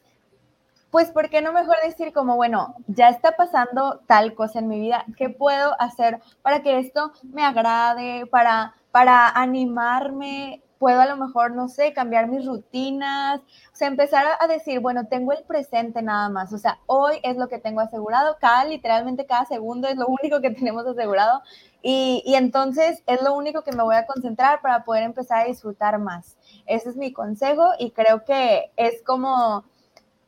pues 0.91 1.09
¿por 1.09 1.29
qué 1.29 1.41
no 1.41 1.53
mejor 1.53 1.77
decir 1.83 2.13
como, 2.13 2.35
bueno, 2.35 2.75
ya 2.87 3.09
está 3.09 3.31
pasando 3.31 4.01
tal 4.07 4.35
cosa 4.35 4.59
en 4.59 4.67
mi 4.67 4.79
vida, 4.79 5.05
¿qué 5.17 5.29
puedo 5.29 5.73
hacer 5.81 6.19
para 6.41 6.61
que 6.61 6.79
esto 6.79 7.13
me 7.23 7.45
agrade, 7.45 8.25
para, 8.27 8.75
para 8.91 9.29
animarme? 9.29 10.61
Puedo 10.79 10.99
a 10.99 11.05
lo 11.05 11.15
mejor, 11.15 11.51
no 11.51 11.69
sé, 11.69 11.93
cambiar 11.93 12.27
mis 12.27 12.45
rutinas, 12.45 13.39
o 13.39 13.75
sea, 13.75 13.87
empezar 13.87 14.25
a 14.39 14.47
decir, 14.47 14.79
bueno, 14.79 15.05
tengo 15.07 15.31
el 15.31 15.43
presente 15.43 16.01
nada 16.01 16.27
más, 16.27 16.51
o 16.53 16.57
sea, 16.57 16.79
hoy 16.87 17.19
es 17.23 17.37
lo 17.37 17.47
que 17.47 17.59
tengo 17.59 17.81
asegurado, 17.81 18.37
cada, 18.41 18.65
literalmente 18.65 19.25
cada 19.25 19.45
segundo 19.45 19.87
es 19.87 19.95
lo 19.95 20.07
único 20.07 20.41
que 20.41 20.49
tenemos 20.51 20.85
asegurado 20.85 21.41
y, 21.81 22.21
y 22.25 22.35
entonces 22.35 23.01
es 23.05 23.21
lo 23.21 23.33
único 23.35 23.63
que 23.63 23.71
me 23.71 23.83
voy 23.83 23.95
a 23.95 24.05
concentrar 24.07 24.59
para 24.61 24.83
poder 24.83 25.03
empezar 25.03 25.41
a 25.41 25.45
disfrutar 25.45 25.99
más. 25.99 26.35
Ese 26.65 26.89
es 26.89 26.95
mi 26.95 27.13
consejo 27.13 27.69
y 27.79 27.91
creo 27.91 28.23
que 28.25 28.71
es 28.77 29.01
como 29.03 29.65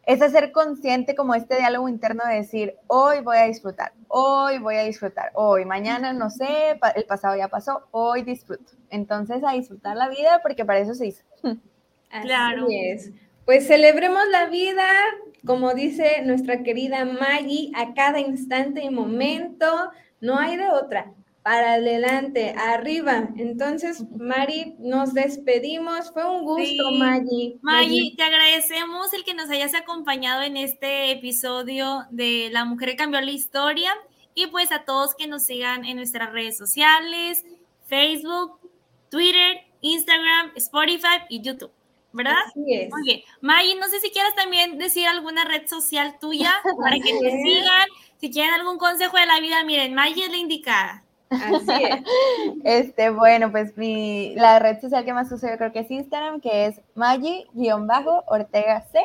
es 0.05 0.21
hacer 0.21 0.51
consciente 0.51 1.15
como 1.15 1.33
este 1.33 1.57
diálogo 1.57 1.87
interno 1.87 2.23
de 2.27 2.35
decir, 2.35 2.75
hoy 2.87 3.21
voy 3.21 3.37
a 3.37 3.45
disfrutar, 3.45 3.93
hoy 4.09 4.57
voy 4.59 4.75
a 4.75 4.83
disfrutar, 4.83 5.31
hoy, 5.33 5.63
mañana 5.65 6.11
no 6.11 6.29
sé, 6.29 6.77
el 6.95 7.05
pasado 7.05 7.37
ya 7.37 7.47
pasó, 7.47 7.87
hoy 7.91 8.23
disfruto. 8.23 8.73
Entonces 8.89 9.41
a 9.47 9.53
disfrutar 9.53 9.95
la 9.95 10.09
vida 10.09 10.41
porque 10.41 10.65
para 10.65 10.79
eso 10.79 10.93
se 10.93 11.07
hizo. 11.07 11.23
claro. 12.21 12.67
es. 12.69 13.11
Pues 13.45 13.67
celebremos 13.67 14.23
la 14.29 14.47
vida, 14.47 14.87
como 15.45 15.73
dice 15.73 16.21
nuestra 16.23 16.63
querida 16.63 17.05
Maggie, 17.05 17.71
a 17.75 17.93
cada 17.93 18.19
instante 18.19 18.83
y 18.83 18.89
momento, 18.89 19.67
no 20.19 20.37
hay 20.37 20.57
de 20.57 20.69
otra 20.69 21.13
para 21.43 21.73
adelante, 21.73 22.55
arriba. 22.57 23.29
Entonces, 23.37 24.03
Mari, 24.17 24.75
nos 24.79 25.13
despedimos. 25.13 26.11
Fue 26.13 26.25
un 26.25 26.45
gusto, 26.45 26.91
Maggie. 26.97 27.57
Maggie, 27.61 28.15
te 28.15 28.23
agradecemos 28.23 29.13
el 29.13 29.25
que 29.25 29.33
nos 29.33 29.49
hayas 29.49 29.75
acompañado 29.75 30.41
en 30.41 30.55
este 30.55 31.11
episodio 31.11 32.05
de 32.11 32.49
La 32.51 32.63
Mujer 32.63 32.91
que 32.91 32.95
cambió 32.95 33.19
la 33.19 33.31
historia. 33.31 33.91
Y 34.35 34.47
pues 34.47 34.71
a 34.71 34.85
todos 34.85 35.15
que 35.15 35.27
nos 35.27 35.43
sigan 35.43 35.85
en 35.85 35.97
nuestras 35.97 36.31
redes 36.31 36.57
sociales, 36.57 37.43
Facebook, 37.85 38.59
Twitter, 39.11 39.57
Instagram, 39.81 40.53
Spotify 40.55 41.25
y 41.29 41.41
YouTube. 41.41 41.71
¿Verdad? 42.13 42.35
Así 42.47 42.73
es. 42.73 42.89
Muy 42.89 43.03
bien. 43.03 43.21
Maggie, 43.41 43.75
no 43.75 43.87
sé 43.89 43.99
si 43.99 44.11
quieres 44.11 44.33
también 44.35 44.77
decir 44.77 45.07
alguna 45.07 45.45
red 45.45 45.67
social 45.67 46.17
tuya 46.21 46.53
para 46.81 46.95
que 46.95 47.19
te 47.19 47.31
sigan. 47.43 47.87
Si 48.21 48.31
quieren 48.31 48.53
algún 48.53 48.77
consejo 48.77 49.17
de 49.17 49.25
la 49.25 49.39
vida, 49.41 49.63
miren, 49.65 49.93
Maggie 49.93 50.23
es 50.23 50.31
la 50.31 50.37
indicada. 50.37 51.03
Así 51.33 51.83
es. 51.83 52.03
Este, 52.63 53.09
bueno, 53.09 53.51
pues 53.51 53.75
mi, 53.77 54.35
la 54.35 54.59
red 54.59 54.79
social 54.79 55.03
que 55.05 55.13
más 55.13 55.31
uso 55.31 55.47
yo 55.47 55.57
creo 55.57 55.71
que 55.71 55.79
es 55.79 55.91
Instagram, 55.91 56.39
que 56.39 56.67
es 56.67 56.81
Maggi-Ortega 56.95 58.85
C. 58.91 58.99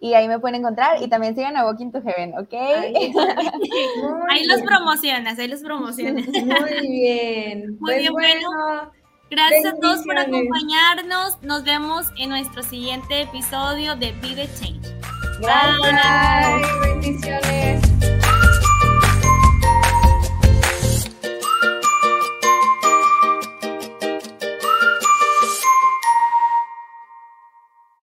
Y 0.00 0.14
ahí 0.14 0.26
me 0.26 0.40
pueden 0.40 0.56
encontrar 0.56 1.00
y 1.00 1.08
también 1.08 1.36
sigan 1.36 1.56
a 1.56 1.64
Walking 1.64 1.92
to 1.92 2.02
Heaven, 2.02 2.36
¿ok? 2.36 2.52
Ahí, 4.28 4.44
los 4.48 4.62
promocionas, 4.62 5.38
ahí 5.38 5.46
los 5.46 5.60
promocionas. 5.60 6.26
Muy 6.26 6.88
bien. 6.88 7.76
Muy 7.78 7.98
bien, 7.98 8.12
pues 8.12 8.40
bueno. 8.40 8.92
Gracias 9.30 9.64
a 9.64 9.76
todos 9.78 10.04
por 10.04 10.18
acompañarnos. 10.18 11.40
Nos 11.42 11.64
vemos 11.64 12.06
en 12.18 12.30
nuestro 12.30 12.62
siguiente 12.62 13.22
episodio 13.22 13.96
de 13.96 14.12
Be 14.20 14.34
the 14.34 14.48
Change. 14.58 14.82
Bye. 15.40 17.00
Bendiciones. 17.00 17.91